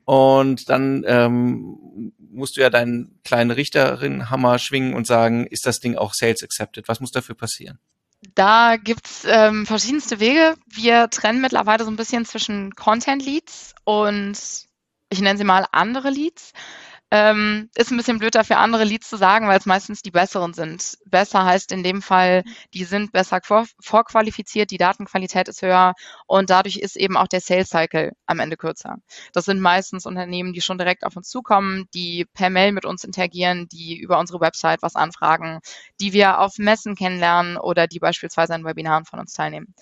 Und 0.05 0.69
dann 0.69 1.05
ähm, 1.07 2.13
musst 2.19 2.59
du 2.59 2.61
ja 2.61 2.69
deinen 2.69 3.19
kleinen 3.25 3.51
Richterin-Hammer 3.51 4.59
schwingen 4.59 4.93
und 4.93 5.07
sagen, 5.07 5.47
ist 5.47 5.65
das 5.65 5.81
Ding 5.81 5.97
auch 5.97 6.13
Sales 6.13 6.43
accepted? 6.43 6.87
Was 6.87 7.01
muss 7.01 7.13
dafür 7.13 7.35
passieren? 7.35 7.79
Da 8.35 8.77
gibt's 8.77 9.25
ähm, 9.27 9.65
verschiedenste 9.65 10.21
Wege. 10.21 10.57
Wir 10.67 11.09
trennen 11.09 11.41
mittlerweile 11.41 11.85
so 11.85 11.91
ein 11.91 11.97
bisschen 11.97 12.27
zwischen 12.27 12.75
Content 12.75 13.25
Leads 13.25 13.75
und 13.85 14.66
ich 15.09 15.21
nenne 15.21 15.39
sie 15.39 15.45
mal 15.45 15.67
andere 15.73 16.11
Leads. 16.11 16.53
Ähm, 17.13 17.71
ist 17.77 17.93
ein 17.93 17.97
bisschen 17.97 18.19
blöd 18.19 18.35
dafür, 18.35 18.59
andere 18.59 18.83
Leads 18.83 19.09
zu 19.09 19.17
sagen, 19.17 19.47
weil 19.47 19.59
es 19.59 19.67
meistens 19.67 20.03
die 20.03 20.11
besseren 20.11 20.55
sind. 20.55 20.99
Besser 21.07 21.45
heißt 21.45 21.71
in 21.71 21.85
dem 21.85 22.03
Fall, 22.03 22.43
die 22.75 22.83
sind 22.83 23.13
besser 23.13 23.39
vor, 23.45 23.65
vorqualifiziert, 23.81 24.73
die 24.73 24.77
Datenqualität 24.77 25.47
ist 25.47 25.63
höher 25.63 25.95
und 26.27 26.51
dadurch 26.51 26.79
ist 26.79 26.97
eben 26.97 27.17
auch 27.17 27.29
der 27.29 27.41
Sales 27.41 27.69
Cycle 27.69 28.11
am 28.27 28.41
Ende 28.41 28.57
kürzer. 28.57 28.97
Das 29.33 29.45
sind 29.45 29.61
meistens 29.61 30.05
Unternehmen, 30.05 30.53
die 30.53 30.61
schon 30.61 30.79
direkt 30.79 31.05
auf 31.05 31.17
uns 31.17 31.29
zukommen, 31.29 31.87
die 31.95 32.27
per 32.35 32.51
Mail 32.51 32.73
mit 32.73 32.85
uns 32.85 33.05
interagieren, 33.05 33.69
die 33.69 33.97
über 33.97 34.19
unsere 34.19 34.41
Website 34.41 34.83
was 34.83 34.97
anfragen, 34.97 35.61
die 36.01 36.13
wir 36.13 36.41
auf 36.41 36.59
Messen 36.59 36.97
kennenlernen 36.97 37.57
oder 37.57 37.87
die 37.87 38.01
beispielsweise 38.01 38.53
an 38.55 38.65
Webinaren 38.65 39.05
von 39.05 39.21
uns 39.21 39.33
teilnehmen. 39.33 39.75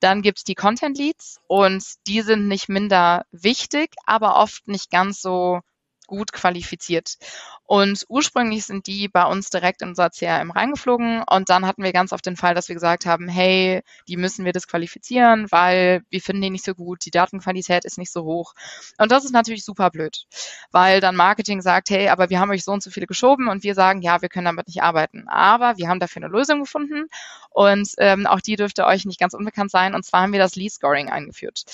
Dann 0.00 0.22
gibt 0.22 0.38
es 0.38 0.44
die 0.44 0.54
Content 0.54 0.98
Leads 0.98 1.38
und 1.46 1.84
die 2.06 2.20
sind 2.22 2.48
nicht 2.48 2.68
minder 2.68 3.24
wichtig, 3.30 3.94
aber 4.04 4.36
oft 4.36 4.68
nicht 4.68 4.90
ganz 4.90 5.20
so 5.20 5.60
gut 6.06 6.32
qualifiziert. 6.32 7.16
Und 7.64 8.04
ursprünglich 8.08 8.64
sind 8.64 8.86
die 8.86 9.08
bei 9.08 9.24
uns 9.24 9.50
direkt 9.50 9.82
in 9.82 9.88
unser 9.88 10.10
CRM 10.10 10.50
reingeflogen 10.50 11.22
und 11.28 11.48
dann 11.48 11.66
hatten 11.66 11.82
wir 11.82 11.92
ganz 11.92 12.12
oft 12.12 12.24
den 12.24 12.36
Fall, 12.36 12.54
dass 12.54 12.68
wir 12.68 12.74
gesagt 12.74 13.06
haben, 13.06 13.28
hey, 13.28 13.82
die 14.08 14.16
müssen 14.16 14.44
wir 14.44 14.52
disqualifizieren, 14.52 15.50
weil 15.50 16.02
wir 16.08 16.20
finden 16.20 16.42
die 16.42 16.50
nicht 16.50 16.64
so 16.64 16.74
gut, 16.74 17.04
die 17.04 17.10
Datenqualität 17.10 17.84
ist 17.84 17.98
nicht 17.98 18.12
so 18.12 18.24
hoch. 18.24 18.54
Und 18.98 19.10
das 19.10 19.24
ist 19.24 19.32
natürlich 19.32 19.64
super 19.64 19.90
blöd, 19.90 20.26
weil 20.70 21.00
dann 21.00 21.16
Marketing 21.16 21.60
sagt, 21.60 21.90
hey, 21.90 22.08
aber 22.08 22.30
wir 22.30 22.38
haben 22.38 22.50
euch 22.50 22.64
so 22.64 22.72
und 22.72 22.82
so 22.82 22.90
viele 22.90 23.06
geschoben 23.06 23.48
und 23.48 23.64
wir 23.64 23.74
sagen, 23.74 24.00
ja, 24.00 24.22
wir 24.22 24.28
können 24.28 24.46
damit 24.46 24.68
nicht 24.68 24.82
arbeiten. 24.82 25.26
Aber 25.28 25.76
wir 25.76 25.88
haben 25.88 26.00
dafür 26.00 26.22
eine 26.22 26.32
Lösung 26.32 26.60
gefunden 26.60 27.06
und 27.50 27.88
ähm, 27.98 28.26
auch 28.26 28.40
die 28.40 28.56
dürfte 28.56 28.86
euch 28.86 29.04
nicht 29.06 29.18
ganz 29.18 29.34
unbekannt 29.34 29.70
sein. 29.70 29.94
Und 29.94 30.04
zwar 30.04 30.22
haben 30.22 30.32
wir 30.32 30.40
das 30.40 30.56
Lead 30.56 30.72
Scoring 30.72 31.10
eingeführt 31.10 31.64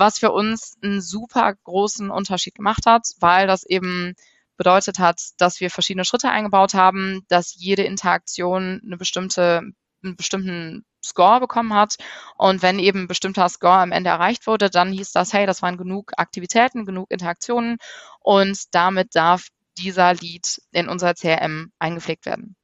was 0.00 0.18
für 0.18 0.32
uns 0.32 0.76
einen 0.82 1.00
super 1.00 1.54
großen 1.64 2.10
Unterschied 2.10 2.54
gemacht 2.54 2.86
hat, 2.86 3.06
weil 3.20 3.46
das 3.46 3.64
eben 3.64 4.14
bedeutet 4.56 4.98
hat, 4.98 5.20
dass 5.38 5.60
wir 5.60 5.70
verschiedene 5.70 6.04
Schritte 6.04 6.30
eingebaut 6.30 6.74
haben, 6.74 7.24
dass 7.28 7.54
jede 7.56 7.82
Interaktion 7.84 8.80
eine 8.84 8.96
bestimmte, 8.96 9.62
einen 10.02 10.16
bestimmten 10.16 10.84
Score 11.04 11.40
bekommen 11.40 11.72
hat. 11.72 11.96
Und 12.36 12.62
wenn 12.62 12.78
eben 12.78 13.02
ein 13.02 13.08
bestimmter 13.08 13.48
Score 13.48 13.78
am 13.78 13.92
Ende 13.92 14.10
erreicht 14.10 14.46
wurde, 14.46 14.68
dann 14.68 14.92
hieß 14.92 15.12
das, 15.12 15.32
hey, 15.32 15.46
das 15.46 15.62
waren 15.62 15.78
genug 15.78 16.12
Aktivitäten, 16.16 16.84
genug 16.84 17.10
Interaktionen 17.10 17.78
und 18.20 18.74
damit 18.74 19.14
darf 19.14 19.48
dieser 19.78 20.12
Lead 20.14 20.60
in 20.72 20.88
unser 20.88 21.14
CRM 21.14 21.72
eingepflegt 21.78 22.26
werden 22.26 22.56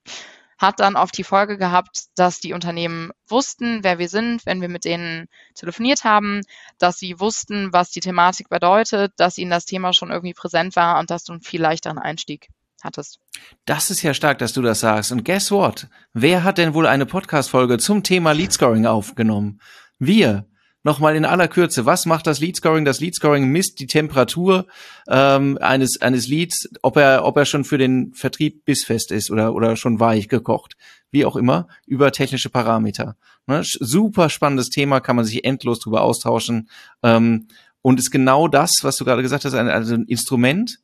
hat 0.58 0.80
dann 0.80 0.96
auf 0.96 1.10
die 1.10 1.24
Folge 1.24 1.58
gehabt, 1.58 2.06
dass 2.14 2.40
die 2.40 2.52
Unternehmen 2.52 3.10
wussten, 3.28 3.82
wer 3.82 3.98
wir 3.98 4.08
sind, 4.08 4.46
wenn 4.46 4.60
wir 4.60 4.68
mit 4.68 4.84
denen 4.84 5.28
telefoniert 5.54 6.04
haben, 6.04 6.40
dass 6.78 6.98
sie 6.98 7.20
wussten, 7.20 7.72
was 7.72 7.90
die 7.90 8.00
Thematik 8.00 8.48
bedeutet, 8.48 9.12
dass 9.16 9.38
ihnen 9.38 9.50
das 9.50 9.66
Thema 9.66 9.92
schon 9.92 10.10
irgendwie 10.10 10.34
präsent 10.34 10.76
war 10.76 10.98
und 10.98 11.10
dass 11.10 11.24
du 11.24 11.32
einen 11.32 11.42
viel 11.42 11.60
leichteren 11.60 11.98
Einstieg 11.98 12.48
hattest. 12.82 13.18
Das 13.64 13.90
ist 13.90 14.02
ja 14.02 14.14
stark, 14.14 14.38
dass 14.38 14.52
du 14.52 14.62
das 14.62 14.80
sagst. 14.80 15.12
Und 15.12 15.24
guess 15.24 15.50
what? 15.50 15.88
Wer 16.12 16.44
hat 16.44 16.58
denn 16.58 16.74
wohl 16.74 16.86
eine 16.86 17.06
Podcast-Folge 17.06 17.78
zum 17.78 18.02
Thema 18.02 18.32
Lead 18.32 18.52
Scoring 18.52 18.86
aufgenommen? 18.86 19.60
Wir 19.98 20.46
nochmal 20.86 21.16
in 21.16 21.24
aller 21.24 21.48
Kürze, 21.48 21.84
was 21.84 22.06
macht 22.06 22.28
das 22.28 22.38
Lead 22.38 22.56
Scoring? 22.56 22.84
Das 22.84 23.00
Lead 23.00 23.16
Scoring 23.16 23.48
misst 23.48 23.80
die 23.80 23.88
Temperatur 23.88 24.66
ähm, 25.08 25.58
eines, 25.60 26.00
eines 26.00 26.28
Leads, 26.28 26.68
ob 26.80 26.96
er, 26.96 27.24
ob 27.24 27.36
er 27.36 27.44
schon 27.44 27.64
für 27.64 27.76
den 27.76 28.14
Vertrieb 28.14 28.64
bissfest 28.64 29.10
ist 29.10 29.32
oder, 29.32 29.52
oder 29.52 29.74
schon 29.74 29.98
weich 29.98 30.28
gekocht, 30.28 30.76
wie 31.10 31.24
auch 31.24 31.34
immer, 31.34 31.66
über 31.86 32.12
technische 32.12 32.50
Parameter. 32.50 33.16
Ne? 33.48 33.62
Super 33.64 34.30
spannendes 34.30 34.68
Thema, 34.68 35.00
kann 35.00 35.16
man 35.16 35.24
sich 35.24 35.44
endlos 35.44 35.80
drüber 35.80 36.02
austauschen. 36.02 36.70
Ähm, 37.02 37.48
und 37.82 37.98
ist 37.98 38.12
genau 38.12 38.46
das, 38.46 38.70
was 38.82 38.96
du 38.96 39.04
gerade 39.04 39.22
gesagt 39.22 39.44
hast, 39.44 39.54
ein, 39.54 39.68
also 39.68 39.94
ein 39.94 40.04
Instrument, 40.04 40.78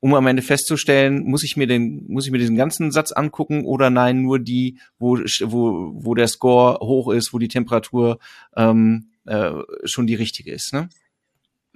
um 0.00 0.12
am 0.14 0.26
Ende 0.26 0.42
festzustellen, 0.42 1.24
muss 1.24 1.44
ich 1.44 1.56
mir 1.56 1.68
den, 1.68 2.04
muss 2.08 2.26
ich 2.26 2.32
mir 2.32 2.38
diesen 2.38 2.56
ganzen 2.56 2.90
Satz 2.90 3.12
angucken 3.12 3.64
oder 3.64 3.90
nein, 3.90 4.22
nur 4.22 4.40
die, 4.40 4.78
wo, 4.98 5.18
wo, 5.18 5.92
wo 5.94 6.14
der 6.16 6.26
Score 6.26 6.78
hoch 6.80 7.12
ist, 7.12 7.32
wo 7.32 7.38
die 7.38 7.48
Temperatur 7.48 8.18
ähm, 8.56 9.10
äh, 9.26 9.52
schon 9.84 10.06
die 10.06 10.14
richtige 10.14 10.52
ist. 10.52 10.72
Ne? 10.72 10.88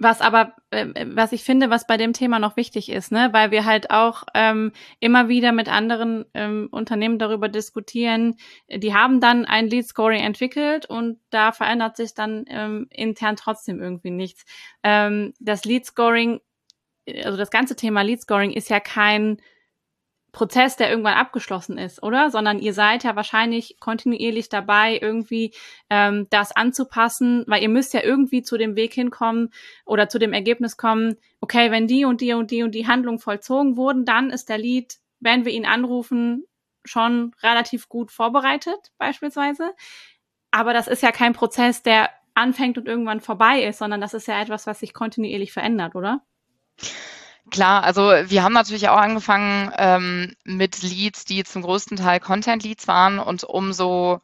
Was 0.03 0.19
aber, 0.19 0.55
äh, 0.71 1.05
was 1.13 1.31
ich 1.31 1.43
finde, 1.43 1.69
was 1.69 1.85
bei 1.85 1.95
dem 1.95 2.11
Thema 2.11 2.39
noch 2.39 2.57
wichtig 2.57 2.89
ist, 2.89 3.11
ne, 3.11 3.29
weil 3.33 3.51
wir 3.51 3.65
halt 3.65 3.91
auch 3.91 4.23
ähm, 4.33 4.71
immer 4.99 5.29
wieder 5.29 5.51
mit 5.51 5.69
anderen 5.69 6.25
ähm, 6.33 6.69
Unternehmen 6.71 7.19
darüber 7.19 7.49
diskutieren, 7.49 8.35
die 8.67 8.95
haben 8.95 9.19
dann 9.19 9.45
ein 9.45 9.67
Lead 9.67 9.85
Scoring 9.85 10.23
entwickelt 10.23 10.87
und 10.87 11.19
da 11.29 11.51
verändert 11.51 11.97
sich 11.97 12.15
dann 12.15 12.45
ähm, 12.47 12.87
intern 12.89 13.35
trotzdem 13.35 13.79
irgendwie 13.79 14.09
nichts. 14.09 14.43
Ähm, 14.81 15.33
das 15.39 15.65
Lead 15.65 15.85
Scoring, 15.85 16.39
also 17.23 17.37
das 17.37 17.51
ganze 17.51 17.75
Thema 17.75 18.01
Lead 18.01 18.21
Scoring 18.21 18.53
ist 18.53 18.71
ja 18.71 18.79
kein 18.79 19.37
Prozess, 20.31 20.77
der 20.77 20.89
irgendwann 20.89 21.15
abgeschlossen 21.15 21.77
ist, 21.77 22.01
oder? 22.03 22.31
Sondern 22.31 22.59
ihr 22.59 22.73
seid 22.73 23.03
ja 23.03 23.15
wahrscheinlich 23.15 23.79
kontinuierlich 23.79 24.47
dabei, 24.47 24.97
irgendwie 25.01 25.53
ähm, 25.89 26.27
das 26.29 26.55
anzupassen, 26.55 27.43
weil 27.47 27.61
ihr 27.61 27.69
müsst 27.69 27.93
ja 27.93 28.01
irgendwie 28.01 28.41
zu 28.41 28.57
dem 28.57 28.75
Weg 28.75 28.93
hinkommen 28.93 29.49
oder 29.85 30.07
zu 30.07 30.19
dem 30.19 30.31
Ergebnis 30.31 30.77
kommen, 30.77 31.17
okay, 31.41 31.69
wenn 31.71 31.87
die 31.87 32.05
und 32.05 32.21
die 32.21 32.33
und 32.33 32.51
die 32.51 32.63
und 32.63 32.73
die 32.73 32.87
Handlung 32.87 33.19
vollzogen 33.19 33.75
wurden, 33.75 34.05
dann 34.05 34.29
ist 34.29 34.47
der 34.47 34.57
Lead, 34.57 34.95
wenn 35.19 35.43
wir 35.43 35.51
ihn 35.51 35.65
anrufen, 35.65 36.45
schon 36.85 37.35
relativ 37.43 37.89
gut 37.89 38.11
vorbereitet, 38.11 38.91
beispielsweise. 38.97 39.73
Aber 40.51 40.73
das 40.73 40.87
ist 40.87 41.03
ja 41.03 41.11
kein 41.11 41.33
Prozess, 41.33 41.83
der 41.83 42.09
anfängt 42.33 42.77
und 42.77 42.87
irgendwann 42.87 43.19
vorbei 43.19 43.63
ist, 43.63 43.79
sondern 43.79 44.01
das 44.01 44.13
ist 44.13 44.27
ja 44.27 44.41
etwas, 44.41 44.65
was 44.65 44.79
sich 44.79 44.93
kontinuierlich 44.93 45.51
verändert, 45.51 45.95
oder? 45.95 46.21
Klar, 47.51 47.83
also 47.83 48.01
wir 48.03 48.43
haben 48.43 48.53
natürlich 48.53 48.87
auch 48.89 48.97
angefangen 48.97 49.71
ähm, 49.77 50.35
mit 50.45 50.81
Leads, 50.83 51.25
die 51.25 51.43
zum 51.43 51.61
größten 51.63 51.97
Teil 51.97 52.19
Content-Leads 52.21 52.87
waren 52.87 53.19
und 53.19 53.43
umso 53.43 54.21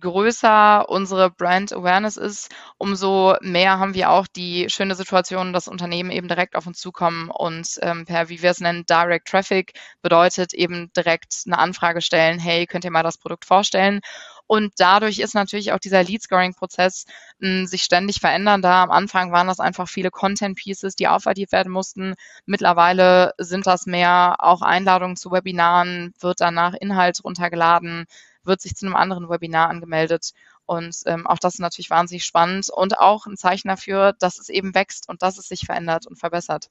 größer 0.00 0.88
unsere 0.88 1.30
Brand 1.30 1.74
Awareness 1.74 2.16
ist, 2.16 2.50
umso 2.78 3.36
mehr 3.42 3.78
haben 3.78 3.92
wir 3.94 4.08
auch 4.10 4.26
die 4.26 4.66
schöne 4.70 4.94
Situation, 4.94 5.52
dass 5.52 5.68
Unternehmen 5.68 6.10
eben 6.10 6.28
direkt 6.28 6.56
auf 6.56 6.66
uns 6.66 6.78
zukommen 6.78 7.28
und 7.30 7.68
ähm, 7.82 8.06
per, 8.06 8.30
wie 8.30 8.40
wir 8.40 8.50
es 8.50 8.60
nennen, 8.60 8.86
Direct 8.88 9.28
Traffic 9.28 9.74
bedeutet 10.00 10.54
eben 10.54 10.90
direkt 10.96 11.42
eine 11.46 11.58
Anfrage 11.58 12.00
stellen, 12.00 12.38
hey, 12.38 12.66
könnt 12.66 12.84
ihr 12.86 12.90
mal 12.90 13.02
das 13.02 13.18
Produkt 13.18 13.44
vorstellen? 13.44 14.00
Und 14.50 14.72
dadurch 14.78 15.20
ist 15.20 15.36
natürlich 15.36 15.70
auch 15.70 15.78
dieser 15.78 16.02
Lead-Scoring-Prozess 16.02 17.04
hm, 17.40 17.66
sich 17.66 17.84
ständig 17.84 18.18
verändern. 18.18 18.62
Da 18.62 18.82
am 18.82 18.90
Anfang 18.90 19.30
waren 19.30 19.46
das 19.46 19.60
einfach 19.60 19.88
viele 19.88 20.10
Content-Pieces, 20.10 20.96
die 20.96 21.06
aufaddiert 21.06 21.52
werden 21.52 21.72
mussten. 21.72 22.14
Mittlerweile 22.46 23.32
sind 23.38 23.68
das 23.68 23.86
mehr 23.86 24.34
auch 24.40 24.60
Einladungen 24.62 25.14
zu 25.14 25.30
Webinaren, 25.30 26.14
wird 26.18 26.40
danach 26.40 26.74
Inhalt 26.74 27.22
runtergeladen, 27.22 28.06
wird 28.42 28.60
sich 28.60 28.74
zu 28.74 28.86
einem 28.86 28.96
anderen 28.96 29.30
Webinar 29.30 29.68
angemeldet. 29.68 30.32
Und 30.66 30.96
ähm, 31.06 31.28
auch 31.28 31.38
das 31.38 31.54
ist 31.54 31.60
natürlich 31.60 31.90
wahnsinnig 31.90 32.24
spannend 32.24 32.70
und 32.70 32.98
auch 32.98 33.26
ein 33.26 33.36
Zeichen 33.36 33.68
dafür, 33.68 34.14
dass 34.18 34.40
es 34.40 34.48
eben 34.48 34.74
wächst 34.74 35.08
und 35.08 35.22
dass 35.22 35.38
es 35.38 35.46
sich 35.46 35.60
verändert 35.60 36.08
und 36.08 36.16
verbessert. 36.18 36.70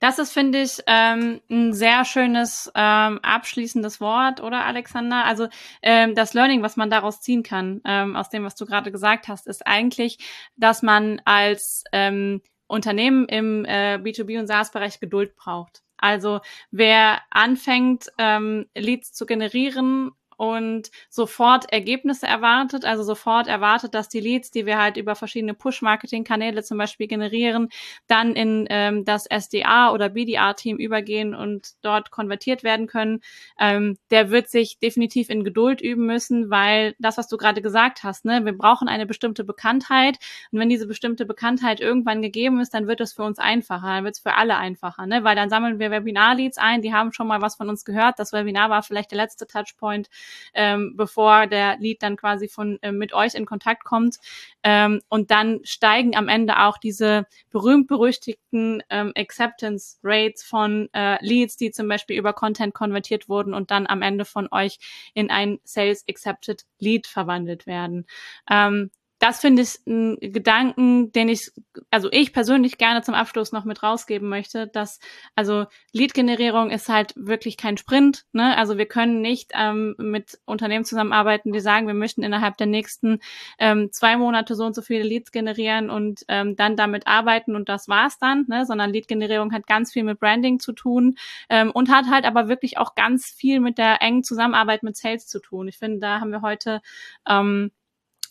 Das 0.00 0.18
ist, 0.18 0.32
finde 0.32 0.62
ich, 0.62 0.82
ähm, 0.86 1.40
ein 1.50 1.72
sehr 1.72 2.04
schönes 2.04 2.70
ähm, 2.74 3.18
abschließendes 3.22 4.00
Wort, 4.00 4.40
oder 4.40 4.64
Alexander? 4.64 5.24
Also 5.24 5.48
ähm, 5.82 6.14
das 6.14 6.34
Learning, 6.34 6.62
was 6.62 6.76
man 6.76 6.90
daraus 6.90 7.20
ziehen 7.20 7.42
kann, 7.42 7.80
ähm, 7.84 8.16
aus 8.16 8.28
dem, 8.28 8.44
was 8.44 8.54
du 8.54 8.66
gerade 8.66 8.92
gesagt 8.92 9.28
hast, 9.28 9.46
ist 9.46 9.66
eigentlich, 9.66 10.18
dass 10.56 10.82
man 10.82 11.20
als 11.24 11.84
ähm, 11.92 12.42
Unternehmen 12.66 13.26
im 13.26 13.64
äh, 13.64 13.96
B2B 13.96 14.38
und 14.38 14.46
SaaS-Bereich 14.46 15.00
Geduld 15.00 15.36
braucht. 15.36 15.82
Also 15.96 16.40
wer 16.70 17.22
anfängt, 17.30 18.08
ähm, 18.18 18.66
Leads 18.76 19.12
zu 19.12 19.26
generieren 19.26 20.10
und 20.36 20.90
sofort 21.08 21.72
Ergebnisse 21.72 22.26
erwartet, 22.26 22.84
also 22.84 23.02
sofort 23.02 23.46
erwartet, 23.46 23.94
dass 23.94 24.08
die 24.08 24.20
Leads, 24.20 24.50
die 24.50 24.66
wir 24.66 24.78
halt 24.78 24.96
über 24.96 25.14
verschiedene 25.14 25.54
Push-Marketing-Kanäle 25.54 26.62
zum 26.62 26.78
Beispiel 26.78 27.06
generieren, 27.06 27.68
dann 28.06 28.34
in 28.34 28.66
ähm, 28.70 29.04
das 29.04 29.26
SDA 29.26 29.92
oder 29.92 30.08
BDA-Team 30.10 30.78
übergehen 30.78 31.34
und 31.34 31.72
dort 31.82 32.10
konvertiert 32.10 32.64
werden 32.64 32.86
können, 32.86 33.20
ähm, 33.58 33.98
der 34.10 34.30
wird 34.30 34.48
sich 34.48 34.78
definitiv 34.78 35.30
in 35.30 35.44
Geduld 35.44 35.80
üben 35.80 36.06
müssen, 36.06 36.50
weil 36.50 36.94
das, 36.98 37.18
was 37.18 37.28
du 37.28 37.36
gerade 37.36 37.62
gesagt 37.62 38.02
hast, 38.02 38.24
ne, 38.24 38.44
wir 38.44 38.56
brauchen 38.56 38.88
eine 38.88 39.06
bestimmte 39.06 39.44
Bekanntheit. 39.44 40.18
Und 40.50 40.58
wenn 40.58 40.68
diese 40.68 40.86
bestimmte 40.86 41.26
Bekanntheit 41.26 41.80
irgendwann 41.80 42.22
gegeben 42.22 42.60
ist, 42.60 42.74
dann 42.74 42.86
wird 42.86 43.00
es 43.00 43.12
für 43.12 43.22
uns 43.22 43.38
einfacher, 43.38 43.88
dann 43.88 44.04
wird 44.04 44.16
es 44.16 44.20
für 44.20 44.34
alle 44.34 44.56
einfacher, 44.56 45.06
ne, 45.06 45.24
weil 45.24 45.36
dann 45.36 45.50
sammeln 45.50 45.78
wir 45.78 45.90
Webinar-Leads 45.90 46.58
ein, 46.58 46.82
die 46.82 46.92
haben 46.92 47.12
schon 47.12 47.26
mal 47.26 47.40
was 47.40 47.56
von 47.56 47.68
uns 47.68 47.84
gehört, 47.84 48.18
das 48.18 48.32
Webinar 48.32 48.70
war 48.70 48.82
vielleicht 48.82 49.10
der 49.10 49.18
letzte 49.18 49.46
Touchpoint 49.46 50.08
ähm, 50.54 50.94
bevor 50.96 51.46
der 51.46 51.76
Lead 51.78 52.02
dann 52.02 52.16
quasi 52.16 52.48
von 52.48 52.78
äh, 52.82 52.92
mit 52.92 53.12
euch 53.12 53.34
in 53.34 53.46
Kontakt 53.46 53.84
kommt. 53.84 54.16
Ähm, 54.62 55.00
und 55.08 55.30
dann 55.30 55.60
steigen 55.64 56.16
am 56.16 56.28
Ende 56.28 56.60
auch 56.60 56.78
diese 56.78 57.26
berühmt-berüchtigten 57.50 58.82
ähm, 58.90 59.12
Acceptance 59.16 59.98
Rates 60.02 60.42
von 60.42 60.88
äh, 60.92 61.24
Leads, 61.24 61.56
die 61.56 61.70
zum 61.70 61.88
Beispiel 61.88 62.18
über 62.18 62.32
Content 62.32 62.74
konvertiert 62.74 63.28
wurden 63.28 63.54
und 63.54 63.70
dann 63.70 63.86
am 63.86 64.02
Ende 64.02 64.24
von 64.24 64.48
euch 64.50 64.78
in 65.14 65.30
ein 65.30 65.58
Sales 65.64 66.04
Accepted 66.08 66.64
Lead 66.78 67.06
verwandelt 67.06 67.66
werden. 67.66 68.06
Ähm, 68.50 68.90
das 69.24 69.40
finde 69.40 69.62
ich 69.62 69.78
ein 69.86 70.18
Gedanken, 70.20 71.10
den 71.12 71.30
ich, 71.30 71.50
also 71.90 72.10
ich 72.12 72.34
persönlich 72.34 72.76
gerne 72.76 73.00
zum 73.00 73.14
Abschluss 73.14 73.52
noch 73.52 73.64
mit 73.64 73.82
rausgeben 73.82 74.28
möchte, 74.28 74.66
dass, 74.66 75.00
also 75.34 75.64
Lead-Generierung 75.92 76.68
ist 76.68 76.90
halt 76.90 77.14
wirklich 77.16 77.56
kein 77.56 77.78
Sprint, 77.78 78.26
ne? 78.32 78.54
Also 78.58 78.76
wir 78.76 78.84
können 78.84 79.22
nicht 79.22 79.52
ähm, 79.54 79.94
mit 79.96 80.38
Unternehmen 80.44 80.84
zusammenarbeiten, 80.84 81.54
die 81.54 81.60
sagen, 81.60 81.86
wir 81.86 81.94
möchten 81.94 82.22
innerhalb 82.22 82.58
der 82.58 82.66
nächsten 82.66 83.20
ähm, 83.58 83.90
zwei 83.92 84.18
Monate 84.18 84.54
so 84.54 84.66
und 84.66 84.74
so 84.74 84.82
viele 84.82 85.04
Leads 85.04 85.32
generieren 85.32 85.88
und 85.88 86.20
ähm, 86.28 86.54
dann 86.54 86.76
damit 86.76 87.06
arbeiten 87.06 87.56
und 87.56 87.70
das 87.70 87.88
war's 87.88 88.18
dann, 88.18 88.44
ne? 88.48 88.66
Sondern 88.66 88.92
Lead-Generierung 88.92 89.54
hat 89.54 89.66
ganz 89.66 89.90
viel 89.90 90.02
mit 90.04 90.20
Branding 90.20 90.60
zu 90.60 90.74
tun 90.74 91.16
ähm, 91.48 91.70
und 91.70 91.88
hat 91.88 92.10
halt 92.10 92.26
aber 92.26 92.48
wirklich 92.48 92.76
auch 92.76 92.94
ganz 92.94 93.30
viel 93.30 93.60
mit 93.60 93.78
der 93.78 94.02
engen 94.02 94.22
Zusammenarbeit 94.22 94.82
mit 94.82 94.98
Sales 94.98 95.26
zu 95.26 95.40
tun. 95.40 95.66
Ich 95.66 95.78
finde, 95.78 96.00
da 96.00 96.20
haben 96.20 96.30
wir 96.30 96.42
heute 96.42 96.82
ähm, 97.26 97.70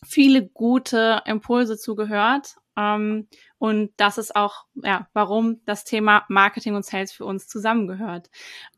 viele 0.04 0.48
gute 0.48 1.22
Impulse 1.26 1.78
zugehört. 1.78 2.56
Ähm, 2.78 3.28
und 3.58 3.92
das 3.98 4.18
ist 4.18 4.36
auch, 4.36 4.66
ja, 4.76 5.08
warum 5.14 5.62
das 5.66 5.84
Thema 5.84 6.26
Marketing 6.28 6.76
und 6.76 6.86
Sales 6.86 7.12
für 7.12 7.26
uns 7.26 7.48
zusammengehört. 7.48 8.30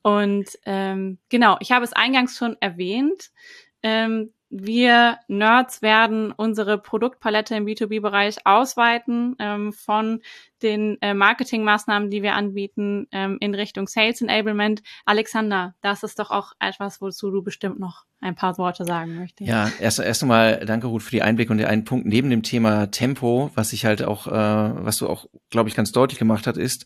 Und 0.01 0.45
ähm, 0.65 1.19
genau, 1.30 1.57
ich 1.59 1.71
habe 1.71 1.86
es 1.86 1.93
eingangs 1.93 2.38
schon 2.38 2.57
erwähnt. 2.59 3.32
Ähm, 3.82 4.34
wir 4.49 5.19
Nerds 5.28 5.82
werden 5.82 6.32
unsere 6.32 6.78
Produktpalette 6.78 7.55
im 7.55 7.65
B2B-Bereich 7.65 8.45
ausweiten 8.45 9.36
ähm, 9.39 9.73
von 9.73 10.21
den 10.62 10.97
äh, 11.01 11.14
Marketingmaßnahmen, 11.14 12.10
die 12.10 12.24
wir 12.24 12.34
anbieten, 12.34 13.08
ähm, 13.12 13.38
in 13.39 13.56
Richtung 13.56 13.88
Sales 13.88 14.22
Enablement. 14.22 14.82
Alexander, 15.06 15.76
das 15.82 16.03
ist 16.03 16.20
doch 16.20 16.32
auch 16.32 16.53
etwas, 16.60 17.01
wozu 17.01 17.32
du 17.32 17.43
bestimmt 17.43 17.80
noch 17.80 18.06
ein 18.22 18.36
paar 18.36 18.58
Worte 18.58 18.86
sagen 18.86 19.16
möchtest. 19.16 19.49
Ja, 19.49 19.72
erst, 19.80 19.99
erst 19.99 20.24
einmal 20.24 20.66
danke 20.66 20.88
Ruth 20.88 21.03
für 21.03 21.12
die 21.12 21.22
Einblicke 21.22 21.51
und 21.51 21.58
den 21.58 21.68
einen 21.68 21.84
Punkt 21.84 22.08
neben 22.08 22.30
dem 22.30 22.43
Thema 22.43 22.88
Tempo, 22.88 23.51
was 23.53 23.74
ich 23.74 23.86
halt 23.86 24.03
auch, 24.03 24.28
äh, 24.28 24.32
was 24.32 24.97
du 24.97 25.08
auch, 25.08 25.28
glaube 25.49 25.70
ich, 25.70 25.76
ganz 25.76 25.91
deutlich 25.91 26.20
gemacht 26.20 26.47
hast, 26.47 26.58
ist, 26.58 26.86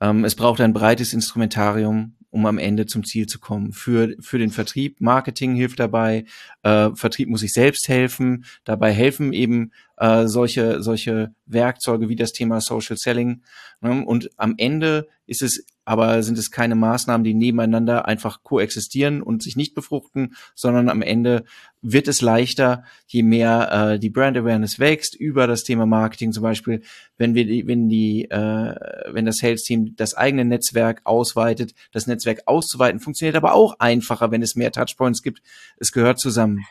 ähm, 0.00 0.24
es 0.24 0.34
braucht 0.34 0.60
ein 0.60 0.72
breites 0.72 1.12
Instrumentarium, 1.12 2.16
um 2.30 2.46
am 2.46 2.58
Ende 2.58 2.86
zum 2.86 3.04
Ziel 3.04 3.26
zu 3.26 3.38
kommen. 3.38 3.72
Für, 3.72 4.14
für 4.20 4.38
den 4.38 4.50
Vertrieb, 4.50 5.00
Marketing 5.00 5.54
hilft 5.54 5.80
dabei, 5.80 6.24
äh, 6.62 6.90
Vertrieb 6.94 7.28
muss 7.28 7.40
sich 7.40 7.52
selbst 7.52 7.88
helfen, 7.88 8.44
dabei 8.64 8.92
helfen 8.92 9.32
eben 9.32 9.72
äh, 9.98 10.26
solche, 10.26 10.82
solche 10.82 11.34
Werkzeuge 11.46 12.08
wie 12.08 12.16
das 12.16 12.32
Thema 12.32 12.60
Social 12.60 12.96
Selling. 12.96 13.42
Ne? 13.80 14.04
Und 14.04 14.30
am 14.36 14.54
Ende 14.56 15.08
ist 15.26 15.42
es 15.42 15.64
aber 15.88 16.22
sind 16.22 16.36
es 16.36 16.50
keine 16.50 16.74
Maßnahmen, 16.74 17.24
die 17.24 17.32
nebeneinander 17.32 18.06
einfach 18.06 18.42
koexistieren 18.42 19.22
und 19.22 19.42
sich 19.42 19.56
nicht 19.56 19.74
befruchten, 19.74 20.34
sondern 20.54 20.90
am 20.90 21.00
Ende 21.00 21.44
wird 21.80 22.08
es 22.08 22.20
leichter, 22.20 22.84
je 23.06 23.22
mehr 23.22 23.72
äh, 23.72 23.98
die 23.98 24.10
Brand 24.10 24.36
Awareness 24.36 24.78
wächst 24.78 25.14
über 25.14 25.46
das 25.46 25.64
Thema 25.64 25.86
Marketing 25.86 26.32
zum 26.32 26.42
Beispiel, 26.42 26.82
wenn 27.16 27.34
wir 27.34 27.46
die, 27.46 27.66
wenn 27.66 27.88
die, 27.88 28.30
äh, 28.30 28.74
wenn 29.10 29.24
das 29.24 29.38
Sales 29.38 29.62
Team 29.62 29.94
das 29.96 30.12
eigene 30.12 30.44
Netzwerk 30.44 31.00
ausweitet, 31.04 31.72
das 31.90 32.06
Netzwerk 32.06 32.42
auszuweiten 32.44 33.00
funktioniert 33.00 33.36
aber 33.36 33.54
auch 33.54 33.76
einfacher, 33.78 34.30
wenn 34.30 34.42
es 34.42 34.56
mehr 34.56 34.72
Touchpoints 34.72 35.22
gibt. 35.22 35.40
Es 35.78 35.92
gehört 35.92 36.18
zusammen. 36.18 36.66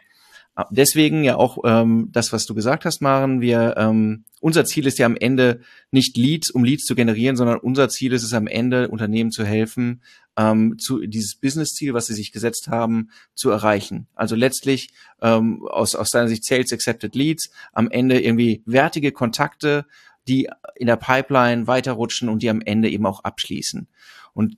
Deswegen 0.72 1.24
ja 1.24 1.36
auch 1.36 1.60
ähm, 1.66 2.10
das, 2.12 2.34
was 2.34 2.48
du 2.48 2.56
gesagt 2.56 2.86
hast, 2.86 3.00
Maren. 3.00 3.42
Wir, 3.42 3.76
ähm, 3.78 4.26
unser 4.42 4.66
Ziel 4.66 4.88
ist 4.88 4.98
ja 4.98 5.06
am 5.06 5.16
Ende 5.16 5.62
nicht 5.92 6.18
Leads, 6.18 6.50
um 6.50 6.64
Leads 6.64 6.86
zu 6.86 6.96
generieren, 6.96 7.36
sondern 7.36 7.60
unser 7.60 7.90
Ziel 7.90 8.12
ist 8.14 8.24
es 8.24 8.34
am 8.34 8.48
Ende, 8.48 8.88
Unternehmen 8.88 9.32
zu 9.32 9.46
helfen, 9.46 10.02
ähm, 10.36 10.80
zu 10.80 11.06
dieses 11.06 11.36
Business-Ziel, 11.36 11.94
was 11.94 12.08
sie 12.08 12.16
sich 12.16 12.32
gesetzt 12.32 12.70
haben, 12.70 13.12
zu 13.36 13.52
erreichen. 13.52 14.08
Also 14.16 14.36
letztlich 14.36 14.90
ähm, 15.22 15.64
aus, 15.68 15.94
aus 15.94 16.10
deiner 16.10 16.28
Sicht 16.28 16.44
Sales 16.44 16.74
Accepted 16.74 17.14
Leads, 17.14 17.52
am 17.72 17.90
Ende 17.92 18.20
irgendwie 18.20 18.64
wertige 18.66 19.12
Kontakte, 19.12 19.86
die 20.28 20.50
in 20.76 20.88
der 20.88 20.98
Pipeline 20.98 21.68
weiterrutschen 21.68 22.30
und 22.30 22.42
die 22.42 22.50
am 22.50 22.62
Ende 22.62 22.90
eben 22.90 23.06
auch 23.06 23.24
abschließen. 23.24 23.88
Und 24.34 24.58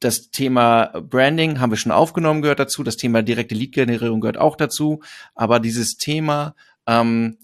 das 0.00 0.30
Thema 0.30 0.86
Branding 1.00 1.60
haben 1.60 1.70
wir 1.70 1.76
schon 1.76 1.92
aufgenommen, 1.92 2.42
gehört 2.42 2.58
dazu. 2.58 2.82
Das 2.82 2.96
Thema 2.96 3.22
direkte 3.22 3.54
Lead-Generierung 3.54 4.20
gehört 4.20 4.38
auch 4.38 4.56
dazu. 4.56 5.00
Aber 5.34 5.60
dieses 5.60 5.96
Thema, 5.96 6.54
ähm, 6.86 7.38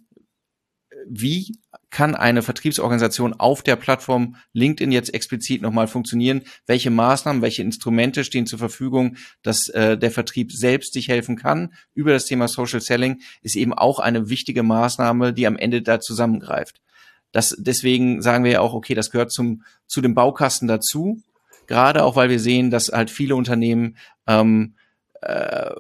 wie 1.07 1.57
kann 1.91 2.15
eine 2.15 2.43
Vertriebsorganisation 2.43 3.35
auf 3.35 3.63
der 3.63 3.77
Plattform 3.77 4.37
LinkedIn 4.53 4.93
jetzt 4.93 5.13
explizit 5.13 5.63
nochmal 5.63 5.89
funktionieren? 5.89 6.43
Welche 6.67 6.91
Maßnahmen, 6.91 7.43
welche 7.43 7.63
Instrumente 7.63 8.25
stehen 8.25 8.47
zur 8.47 8.59
Verfügung, 8.59 9.17
dass 9.43 9.69
äh, 9.71 9.99
der 9.99 10.11
Vertrieb 10.11 10.53
selbst 10.53 10.93
sich 10.93 11.09
helfen 11.09 11.37
kann? 11.37 11.75
Über 11.95 12.13
das 12.13 12.27
Thema 12.27 12.49
Social 12.49 12.81
Selling 12.81 13.21
ist 13.43 13.57
eben 13.57 13.73
auch 13.73 13.99
eine 13.99 14.29
wichtige 14.29 14.63
Maßnahme, 14.63 15.33
die 15.33 15.47
am 15.47 15.57
Ende 15.57 15.83
da 15.83 16.01
zusammengreift. 16.01 16.81
Das, 17.33 17.57
deswegen 17.59 18.23
sagen 18.23 18.45
wir 18.45 18.53
ja 18.53 18.61
auch, 18.61 18.75
okay, 18.75 18.95
das 18.95 19.11
gehört 19.11 19.33
zum, 19.33 19.63
zu 19.87 20.01
dem 20.01 20.15
Baukasten 20.15 20.69
dazu 20.69 21.23
gerade 21.71 22.03
auch 22.03 22.17
weil 22.17 22.31
wir 22.31 22.41
sehen, 22.41 22.71
dass 22.71 22.89
halt 22.89 23.11
viele 23.11 23.37
Unternehmen 23.37 23.97
ähm, 24.27 24.75
äh, 25.23 25.71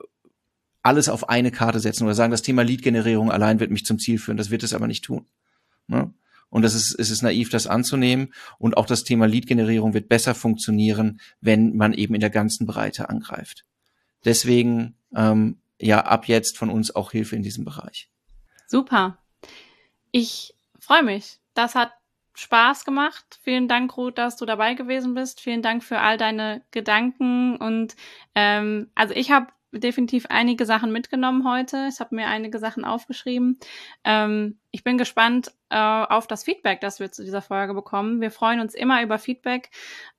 alles 0.82 1.09
auf 1.09 1.28
eine 1.28 1.51
Karte 1.51 1.80
setzen 1.80 2.05
oder 2.05 2.14
sagen, 2.14 2.30
das 2.30 2.43
Thema 2.43 2.62
Lead-Generierung 2.62 3.32
allein 3.32 3.59
wird 3.59 3.72
mich 3.72 3.84
zum 3.84 3.99
Ziel 3.99 4.18
führen. 4.18 4.36
Das 4.36 4.51
wird 4.51 4.62
es 4.62 4.72
aber 4.72 4.86
nicht 4.86 5.05
tun. 5.05 5.26
Ne? 5.88 6.14
Und 6.49 6.62
das 6.62 6.74
ist, 6.74 6.95
es 6.97 7.11
ist 7.11 7.22
naiv, 7.22 7.51
das 7.51 7.66
anzunehmen. 7.66 8.32
Und 8.59 8.76
auch 8.76 8.86
das 8.86 9.03
Thema 9.03 9.26
Lead-Generierung 9.26 9.93
wird 9.93 10.09
besser 10.09 10.36
funktionieren, 10.36 11.20
wenn 11.41 11.76
man 11.76 11.93
eben 11.93 12.14
in 12.14 12.20
der 12.20 12.30
ganzen 12.30 12.68
Breite 12.68 13.09
angreift. 13.09 13.64
Deswegen, 14.24 14.95
ähm, 15.14 15.59
ja, 15.80 16.05
ab 16.05 16.28
jetzt 16.28 16.57
von 16.57 16.70
uns 16.70 16.95
auch 16.95 17.11
Hilfe 17.11 17.34
in 17.34 17.43
diesem 17.43 17.64
Bereich. 17.64 18.09
Super. 18.68 19.18
Ich 20.12 20.55
freue 20.78 21.03
mich. 21.03 21.41
Das 21.55 21.74
hat 21.74 21.91
Spaß 22.41 22.84
gemacht. 22.84 23.38
Vielen 23.43 23.68
Dank, 23.68 23.97
Ruth, 23.97 24.18
dass 24.18 24.36
du 24.36 24.47
dabei 24.47 24.74
gewesen 24.74 25.14
bist. 25.14 25.41
Vielen 25.41 25.62
Dank 25.62 25.84
für 25.84 25.99
all 25.99 26.16
deine 26.16 26.62
Gedanken. 26.70 27.57
Und 27.57 27.97
ähm, 28.34 28.91
also 28.95 29.14
ich 29.14 29.30
habe 29.30 29.49
definitiv 29.72 30.26
einige 30.28 30.66
Sachen 30.66 30.93
mitgenommen 30.93 31.49
heute. 31.49 31.88
Ich 31.93 32.01
habe 32.01 32.14
mir 32.14 32.26
einige 32.28 32.59
Sachen 32.59 32.84
aufgeschrieben. 32.84 33.59
Ähm, 34.05 34.60
ich 34.73 34.85
bin 34.85 34.99
gespannt 34.99 35.53
äh, 35.68 35.77
auf 35.77 36.27
das 36.27 36.45
Feedback, 36.45 36.81
das 36.81 37.01
wir 37.01 37.11
zu 37.11 37.25
dieser 37.25 37.43
Folge 37.43 37.75
bekommen. 37.75 38.21
Wir 38.21 38.31
freuen 38.31 38.61
uns 38.61 38.75
immer 38.75 39.03
über 39.03 39.18
Feedback. 39.18 39.71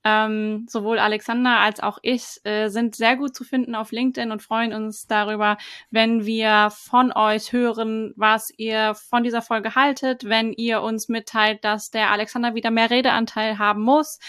Ähm, 0.03 0.65
sowohl 0.67 0.99
Alexander 0.99 1.59
als 1.59 1.79
auch 1.79 1.99
ich 2.01 2.41
äh, 2.43 2.69
sind 2.69 2.95
sehr 2.95 3.15
gut 3.15 3.35
zu 3.35 3.43
finden 3.43 3.75
auf 3.75 3.91
LinkedIn 3.91 4.31
und 4.31 4.41
freuen 4.41 4.73
uns 4.73 5.07
darüber, 5.07 5.57
wenn 5.89 6.25
wir 6.25 6.69
von 6.71 7.13
euch 7.13 7.53
hören, 7.53 8.13
was 8.17 8.51
ihr 8.57 8.95
von 8.95 9.23
dieser 9.23 9.41
Folge 9.41 9.75
haltet, 9.75 10.27
wenn 10.27 10.53
ihr 10.53 10.81
uns 10.81 11.07
mitteilt, 11.07 11.63
dass 11.63 11.91
der 11.91 12.09
Alexander 12.09 12.55
wieder 12.55 12.71
mehr 12.71 12.89
Redeanteil 12.89 13.59
haben 13.59 13.83
muss 13.83 14.19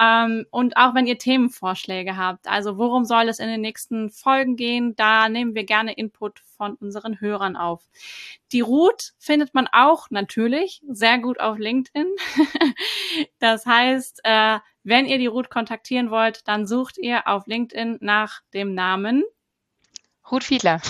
ähm, 0.00 0.46
und 0.50 0.76
auch 0.76 0.94
wenn 0.94 1.06
ihr 1.06 1.18
Themenvorschläge 1.18 2.16
habt. 2.16 2.48
Also 2.48 2.76
worum 2.76 3.04
soll 3.04 3.28
es 3.28 3.38
in 3.38 3.48
den 3.48 3.60
nächsten 3.60 4.10
Folgen 4.10 4.56
gehen? 4.56 4.96
Da 4.96 5.28
nehmen 5.28 5.54
wir 5.54 5.64
gerne 5.64 5.92
Input 5.92 6.40
von 6.60 6.74
unseren 6.74 7.18
Hörern 7.22 7.56
auf. 7.56 7.88
Die 8.52 8.60
Ruth 8.60 9.14
findet 9.18 9.54
man 9.54 9.66
auch 9.72 10.10
natürlich 10.10 10.82
sehr 10.86 11.18
gut 11.18 11.40
auf 11.40 11.56
LinkedIn. 11.56 12.06
das 13.38 13.64
heißt, 13.64 14.20
äh, 14.24 14.58
wenn 14.82 15.06
ihr 15.06 15.16
die 15.16 15.26
Ruth 15.26 15.48
kontaktieren 15.48 16.10
wollt, 16.10 16.46
dann 16.46 16.66
sucht 16.66 16.98
ihr 16.98 17.26
auf 17.26 17.46
LinkedIn 17.46 17.96
nach 18.02 18.42
dem 18.52 18.74
Namen 18.74 19.24
Ruth 20.30 20.44
Fiedler. 20.44 20.82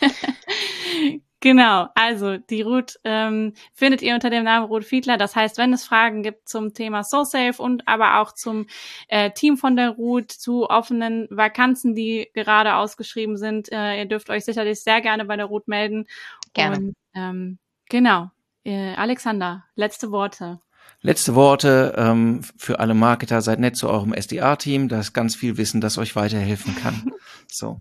Genau, 1.44 1.88
also 1.94 2.38
die 2.38 2.62
Ruth 2.62 2.98
ähm, 3.04 3.52
findet 3.74 4.00
ihr 4.00 4.14
unter 4.14 4.30
dem 4.30 4.44
Namen 4.44 4.64
Ruth 4.64 4.86
Fiedler. 4.86 5.18
Das 5.18 5.36
heißt, 5.36 5.58
wenn 5.58 5.74
es 5.74 5.84
Fragen 5.84 6.22
gibt 6.22 6.48
zum 6.48 6.72
Thema 6.72 7.04
SoSafe 7.04 7.60
und 7.60 7.86
aber 7.86 8.18
auch 8.22 8.32
zum 8.32 8.66
äh, 9.08 9.30
Team 9.30 9.58
von 9.58 9.76
der 9.76 9.90
Ruth, 9.90 10.32
zu 10.32 10.70
offenen 10.70 11.28
Vakanzen, 11.30 11.94
die 11.94 12.30
gerade 12.32 12.76
ausgeschrieben 12.76 13.36
sind, 13.36 13.70
äh, 13.70 13.98
ihr 13.98 14.06
dürft 14.06 14.30
euch 14.30 14.46
sicherlich 14.46 14.82
sehr 14.82 15.02
gerne 15.02 15.26
bei 15.26 15.36
der 15.36 15.44
Ruth 15.44 15.68
melden. 15.68 16.06
Gerne. 16.54 16.78
Und, 16.78 16.96
ähm, 17.14 17.58
genau. 17.90 18.30
Äh, 18.64 18.94
Alexander, 18.94 19.66
letzte 19.74 20.10
Worte. 20.12 20.62
Letzte 21.06 21.34
Worte 21.34 21.92
ähm, 21.98 22.40
für 22.56 22.80
alle 22.80 22.94
Marketer, 22.94 23.42
seid 23.42 23.60
nett 23.60 23.76
zu 23.76 23.90
eurem 23.90 24.14
SDA-Team, 24.14 24.88
da 24.88 25.00
ist 25.00 25.12
ganz 25.12 25.34
viel 25.36 25.58
Wissen, 25.58 25.82
das 25.82 25.98
euch 25.98 26.16
weiterhelfen 26.16 26.74
kann. 26.76 27.12
so. 27.46 27.78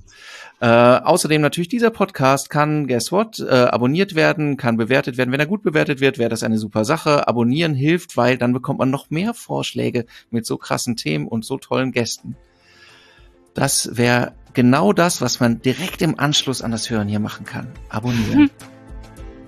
Äh, 0.59 0.67
außerdem 0.67 1.41
natürlich 1.41 1.69
dieser 1.69 1.89
Podcast 1.89 2.49
kann, 2.49 2.85
guess 2.85 3.13
what, 3.13 3.39
äh, 3.39 3.45
abonniert 3.49 4.15
werden, 4.15 4.57
kann 4.57 4.75
bewertet 4.75 5.15
werden. 5.15 5.31
Wenn 5.31 5.39
er 5.39 5.45
gut 5.45 5.63
bewertet 5.63 6.01
wird, 6.01 6.17
wäre 6.17 6.29
das 6.29 6.43
eine 6.43 6.57
super 6.57 6.83
Sache. 6.83 7.25
Abonnieren 7.25 7.75
hilft, 7.75 8.17
weil 8.17 8.37
dann 8.37 8.51
bekommt 8.51 8.79
man 8.79 8.89
noch 8.89 9.09
mehr 9.09 9.33
Vorschläge 9.33 10.05
mit 10.29 10.45
so 10.45 10.57
krassen 10.57 10.97
Themen 10.97 11.25
und 11.25 11.45
so 11.45 11.57
tollen 11.57 11.93
Gästen. 11.93 12.35
Das 13.53 13.95
wäre 13.95 14.33
genau 14.53 14.91
das, 14.91 15.21
was 15.21 15.39
man 15.39 15.61
direkt 15.61 16.01
im 16.01 16.19
Anschluss 16.19 16.61
an 16.61 16.71
das 16.71 16.89
Hören 16.89 17.07
hier 17.07 17.21
machen 17.21 17.45
kann. 17.45 17.71
Abonnieren. 17.87 18.51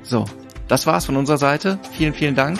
So, 0.07 0.23
das 0.67 0.85
war's 0.85 1.05
von 1.05 1.15
unserer 1.15 1.39
Seite. 1.39 1.79
Vielen, 1.93 2.13
vielen 2.13 2.35
Dank 2.35 2.59